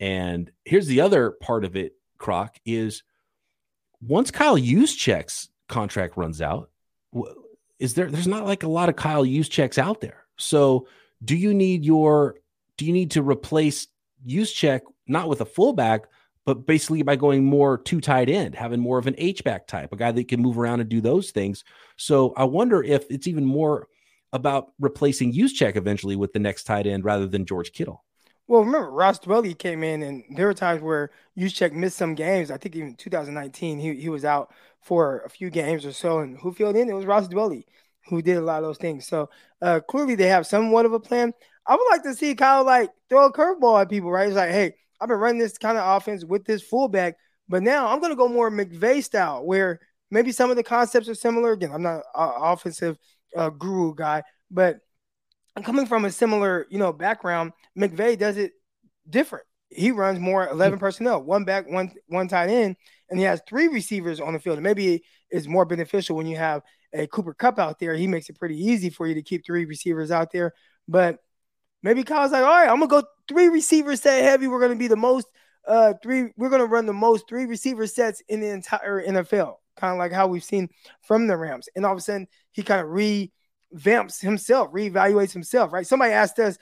And 0.00 0.50
here's 0.64 0.86
the 0.86 1.00
other 1.00 1.30
part 1.30 1.64
of 1.64 1.76
it, 1.76 1.92
Croc, 2.18 2.56
is 2.64 3.02
once 4.00 4.30
Kyle 4.30 4.56
Juszczyk's 4.56 5.48
contract 5.68 6.16
runs 6.16 6.42
out, 6.42 6.70
is 7.78 7.94
there 7.94 8.10
there's 8.10 8.26
not 8.26 8.44
like 8.44 8.62
a 8.62 8.68
lot 8.68 8.88
of 8.88 8.96
Kyle 8.96 9.24
Juszczyks 9.24 9.78
out 9.78 10.00
there. 10.00 10.24
So 10.36 10.88
do 11.24 11.36
you 11.36 11.54
need 11.54 11.84
your 11.84 12.36
do 12.76 12.84
you 12.84 12.92
need 12.92 13.12
to 13.12 13.22
replace 13.22 13.88
Juszczyk 14.26 14.80
not 15.06 15.28
with 15.28 15.40
a 15.40 15.46
fullback, 15.46 16.06
but 16.44 16.66
basically 16.66 17.02
by 17.02 17.16
going 17.16 17.44
more 17.44 17.78
two 17.78 18.00
tight 18.00 18.28
end, 18.28 18.54
having 18.54 18.80
more 18.80 18.98
of 18.98 19.06
an 19.06 19.14
H 19.18 19.44
back 19.44 19.66
type, 19.66 19.92
a 19.92 19.96
guy 19.96 20.12
that 20.12 20.28
can 20.28 20.40
move 20.40 20.58
around 20.58 20.80
and 20.80 20.88
do 20.88 21.00
those 21.00 21.30
things. 21.30 21.64
So 21.96 22.32
I 22.36 22.44
wonder 22.44 22.82
if 22.82 23.04
it's 23.10 23.26
even 23.26 23.44
more 23.44 23.88
about 24.32 24.72
replacing 24.80 25.32
Juszczyk 25.32 25.76
eventually 25.76 26.16
with 26.16 26.32
the 26.32 26.40
next 26.40 26.64
tight 26.64 26.86
end 26.86 27.04
rather 27.04 27.26
than 27.26 27.46
George 27.46 27.72
Kittle. 27.72 28.04
Well, 28.46 28.62
remember 28.64 28.90
Ross 28.90 29.18
Dwelley 29.20 29.58
came 29.58 29.82
in, 29.82 30.02
and 30.02 30.22
there 30.36 30.46
were 30.46 30.54
times 30.54 30.82
where 30.82 31.10
Juszczyk 31.38 31.72
missed 31.72 31.96
some 31.96 32.14
games. 32.14 32.50
I 32.50 32.58
think 32.58 32.76
even 32.76 32.94
2019, 32.94 33.78
he 33.78 33.94
he 33.94 34.08
was 34.10 34.24
out 34.24 34.52
for 34.82 35.20
a 35.20 35.30
few 35.30 35.48
games 35.50 35.86
or 35.86 35.92
so, 35.92 36.18
and 36.18 36.38
who 36.38 36.52
filled 36.52 36.76
in? 36.76 36.88
It 36.90 36.94
was 36.94 37.06
Ross 37.06 37.28
Dwelley 37.28 37.64
who 38.08 38.20
did 38.20 38.36
a 38.36 38.40
lot 38.42 38.58
of 38.58 38.64
those 38.64 38.76
things. 38.78 39.06
So 39.06 39.30
uh, 39.62 39.80
clearly, 39.88 40.14
they 40.14 40.28
have 40.28 40.46
somewhat 40.46 40.84
of 40.86 40.92
a 40.92 41.00
plan. 41.00 41.32
I 41.66 41.74
would 41.74 41.86
like 41.90 42.02
to 42.02 42.14
see 42.14 42.34
Kyle 42.34 42.64
like 42.64 42.90
throw 43.08 43.26
a 43.26 43.32
curveball 43.32 43.80
at 43.80 43.88
people, 43.88 44.10
right? 44.10 44.26
It's 44.28 44.36
like, 44.36 44.50
hey, 44.50 44.74
I've 45.00 45.08
been 45.08 45.18
running 45.18 45.38
this 45.38 45.56
kind 45.56 45.78
of 45.78 45.96
offense 45.96 46.22
with 46.24 46.44
this 46.44 46.62
fullback, 46.62 47.16
but 47.48 47.62
now 47.62 47.88
I'm 47.88 48.00
going 48.00 48.12
to 48.12 48.16
go 48.16 48.28
more 48.28 48.50
McVay 48.50 49.02
style, 49.02 49.44
where 49.44 49.80
maybe 50.10 50.32
some 50.32 50.50
of 50.50 50.56
the 50.56 50.62
concepts 50.62 51.08
are 51.08 51.14
similar. 51.14 51.52
Again, 51.52 51.72
I'm 51.72 51.82
not 51.82 52.02
an 52.14 52.32
offensive 52.36 52.98
uh, 53.34 53.48
guru 53.48 53.94
guy, 53.94 54.22
but 54.50 54.80
I'm 55.56 55.62
coming 55.62 55.86
from 55.86 56.04
a 56.04 56.10
similar, 56.10 56.66
you 56.70 56.78
know, 56.78 56.92
background. 56.92 57.52
McVay 57.78 58.18
does 58.18 58.36
it 58.36 58.52
different. 59.08 59.46
He 59.70 59.90
runs 59.90 60.18
more 60.20 60.48
11 60.48 60.78
personnel, 60.78 61.22
one 61.22 61.44
back, 61.44 61.68
one 61.68 61.92
one 62.06 62.28
tight 62.28 62.48
end, 62.48 62.76
and 63.10 63.18
he 63.18 63.24
has 63.24 63.42
three 63.48 63.68
receivers 63.68 64.20
on 64.20 64.32
the 64.32 64.38
field. 64.38 64.56
And 64.58 64.64
maybe 64.64 65.04
it's 65.30 65.46
more 65.46 65.64
beneficial 65.64 66.16
when 66.16 66.26
you 66.26 66.36
have 66.36 66.62
a 66.92 67.06
Cooper 67.06 67.34
Kupp 67.34 67.58
out 67.58 67.78
there. 67.78 67.94
He 67.94 68.06
makes 68.06 68.28
it 68.28 68.38
pretty 68.38 68.56
easy 68.56 68.90
for 68.90 69.06
you 69.06 69.14
to 69.14 69.22
keep 69.22 69.44
three 69.44 69.64
receivers 69.64 70.10
out 70.10 70.30
there. 70.30 70.52
But 70.86 71.18
Maybe 71.84 72.02
Kyle's 72.02 72.32
like, 72.32 72.42
all 72.42 72.48
right, 72.48 72.68
I'm 72.68 72.80
gonna 72.80 72.86
go 72.86 73.06
three 73.28 73.48
receivers 73.48 74.00
set 74.00 74.24
heavy. 74.24 74.46
We're 74.48 74.60
gonna 74.60 74.74
be 74.74 74.88
the 74.88 74.96
most 74.96 75.28
uh 75.68 75.92
three. 76.02 76.32
We're 76.38 76.48
gonna 76.48 76.64
run 76.64 76.86
the 76.86 76.94
most 76.94 77.28
three 77.28 77.44
receiver 77.44 77.86
sets 77.86 78.22
in 78.26 78.40
the 78.40 78.48
entire 78.48 79.02
NFL, 79.06 79.56
kind 79.76 79.92
of 79.92 79.98
like 79.98 80.10
how 80.10 80.26
we've 80.26 80.42
seen 80.42 80.70
from 81.02 81.26
the 81.26 81.36
Rams. 81.36 81.68
And 81.76 81.84
all 81.84 81.92
of 81.92 81.98
a 81.98 82.00
sudden, 82.00 82.26
he 82.52 82.62
kind 82.62 82.80
of 82.80 82.88
revamps 83.74 84.20
himself, 84.20 84.72
reevaluates 84.72 85.32
himself. 85.32 85.72
Right? 85.72 85.86
Somebody 85.86 86.12
asked 86.12 86.38
us, 86.38 86.58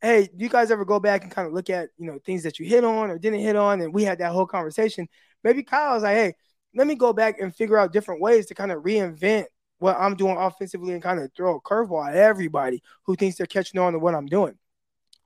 "Hey, 0.00 0.28
do 0.34 0.44
you 0.44 0.50
guys 0.50 0.70
ever 0.70 0.84
go 0.84 1.00
back 1.00 1.22
and 1.22 1.32
kind 1.32 1.46
of 1.46 1.54
look 1.54 1.70
at 1.70 1.90
you 1.98 2.06
know 2.06 2.18
things 2.24 2.42
that 2.42 2.58
you 2.58 2.66
hit 2.66 2.84
on 2.84 3.10
or 3.10 3.18
didn't 3.18 3.40
hit 3.40 3.56
on?" 3.56 3.80
And 3.80 3.94
we 3.94 4.04
had 4.04 4.18
that 4.18 4.32
whole 4.32 4.46
conversation. 4.46 5.08
Maybe 5.44 5.62
Kyle's 5.62 6.02
like, 6.02 6.16
"Hey, 6.16 6.34
let 6.74 6.86
me 6.86 6.94
go 6.94 7.12
back 7.12 7.40
and 7.40 7.54
figure 7.54 7.78
out 7.78 7.92
different 7.92 8.20
ways 8.20 8.46
to 8.46 8.54
kind 8.54 8.72
of 8.72 8.82
reinvent 8.82 9.46
what 9.78 9.96
I'm 9.98 10.14
doing 10.14 10.36
offensively 10.36 10.92
and 10.92 11.02
kind 11.02 11.18
of 11.18 11.30
throw 11.34 11.56
a 11.56 11.60
curveball 11.60 12.08
at 12.08 12.16
everybody 12.16 12.82
who 13.04 13.16
thinks 13.16 13.36
they're 13.36 13.46
catching 13.46 13.80
on 13.80 13.94
to 13.94 13.98
what 13.98 14.14
I'm 14.14 14.26
doing. 14.26 14.58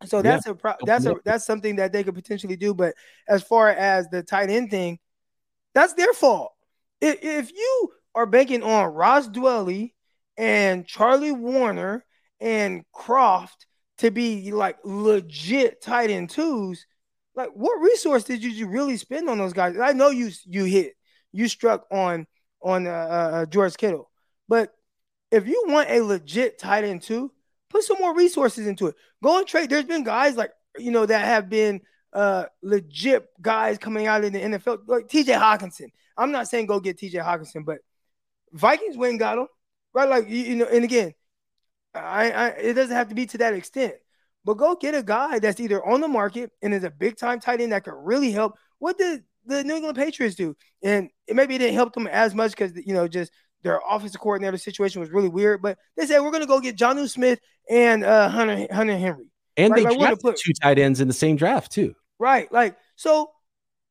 So 0.06 0.22
that's 0.22 0.46
yeah. 0.46 0.52
a 0.52 0.54
pro- 0.54 0.74
that's 0.84 1.06
a 1.06 1.16
that's 1.24 1.46
something 1.46 1.76
that 1.76 1.92
they 1.92 2.04
could 2.04 2.14
potentially 2.14 2.56
do. 2.56 2.74
But 2.74 2.94
as 3.28 3.42
far 3.42 3.70
as 3.70 4.08
the 4.08 4.22
tight 4.22 4.50
end 4.50 4.70
thing, 4.70 4.98
that's 5.74 5.94
their 5.94 6.12
fault. 6.12 6.52
If, 7.00 7.18
if 7.22 7.52
you 7.52 7.92
are 8.14 8.26
banking 8.26 8.62
on 8.62 8.92
Ross 8.92 9.28
Dwelley 9.28 9.93
and 10.36 10.86
Charlie 10.86 11.32
Woerner 11.32 12.02
and 12.40 12.84
Kroft 12.94 13.66
to 13.98 14.10
be 14.10 14.52
like 14.52 14.78
legit 14.84 15.80
tight 15.80 16.10
end 16.10 16.30
twos, 16.30 16.86
like 17.34 17.50
what 17.54 17.80
resource 17.80 18.24
did 18.24 18.42
you, 18.42 18.66
really 18.66 18.96
spend 18.96 19.28
on 19.28 19.38
those 19.38 19.52
guys? 19.52 19.76
I 19.78 19.92
know 19.92 20.10
you 20.10 20.30
you 20.44 20.64
hit 20.64 20.94
you 21.32 21.48
struck 21.48 21.86
on 21.90 22.26
on 22.62 22.86
uh, 22.86 22.90
uh, 22.90 23.46
George 23.46 23.76
Kittle, 23.76 24.10
but 24.48 24.72
if 25.30 25.46
you 25.46 25.64
want 25.66 25.90
a 25.90 26.00
legit 26.00 26.58
tight 26.58 26.84
end 26.84 27.02
two, 27.02 27.32
put 27.70 27.84
some 27.84 27.98
more 28.00 28.14
resources 28.14 28.66
into 28.66 28.86
it. 28.86 28.94
Go 29.22 29.38
and 29.38 29.46
trade. 29.46 29.70
There's 29.70 29.84
been 29.84 30.04
guys 30.04 30.36
like 30.36 30.52
you 30.78 30.90
know 30.90 31.06
that 31.06 31.24
have 31.24 31.48
been 31.48 31.80
uh 32.12 32.46
legit 32.62 33.26
guys 33.40 33.78
coming 33.78 34.06
out 34.06 34.24
in 34.24 34.32
the 34.32 34.40
NFL, 34.40 34.80
like 34.86 35.08
TJ 35.08 35.38
Hockenson. 35.38 35.90
I'm 36.16 36.32
not 36.32 36.48
saying 36.48 36.66
go 36.66 36.80
get 36.80 36.98
TJ 36.98 37.24
Hockenson, 37.24 37.64
but 37.64 37.78
Vikings 38.52 38.96
went 38.96 39.10
and 39.10 39.18
got 39.18 39.38
him, 39.38 39.48
right? 39.94 40.09
Like 40.09 40.28
you, 40.28 40.38
you 40.38 40.57
know, 40.57 40.66
and 40.66 40.85
again, 40.85 41.14
I, 41.94 42.30
I 42.30 42.48
it 42.48 42.74
doesn't 42.74 42.94
have 42.94 43.09
to 43.09 43.14
be 43.14 43.26
to 43.26 43.38
that 43.38 43.54
extent, 43.54 43.94
but 44.44 44.54
go 44.54 44.74
get 44.74 44.94
a 44.94 45.02
guy 45.02 45.38
that's 45.38 45.61
either 45.61 45.85
on 45.85 46.00
the 46.00 46.09
market 46.09 46.50
and 46.62 46.74
is 46.74 46.85
a 46.85 46.90
big 46.90 47.16
time 47.16 47.40
tight 47.40 47.61
end 47.61 47.72
that 47.72 47.85
could 47.85 47.94
really 47.96 48.33
help. 48.33 48.59
What 48.78 48.98
did 48.98 49.22
the 49.46 49.62
New 49.64 49.76
England 49.76 49.96
Patriots 49.96 50.35
do? 50.35 50.57
And 50.83 51.09
it, 51.26 51.37
maybe 51.37 51.54
it 51.54 51.59
didn't 51.59 51.74
help 51.74 51.94
them 51.94 52.07
as 52.07 52.35
much 52.35 52.50
because 52.50 52.72
you 52.74 52.94
know 52.94 53.09
just 53.09 53.33
their 53.62 53.80
offensive 53.88 54.20
coordinator 54.20 54.59
situation 54.59 55.00
was 55.00 55.11
really 55.11 55.28
weird. 55.28 55.62
But 55.62 55.78
they 55.96 56.07
said 56.07 56.20
we're 56.20 56.30
going 56.30 56.42
to 56.42 56.48
go 56.48 56.61
get 56.61 56.76
Jonnu 56.76 57.09
Smith 57.09 57.40
and 57.70 58.04
uh, 58.04 58.28
Hunter 58.28 58.66
Hunter 58.72 58.96
Henry. 58.96 59.26
And 59.57 59.72
right? 59.72 59.85
they 59.85 59.88
like, 59.88 59.98
drafted 59.98 60.20
put, 60.20 60.37
two 60.37 60.52
tight 60.61 60.78
ends 60.78 61.00
in 61.00 61.09
the 61.09 61.14
same 61.14 61.37
draft 61.37 61.72
too. 61.72 61.94
Right. 62.18 62.50
Like 62.52 62.76
so, 62.96 63.30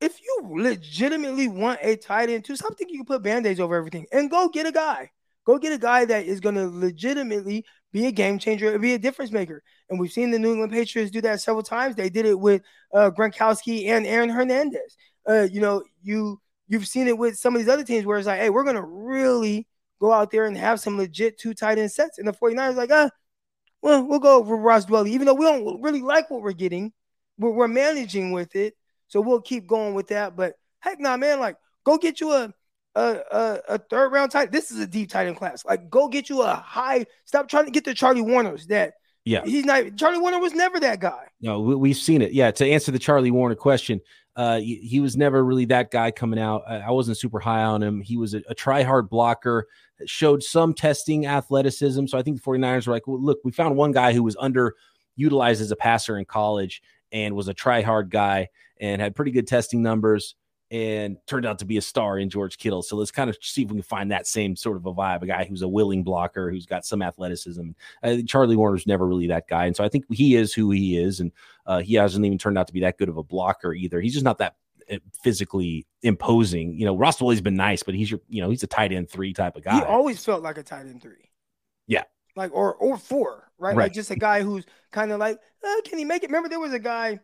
if 0.01 0.19
you 0.21 0.41
legitimately 0.57 1.47
want 1.47 1.79
a 1.81 1.95
tight 1.95 2.29
end 2.29 2.45
too, 2.45 2.55
stop 2.55 2.77
thinking 2.77 2.95
you 2.95 3.01
can 3.01 3.15
put 3.15 3.23
band-aids 3.23 3.59
over 3.59 3.75
everything 3.75 4.05
and 4.11 4.29
go 4.29 4.49
get 4.49 4.65
a 4.65 4.71
guy. 4.71 5.11
Go 5.45 5.57
get 5.57 5.73
a 5.73 5.77
guy 5.77 6.05
that 6.05 6.25
is 6.25 6.39
going 6.39 6.55
to 6.55 6.67
legitimately 6.67 7.65
be 7.91 8.07
a 8.07 8.11
game 8.11 8.39
changer, 8.39 8.77
be 8.79 8.93
a 8.93 8.99
difference 8.99 9.31
maker. 9.31 9.61
And 9.89 9.99
we've 9.99 10.11
seen 10.11 10.31
the 10.31 10.39
New 10.39 10.51
England 10.51 10.71
Patriots 10.71 11.11
do 11.11 11.21
that 11.21 11.41
several 11.41 11.63
times. 11.63 11.95
They 11.95 12.09
did 12.09 12.25
it 12.25 12.39
with 12.39 12.61
uh, 12.93 13.11
Gronkowski 13.11 13.87
and 13.87 14.07
Aaron 14.07 14.29
Hernandez. 14.29 14.97
Uh, 15.27 15.47
you 15.51 15.61
know, 15.61 15.83
you 16.01 16.41
you've 16.67 16.87
seen 16.87 17.07
it 17.07 17.17
with 17.17 17.37
some 17.37 17.55
of 17.55 17.61
these 17.61 17.69
other 17.69 17.83
teams 17.83 18.05
where 18.05 18.17
it's 18.17 18.27
like, 18.27 18.39
hey, 18.39 18.49
we're 18.49 18.63
going 18.63 18.75
to 18.75 18.81
really 18.81 19.67
go 19.99 20.11
out 20.11 20.31
there 20.31 20.45
and 20.45 20.57
have 20.57 20.79
some 20.79 20.97
legit 20.97 21.37
two 21.37 21.53
tight 21.53 21.77
end 21.77 21.91
sets. 21.91 22.17
And 22.17 22.27
the 22.27 22.33
49ers 22.33 22.75
like, 22.75 22.91
ah, 22.91 23.09
well, 23.81 24.03
we'll 24.05 24.19
go 24.19 24.37
over 24.37 24.55
Ross 24.55 24.85
Dwelley, 24.85 25.09
even 25.09 25.27
though 25.27 25.33
we 25.33 25.45
don't 25.45 25.81
really 25.81 26.01
like 26.01 26.31
what 26.31 26.41
we're 26.41 26.53
getting. 26.53 26.93
We're, 27.37 27.51
we're 27.51 27.67
managing 27.67 28.31
with 28.31 28.55
it. 28.55 28.75
So 29.07 29.21
we'll 29.21 29.41
keep 29.41 29.67
going 29.67 29.93
with 29.93 30.07
that. 30.07 30.35
But 30.35 30.55
heck 30.79 30.99
nah, 30.99 31.17
man, 31.17 31.39
like 31.39 31.57
go 31.83 31.97
get 31.97 32.19
you 32.19 32.31
a 32.31 32.53
a, 32.95 33.19
a, 33.31 33.59
a 33.69 33.77
third 33.77 34.11
round 34.11 34.31
tight. 34.31 34.51
This 34.51 34.71
is 34.71 34.79
a 34.79 34.87
deep 34.87 35.09
tight 35.09 35.27
end 35.27 35.37
class. 35.37 35.65
Like 35.65 35.89
go 35.89 36.07
get 36.07 36.29
you 36.29 36.41
a 36.41 36.55
high. 36.55 37.05
Stop 37.25 37.49
trying 37.49 37.65
to 37.65 37.71
get 37.71 37.85
the 37.85 37.93
Charlie 37.93 38.21
Woerners 38.21 38.67
that 38.67 38.93
yeah. 39.25 39.43
He's 39.45 39.65
not 39.65 39.95
Charlie 39.95 40.19
Woerner 40.19 40.41
was 40.41 40.53
never 40.53 40.79
that 40.81 40.99
guy. 40.99 41.27
No, 41.41 41.59
we, 41.61 41.89
have 41.89 41.97
seen 41.97 42.21
it. 42.21 42.33
Yeah. 42.33 42.51
To 42.51 42.65
answer 42.65 42.91
the 42.91 42.99
Charlie 42.99 43.31
Woerner 43.31 43.55
question, 43.55 44.01
uh, 44.35 44.59
he, 44.59 44.75
he, 44.77 44.99
was 44.99 45.15
never 45.15 45.43
really 45.45 45.65
that 45.65 45.91
guy 45.91 46.11
coming 46.11 46.39
out. 46.39 46.63
I, 46.67 46.79
I 46.79 46.91
wasn't 46.91 47.17
super 47.17 47.39
high 47.39 47.63
on 47.63 47.81
him. 47.81 48.01
He 48.01 48.17
was 48.17 48.33
a, 48.33 48.41
a 48.49 48.55
try 48.55 48.83
hard 48.83 49.09
blocker, 49.09 49.67
showed 50.05 50.43
some 50.43 50.73
testing 50.73 51.25
athleticism. 51.25 52.07
So 52.07 52.17
I 52.17 52.21
think 52.21 52.37
the 52.37 52.43
49ers 52.43 52.87
were 52.87 52.93
like, 52.93 53.07
well, 53.07 53.21
look, 53.21 53.39
we 53.45 53.51
found 53.51 53.77
one 53.77 53.91
guy 53.91 54.11
who 54.11 54.23
was 54.23 54.35
underutilized 54.35 55.61
as 55.61 55.71
a 55.71 55.75
passer 55.75 56.17
in 56.17 56.25
college 56.25 56.81
and 57.11 57.35
was 57.35 57.47
a 57.47 57.53
try 57.53 57.81
hard 57.81 58.09
guy 58.09 58.49
and 58.81 59.01
had 59.01 59.15
pretty 59.15 59.31
good 59.31 59.47
testing 59.47 59.81
numbers 59.81 60.35
and 60.73 61.17
turned 61.27 61.45
out 61.45 61.59
to 61.59 61.65
be 61.65 61.77
a 61.77 61.81
star 61.81 62.17
in 62.17 62.31
George 62.31 62.57
Kittle. 62.57 62.81
So 62.81 62.95
let's 62.95 63.11
kind 63.11 63.29
of 63.29 63.37
see 63.39 63.61
if 63.61 63.69
we 63.69 63.75
can 63.75 63.83
find 63.83 64.11
that 64.11 64.25
same 64.25 64.55
sort 64.55 64.75
of 64.75 64.87
a 64.87 64.93
vibe, 64.93 65.21
a 65.21 65.27
guy 65.27 65.45
who's 65.45 65.61
a 65.61 65.67
willing 65.67 66.03
blocker, 66.03 66.49
who's 66.49 66.65
got 66.65 66.83
some 66.83 67.03
athleticism. 67.03 67.69
Uh, 68.01 68.17
Charlie 68.25 68.55
Woerner's 68.55 68.87
never 68.87 69.05
really 69.05 69.27
that 69.27 69.47
guy. 69.47 69.67
And 69.67 69.75
so 69.75 69.83
I 69.83 69.89
think 69.89 70.05
he 70.11 70.35
is 70.35 70.51
who 70.51 70.71
he 70.71 70.97
is. 70.97 71.19
And 71.19 71.31
uh, 71.67 71.81
he 71.81 71.93
hasn't 71.93 72.25
even 72.25 72.39
turned 72.39 72.57
out 72.57 72.65
to 72.67 72.73
be 72.73 72.79
that 72.79 72.97
good 72.97 73.07
of 73.07 73.17
a 73.17 73.23
blocker 73.23 73.71
either. 73.71 74.01
He's 74.01 74.13
just 74.13 74.25
not 74.25 74.39
that 74.39 74.55
uh, 74.91 74.97
physically 75.23 75.85
imposing. 76.01 76.73
You 76.79 76.87
know, 76.87 76.97
Ross 76.97 77.17
Dwelley's 77.17 77.39
been 77.39 77.55
nice, 77.55 77.83
but 77.83 77.93
he's 77.93 78.09
your, 78.09 78.21
you 78.27 78.41
know, 78.41 78.49
he's 78.49 78.63
a 78.63 78.67
tight 78.67 78.91
end 78.91 79.11
three 79.11 79.31
type 79.31 79.55
of 79.55 79.63
guy. 79.63 79.75
He 79.75 79.83
always 79.83 80.25
felt 80.25 80.41
like 80.41 80.57
a 80.57 80.63
tight 80.63 80.87
end 80.87 81.03
three. 81.03 81.29
Yeah. 81.85 82.05
Like, 82.35 82.51
or, 82.51 82.73
or 82.73 82.97
four, 82.97 83.51
right? 83.59 83.75
right. 83.75 83.83
Like 83.83 83.93
just 83.93 84.09
a 84.09 84.15
guy 84.15 84.41
who's 84.41 84.65
kind 84.91 85.11
of 85.11 85.19
like, 85.19 85.37
uh, 85.63 85.81
can 85.85 85.99
he 85.99 86.03
make 86.05 86.23
it? 86.23 86.29
Remember 86.29 86.49
there 86.49 86.59
was 86.59 86.73
a 86.73 86.79
guy, 86.79 87.19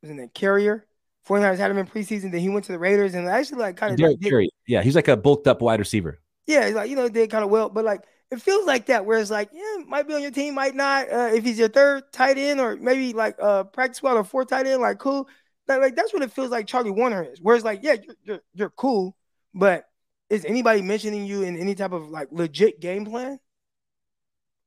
wasn't 0.00 0.20
it 0.20 0.32
Carrier? 0.32 0.86
49ers 1.28 1.58
had 1.58 1.70
him 1.70 1.78
in 1.78 1.86
preseason. 1.86 2.30
Then 2.30 2.40
he 2.40 2.48
went 2.48 2.64
to 2.66 2.72
the 2.72 2.78
Raiders 2.78 3.14
and 3.14 3.26
actually 3.28 3.58
like 3.58 3.76
kind 3.76 3.92
of 3.92 3.98
Derek 3.98 4.20
Carrier. 4.20 4.50
Yeah, 4.66 4.82
he's 4.82 4.94
like 4.94 5.08
a 5.08 5.16
bulked 5.16 5.46
up 5.46 5.62
wide 5.62 5.78
receiver. 5.78 6.20
Yeah, 6.46 6.66
he's 6.66 6.74
like 6.74 6.90
you 6.90 6.96
know, 6.96 7.08
did 7.08 7.30
kind 7.30 7.44
of 7.44 7.50
well, 7.50 7.68
but 7.68 7.84
like 7.84 8.02
it 8.30 8.42
feels 8.42 8.66
like 8.66 8.86
that 8.86 9.06
where 9.06 9.18
it's 9.18 9.30
like, 9.30 9.50
yeah, 9.52 9.84
might 9.86 10.06
be 10.06 10.14
on 10.14 10.22
your 10.22 10.30
team, 10.30 10.54
might 10.54 10.74
not. 10.74 11.10
Uh, 11.10 11.30
if 11.32 11.44
he's 11.44 11.58
your 11.58 11.68
third 11.68 12.04
tight 12.12 12.36
end 12.36 12.60
or 12.60 12.76
maybe 12.76 13.12
like 13.12 13.36
uh 13.40 13.64
practice 13.64 13.98
squad 13.98 14.16
or 14.16 14.24
fourth 14.24 14.48
tight 14.48 14.66
end, 14.66 14.82
like 14.82 14.98
cool. 14.98 15.28
Like, 15.66 15.80
like 15.80 15.96
that's 15.96 16.12
what 16.12 16.22
it 16.22 16.32
feels 16.32 16.50
like 16.50 16.66
Charlie 16.66 16.90
Woerner 16.90 17.32
is. 17.32 17.38
Whereas 17.40 17.64
like, 17.64 17.80
yeah, 17.82 17.94
you're, 17.94 18.16
you're, 18.24 18.40
you're 18.52 18.70
cool, 18.70 19.16
but 19.54 19.84
is 20.28 20.44
anybody 20.44 20.82
mentioning 20.82 21.24
you 21.24 21.42
in 21.42 21.56
any 21.56 21.74
type 21.74 21.92
of 21.92 22.10
like 22.10 22.28
legit 22.32 22.80
game 22.80 23.06
plan? 23.06 23.38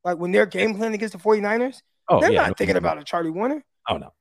Like 0.03 0.18
when 0.18 0.32
they're 0.32 0.45
game 0.45 0.76
planning 0.76 0.95
against 0.95 1.14
the 1.14 1.20
49ers, 1.20 1.82
oh, 2.08 2.20
they're 2.20 2.32
yeah, 2.32 2.47
not 2.47 2.58
thinking 2.58 2.78
about 2.78 2.97
a 2.97 3.03
Charlie 3.03 3.32
Woerner. 3.32 3.62
Oh 3.88 3.97
no. 3.97 4.14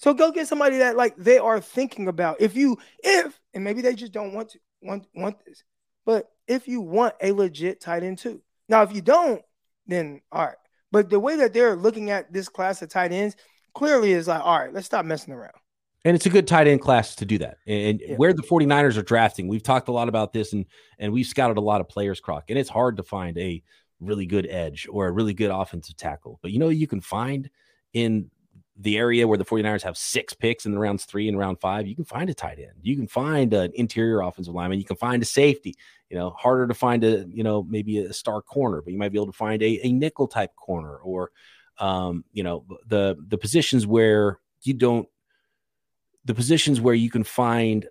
So 0.00 0.14
go 0.14 0.32
get 0.32 0.48
somebody 0.48 0.78
that 0.78 0.96
like 0.96 1.14
they 1.16 1.36
are 1.36 1.60
thinking 1.60 2.08
about. 2.08 2.40
If 2.40 2.56
you 2.56 2.78
if 3.04 3.38
and 3.52 3.62
maybe 3.62 3.82
they 3.82 3.94
just 3.94 4.12
don't 4.12 4.32
want 4.32 4.48
to 4.50 4.58
want 4.80 5.06
want 5.14 5.36
this, 5.44 5.62
but 6.06 6.30
if 6.48 6.66
you 6.66 6.80
want 6.80 7.14
a 7.20 7.32
legit 7.32 7.82
tight 7.82 8.02
end 8.02 8.18
too. 8.18 8.40
Now, 8.66 8.82
if 8.82 8.94
you 8.94 9.02
don't, 9.02 9.42
then 9.86 10.22
all 10.32 10.46
right. 10.46 10.56
But 10.90 11.10
the 11.10 11.20
way 11.20 11.36
that 11.36 11.52
they're 11.52 11.76
looking 11.76 12.10
at 12.10 12.32
this 12.32 12.48
class 12.48 12.80
of 12.80 12.88
tight 12.88 13.12
ends 13.12 13.36
clearly 13.74 14.12
is 14.12 14.26
like, 14.26 14.42
all 14.42 14.58
right, 14.58 14.72
let's 14.72 14.86
stop 14.86 15.04
messing 15.04 15.34
around. 15.34 15.52
And 16.06 16.16
it's 16.16 16.24
a 16.24 16.30
good 16.30 16.48
tight 16.48 16.66
end 16.66 16.80
class 16.80 17.14
to 17.16 17.26
do 17.26 17.36
that. 17.38 17.58
And 17.66 18.00
Yeah. 18.00 18.16
where 18.16 18.32
the 18.32 18.42
49ers 18.42 18.96
are 18.96 19.02
drafting, 19.02 19.48
we've 19.48 19.62
talked 19.62 19.88
a 19.88 19.92
lot 19.92 20.08
about 20.08 20.32
this 20.32 20.54
and 20.54 20.64
and 20.98 21.12
we've 21.12 21.26
scouted 21.26 21.58
a 21.58 21.60
lot 21.60 21.82
of 21.82 21.90
players, 21.90 22.20
Croc. 22.20 22.44
And 22.48 22.58
it's 22.58 22.70
hard 22.70 22.96
to 22.96 23.02
find 23.02 23.36
a 23.36 23.62
really 24.00 24.24
good 24.24 24.46
edge 24.46 24.88
or 24.90 25.08
a 25.08 25.12
really 25.12 25.34
good 25.34 25.50
offensive 25.50 25.98
tackle. 25.98 26.38
But 26.40 26.52
you 26.52 26.58
know 26.58 26.70
you 26.70 26.86
can 26.86 27.02
find 27.02 27.50
in 27.92 28.30
the 28.80 28.96
area 28.96 29.28
where 29.28 29.38
the 29.38 29.44
49ers 29.44 29.82
have 29.82 29.96
six 29.96 30.32
picks 30.32 30.64
in 30.64 30.72
the 30.72 30.78
rounds 30.78 31.04
three 31.04 31.28
and 31.28 31.38
round 31.38 31.60
five, 31.60 31.86
you 31.86 31.94
can 31.94 32.04
find 32.04 32.30
a 32.30 32.34
tight 32.34 32.58
end. 32.58 32.72
You 32.82 32.96
can 32.96 33.06
find 33.06 33.52
an 33.52 33.72
interior 33.74 34.20
offensive 34.22 34.54
lineman. 34.54 34.78
You 34.78 34.84
can 34.84 34.96
find 34.96 35.22
a 35.22 35.26
safety. 35.26 35.74
You 36.08 36.16
know, 36.16 36.30
harder 36.30 36.66
to 36.66 36.74
find 36.74 37.04
a, 37.04 37.26
you 37.28 37.44
know, 37.44 37.62
maybe 37.62 37.98
a 37.98 38.12
star 38.12 38.42
corner, 38.42 38.80
but 38.82 38.92
you 38.92 38.98
might 38.98 39.12
be 39.12 39.18
able 39.18 39.26
to 39.26 39.32
find 39.32 39.62
a, 39.62 39.86
a 39.86 39.92
nickel 39.92 40.26
type 40.26 40.56
corner 40.56 40.96
or 40.96 41.30
um, 41.78 42.24
you 42.32 42.42
know, 42.42 42.64
the 42.86 43.16
the 43.28 43.38
positions 43.38 43.86
where 43.86 44.38
you 44.62 44.74
don't 44.74 45.08
the 46.24 46.34
positions 46.34 46.80
where 46.80 46.94
you 46.94 47.10
can 47.10 47.24
find 47.24 47.86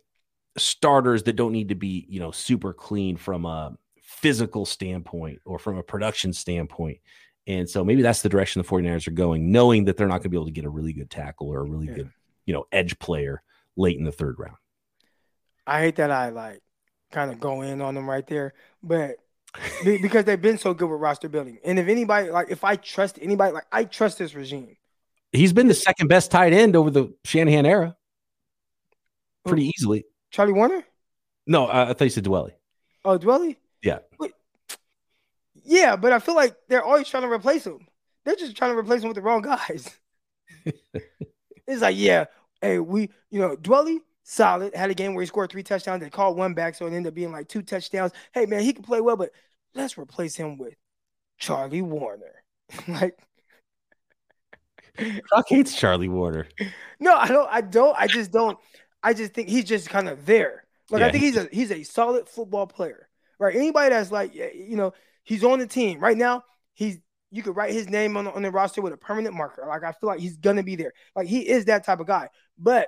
starters 0.57 1.23
that 1.23 1.35
don't 1.35 1.51
need 1.51 1.69
to 1.69 1.75
be, 1.75 2.05
you 2.07 2.19
know, 2.19 2.31
super 2.31 2.73
clean 2.73 3.17
from 3.17 3.45
a 3.45 3.75
physical 4.01 4.65
standpoint 4.65 5.39
or 5.45 5.57
from 5.57 5.77
a 5.77 5.83
production 5.83 6.33
standpoint. 6.33 6.99
And 7.49 7.67
so 7.67 7.83
maybe 7.83 8.03
that's 8.03 8.21
the 8.21 8.29
direction 8.29 8.61
the 8.61 8.67
49ers 8.67 9.07
are 9.07 9.11
going, 9.11 9.51
knowing 9.51 9.85
that 9.85 9.97
they're 9.97 10.07
not 10.07 10.17
going 10.17 10.23
to 10.23 10.29
be 10.29 10.37
able 10.37 10.45
to 10.45 10.51
get 10.51 10.65
a 10.65 10.69
really 10.69 10.93
good 10.93 11.09
tackle 11.09 11.47
or 11.49 11.61
a 11.61 11.63
really 11.63 11.87
Yeah. 11.87 11.93
good, 11.95 12.11
you 12.45 12.53
know, 12.53 12.65
edge 12.71 12.97
player 12.99 13.41
late 13.75 13.97
in 13.97 14.03
the 14.03 14.11
third 14.11 14.37
round. 14.37 14.55
I 15.65 15.81
hate 15.81 15.95
that 15.95 16.11
I 16.11 16.29
like 16.29 16.61
kind 17.11 17.31
of 17.31 17.39
go 17.39 17.61
in 17.63 17.81
on 17.81 17.95
them 17.95 18.07
right 18.07 18.25
there, 18.27 18.53
but 18.83 19.15
because 19.83 20.25
they've 20.25 20.39
been 20.39 20.59
so 20.59 20.75
good 20.75 20.89
with 20.91 21.01
roster 21.01 21.27
building. 21.27 21.57
And 21.65 21.79
if 21.79 21.87
anybody 21.87 22.29
like 22.29 22.51
if 22.51 22.63
I 22.63 22.75
trust 22.75 23.17
anybody, 23.19 23.51
like 23.51 23.65
I 23.71 23.83
trust 23.83 24.19
this 24.19 24.35
regime. 24.35 24.77
He's 25.31 25.51
been 25.53 25.67
the 25.67 25.73
second 25.73 26.07
best 26.07 26.29
tight 26.29 26.53
end 26.53 26.75
over 26.75 26.91
the 26.91 27.13
Shanahan 27.23 27.65
era 27.65 27.95
pretty 29.43 29.71
easily. 29.75 30.05
Charlie 30.29 30.53
Woerner? 30.53 30.83
No, 31.47 31.65
I, 31.65 31.89
I 31.89 31.93
thought 31.93 32.03
you 32.05 32.09
said 32.11 32.25
Dwelley. 32.25 32.51
Oh, 33.03 33.17
Dwelley? 33.17 33.55
Yeah. 33.81 33.99
But, 34.19 34.31
yeah, 35.69 35.95
but 35.95 36.11
I 36.11 36.17
feel 36.17 36.35
like 36.35 36.55
they're 36.67 36.83
always 36.83 37.07
trying 37.07 37.23
to 37.23 37.29
replace 37.29 37.65
him. 37.65 37.85
They're 38.25 38.35
just 38.35 38.57
trying 38.57 38.71
to 38.71 38.77
replace 38.77 39.03
him 39.03 39.09
with 39.09 39.15
the 39.15 39.21
wrong 39.21 39.43
guys. 39.43 39.87
it's 40.65 41.81
like, 41.81 41.95
yeah, 41.95 42.25
hey, 42.59 42.79
we, 42.79 43.11
you 43.29 43.39
know, 43.39 43.55
Dwelley, 43.55 43.99
solid, 44.23 44.73
had 44.73 44.89
a 44.89 44.95
game 44.95 45.13
where 45.13 45.21
he 45.21 45.27
scored 45.27 45.51
three 45.51 45.61
touchdowns. 45.61 46.01
They 46.01 46.09
called 46.09 46.37
one 46.37 46.55
back, 46.55 46.73
so 46.73 46.87
it 46.87 46.93
ended 46.93 47.11
up 47.11 47.13
being 47.13 47.31
like 47.31 47.47
two 47.47 47.61
touchdowns. 47.61 48.13
Hey, 48.33 48.47
man, 48.47 48.61
he 48.61 48.73
can 48.73 48.83
play 48.83 48.99
well, 48.99 49.15
but 49.15 49.29
let's 49.75 49.95
replace 49.95 50.35
him 50.35 50.57
with 50.57 50.73
Charlie 51.37 51.83
Woerner. 51.83 52.33
like, 52.87 53.15
Croc 55.29 55.45
hates 55.47 55.75
Charlie 55.75 56.09
Woerner. 56.09 56.47
no, 56.99 57.15
I 57.15 57.27
don't, 57.27 57.47
I 57.51 57.61
don't, 57.61 57.95
I 57.95 58.07
just 58.07 58.31
don't, 58.31 58.57
I 59.03 59.13
just 59.13 59.33
think 59.33 59.49
he's 59.49 59.65
just 59.65 59.87
kind 59.87 60.09
of 60.09 60.25
there. 60.25 60.63
Like, 60.89 61.01
Yeah, 61.01 61.07
I 61.07 61.11
think 61.11 61.23
he's 61.23 61.37
a 61.37 61.47
he's 61.51 61.71
a 61.71 61.83
solid 61.83 62.27
football 62.27 62.65
player, 62.65 63.07
right? 63.37 63.55
Anybody 63.55 63.89
that's 63.89 64.11
like, 64.11 64.33
you 64.33 64.75
know, 64.75 64.93
he's 65.29 65.43
on 65.43 65.59
the 65.59 65.67
team 65.67 65.99
right 65.99 66.17
now. 66.17 66.43
He's 66.73 66.97
you 67.31 67.43
could 67.43 67.55
write 67.55 67.71
his 67.71 67.87
name 67.87 68.17
on 68.17 68.25
the, 68.25 68.33
on 68.33 68.41
the 68.41 68.49
roster 68.49 68.81
with 68.81 68.91
a 68.91 68.97
permanent 68.97 69.35
marker. 69.35 69.63
Like 69.67 69.83
I 69.83 69.91
feel 69.91 70.07
like 70.07 70.19
he's 70.19 70.37
gonna 70.37 70.63
be 70.63 70.75
there. 70.75 70.91
Like 71.15 71.27
he 71.27 71.47
is 71.47 71.65
that 71.65 71.85
type 71.85 71.99
of 71.99 72.07
guy. 72.07 72.29
But 72.57 72.87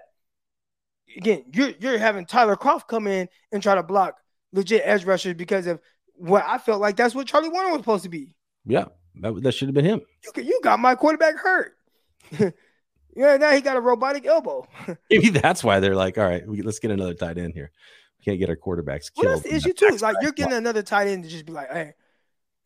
again, 1.15 1.45
you're 1.53 1.69
you're 1.79 1.99
having 1.99 2.25
Tyler 2.25 2.55
Kroft 2.55 2.87
come 2.87 3.05
in 3.05 3.29
and 3.51 3.61
try 3.61 3.75
to 3.75 3.83
block 3.83 4.15
legit 4.51 4.81
edge 4.83 5.05
rushers 5.05 5.35
because 5.35 5.67
of 5.67 5.79
what 6.15 6.43
I 6.45 6.57
felt 6.57 6.81
like 6.81 6.95
that's 6.97 7.13
what 7.13 7.27
Charlie 7.27 7.49
Woerner 7.49 7.71
was 7.71 7.81
supposed 7.81 8.03
to 8.03 8.09
be. 8.09 8.35
Yeah, 8.65 8.85
that, 9.21 9.41
that 9.43 9.51
should 9.53 9.67
have 9.67 9.75
been 9.75 9.85
him. 9.85 10.01
You 10.25 10.31
could- 10.31 10.45
you 10.45 10.59
got 10.63 10.79
my 10.79 10.95
quarterback 10.95 11.35
hurt. 11.35 11.73
yeah, 13.15 13.37
now 13.37 13.51
he 13.51 13.61
got 13.61 13.77
a 13.77 13.81
robotic 13.81 14.25
elbow. 14.25 14.67
Maybe 15.09 15.29
that's 15.29 15.63
why 15.63 15.79
they're 15.79 15.95
like, 15.95 16.17
all 16.17 16.25
right, 16.25 16.47
we, 16.47 16.61
let's 16.61 16.79
get 16.79 16.91
another 16.91 17.13
tight 17.13 17.37
end 17.37 17.53
here. 17.53 17.71
We 18.19 18.25
can't 18.25 18.39
get 18.39 18.49
our 18.49 18.55
quarterbacks 18.55 19.11
Well, 19.15 19.29
that's 19.29 19.41
the 19.43 19.55
issue 19.55 19.73
too. 19.73 19.97
Like 19.97 20.15
you're 20.21 20.31
getting 20.31 20.53
another 20.53 20.83
tight 20.83 21.07
end 21.07 21.23
to 21.23 21.29
just 21.29 21.45
be 21.45 21.51
like, 21.53 21.71
hey, 21.71 21.93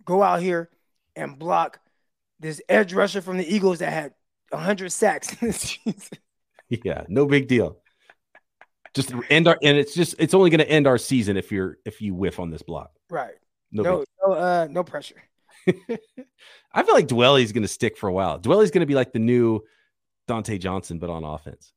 go 0.05 0.23
out 0.23 0.41
here 0.41 0.69
and 1.15 1.37
block 1.37 1.79
this 2.39 2.61
edge 2.69 2.93
rusher 2.93 3.21
from 3.21 3.37
the 3.37 3.55
Eagles 3.55 3.79
that 3.79 3.91
had 3.91 4.13
hundred 4.53 4.91
sacks 4.91 5.35
this 5.41 5.57
season. 5.57 6.17
yeah, 6.69 7.03
no 7.07 7.25
big 7.25 7.47
deal. 7.47 7.77
Just 8.93 9.13
end 9.29 9.47
our, 9.47 9.57
and 9.61 9.77
it's 9.77 9.93
just 9.93 10.15
it's 10.19 10.33
only 10.33 10.49
going 10.49 10.59
to 10.59 10.69
end 10.69 10.87
our 10.87 10.97
season 10.97 11.35
if 11.35 11.51
you're 11.51 11.77
if 11.83 12.01
you 12.01 12.13
whiff 12.13 12.39
on 12.39 12.49
this 12.49 12.61
block. 12.61 12.91
Right. 13.09 13.33
No, 13.71 13.83
No, 13.83 14.05
no, 14.25 14.33
uh, 14.33 14.67
no 14.71 14.83
pressure. 14.83 15.21
I 15.67 16.83
feel 16.83 16.93
like 16.93 17.07
Dwelley's 17.07 17.51
going 17.51 17.63
to 17.63 17.67
stick 17.67 17.97
for 17.97 18.07
a 18.07 18.13
while. 18.13 18.39
Dwelley's 18.39 18.71
going 18.71 18.81
to 18.81 18.85
be 18.85 18.95
like 18.95 19.11
the 19.11 19.19
new 19.19 19.61
Dontae 20.29 20.59
Johnson, 20.59 20.99
but 20.99 21.09
on 21.09 21.23
offense. 21.23 21.73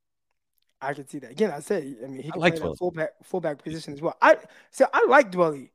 I 0.81 0.95
can 0.95 1.09
see 1.09 1.19
that. 1.19 1.33
Again, 1.33 1.51
I 1.51 1.61
said, 1.61 1.97
I 2.05 2.07
mean, 2.07 2.23
he 2.23 2.29
I 2.29 2.33
can 2.33 2.41
like 2.41 2.57
play 2.57 2.73
fullback 2.79 3.11
fullback 3.25 3.63
position 3.65 3.95
as 3.95 4.01
well. 4.01 4.17
I 4.23 4.37
so 4.71 4.87
I 4.93 5.07
like 5.09 5.33
Dwelley, 5.33 5.71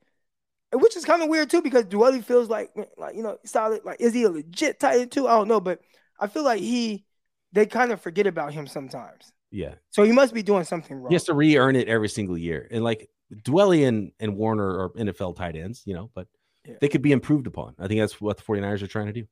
which 0.74 0.96
is 0.98 1.06
kind 1.06 1.22
of 1.24 1.30
weird 1.30 1.50
too 1.50 1.62
because 1.62 1.86
Dwelley 1.86 2.24
feels 2.24 2.50
like 2.50 2.72
like 2.98 3.16
you 3.16 3.24
know 3.24 3.38
solid. 3.46 3.82
Like, 3.86 4.00
is 4.02 4.14
he 4.14 4.24
a 4.24 4.30
legit 4.30 4.80
tight 4.80 5.00
end 5.02 5.12
too? 5.12 5.28
I 5.28 5.36
don't 5.36 5.48
know, 5.48 5.60
but 5.60 5.80
I 6.20 6.28
feel 6.28 6.44
like 6.44 6.60
he 6.62 7.06
they 7.52 7.66
kind 7.66 7.92
of 7.92 8.02
forget 8.02 8.28
about 8.28 8.54
him 8.54 8.66
sometimes. 8.68 9.32
Yeah, 9.52 9.76
So 9.92 10.02
he 10.02 10.12
must 10.12 10.34
be 10.34 10.42
doing 10.42 10.64
something 10.64 10.98
wrong. 10.98 11.10
he 11.12 11.14
has 11.14 11.26
to 11.26 11.36
re-earn 11.36 11.76
it 11.76 11.88
every 11.88 12.10
single 12.10 12.36
year. 12.36 12.68
And 12.72 12.84
like 12.84 13.08
Dwelley 13.32 13.88
and 13.88 14.12
and 14.20 14.34
Woerner 14.36 14.80
are 14.80 14.90
NFL 14.98 15.36
tight 15.36 15.56
ends, 15.56 15.84
you 15.86 15.94
know, 15.94 16.10
but 16.16 16.28
Yeah. 16.66 16.76
they 16.82 16.88
could 16.90 17.04
be 17.04 17.12
improved 17.12 17.46
upon. 17.46 17.76
I 17.78 17.88
think 17.88 18.00
that's 18.00 18.20
what 18.20 18.38
the 18.38 18.44
49ers 18.44 18.82
are 18.82 18.88
trying 18.88 19.06
to 19.08 19.14
do. 19.14 19.28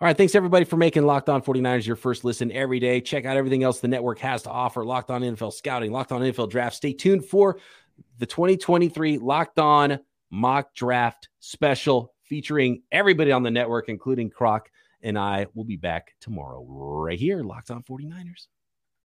All 0.00 0.06
right. 0.06 0.16
Thanks 0.16 0.34
everybody 0.36 0.64
for 0.66 0.76
making 0.76 1.06
Locked 1.06 1.28
On 1.28 1.42
49ers 1.42 1.86
your 1.86 1.96
first 1.96 2.22
listen 2.24 2.52
every 2.52 2.78
day. 2.78 3.00
Check 3.00 3.24
out 3.24 3.36
everything 3.36 3.64
else 3.64 3.80
the 3.80 3.88
network 3.88 4.18
has 4.20 4.42
to 4.42 4.50
offer. 4.50 4.84
Locked 4.84 5.10
On 5.10 5.22
NFL 5.22 5.52
Scouting, 5.54 5.90
Locked 5.90 6.12
On 6.12 6.20
NFL 6.20 6.48
Draft. 6.50 6.76
Stay 6.76 6.92
tuned 6.92 7.24
for 7.24 7.58
the 8.18 8.26
2023 8.26 9.18
Locked 9.18 9.58
On 9.58 9.98
Mock 10.30 10.74
Draft 10.74 11.28
Special 11.40 12.12
featuring 12.24 12.82
everybody 12.92 13.32
on 13.32 13.42
the 13.42 13.50
network, 13.50 13.88
including 13.88 14.30
Croc 14.30 14.68
and 15.02 15.18
I. 15.18 15.46
will 15.54 15.64
be 15.64 15.76
back 15.76 16.14
tomorrow 16.20 16.64
right 16.68 17.18
here, 17.18 17.42
Locked 17.42 17.70
On 17.70 17.82
49ers. 17.82 18.48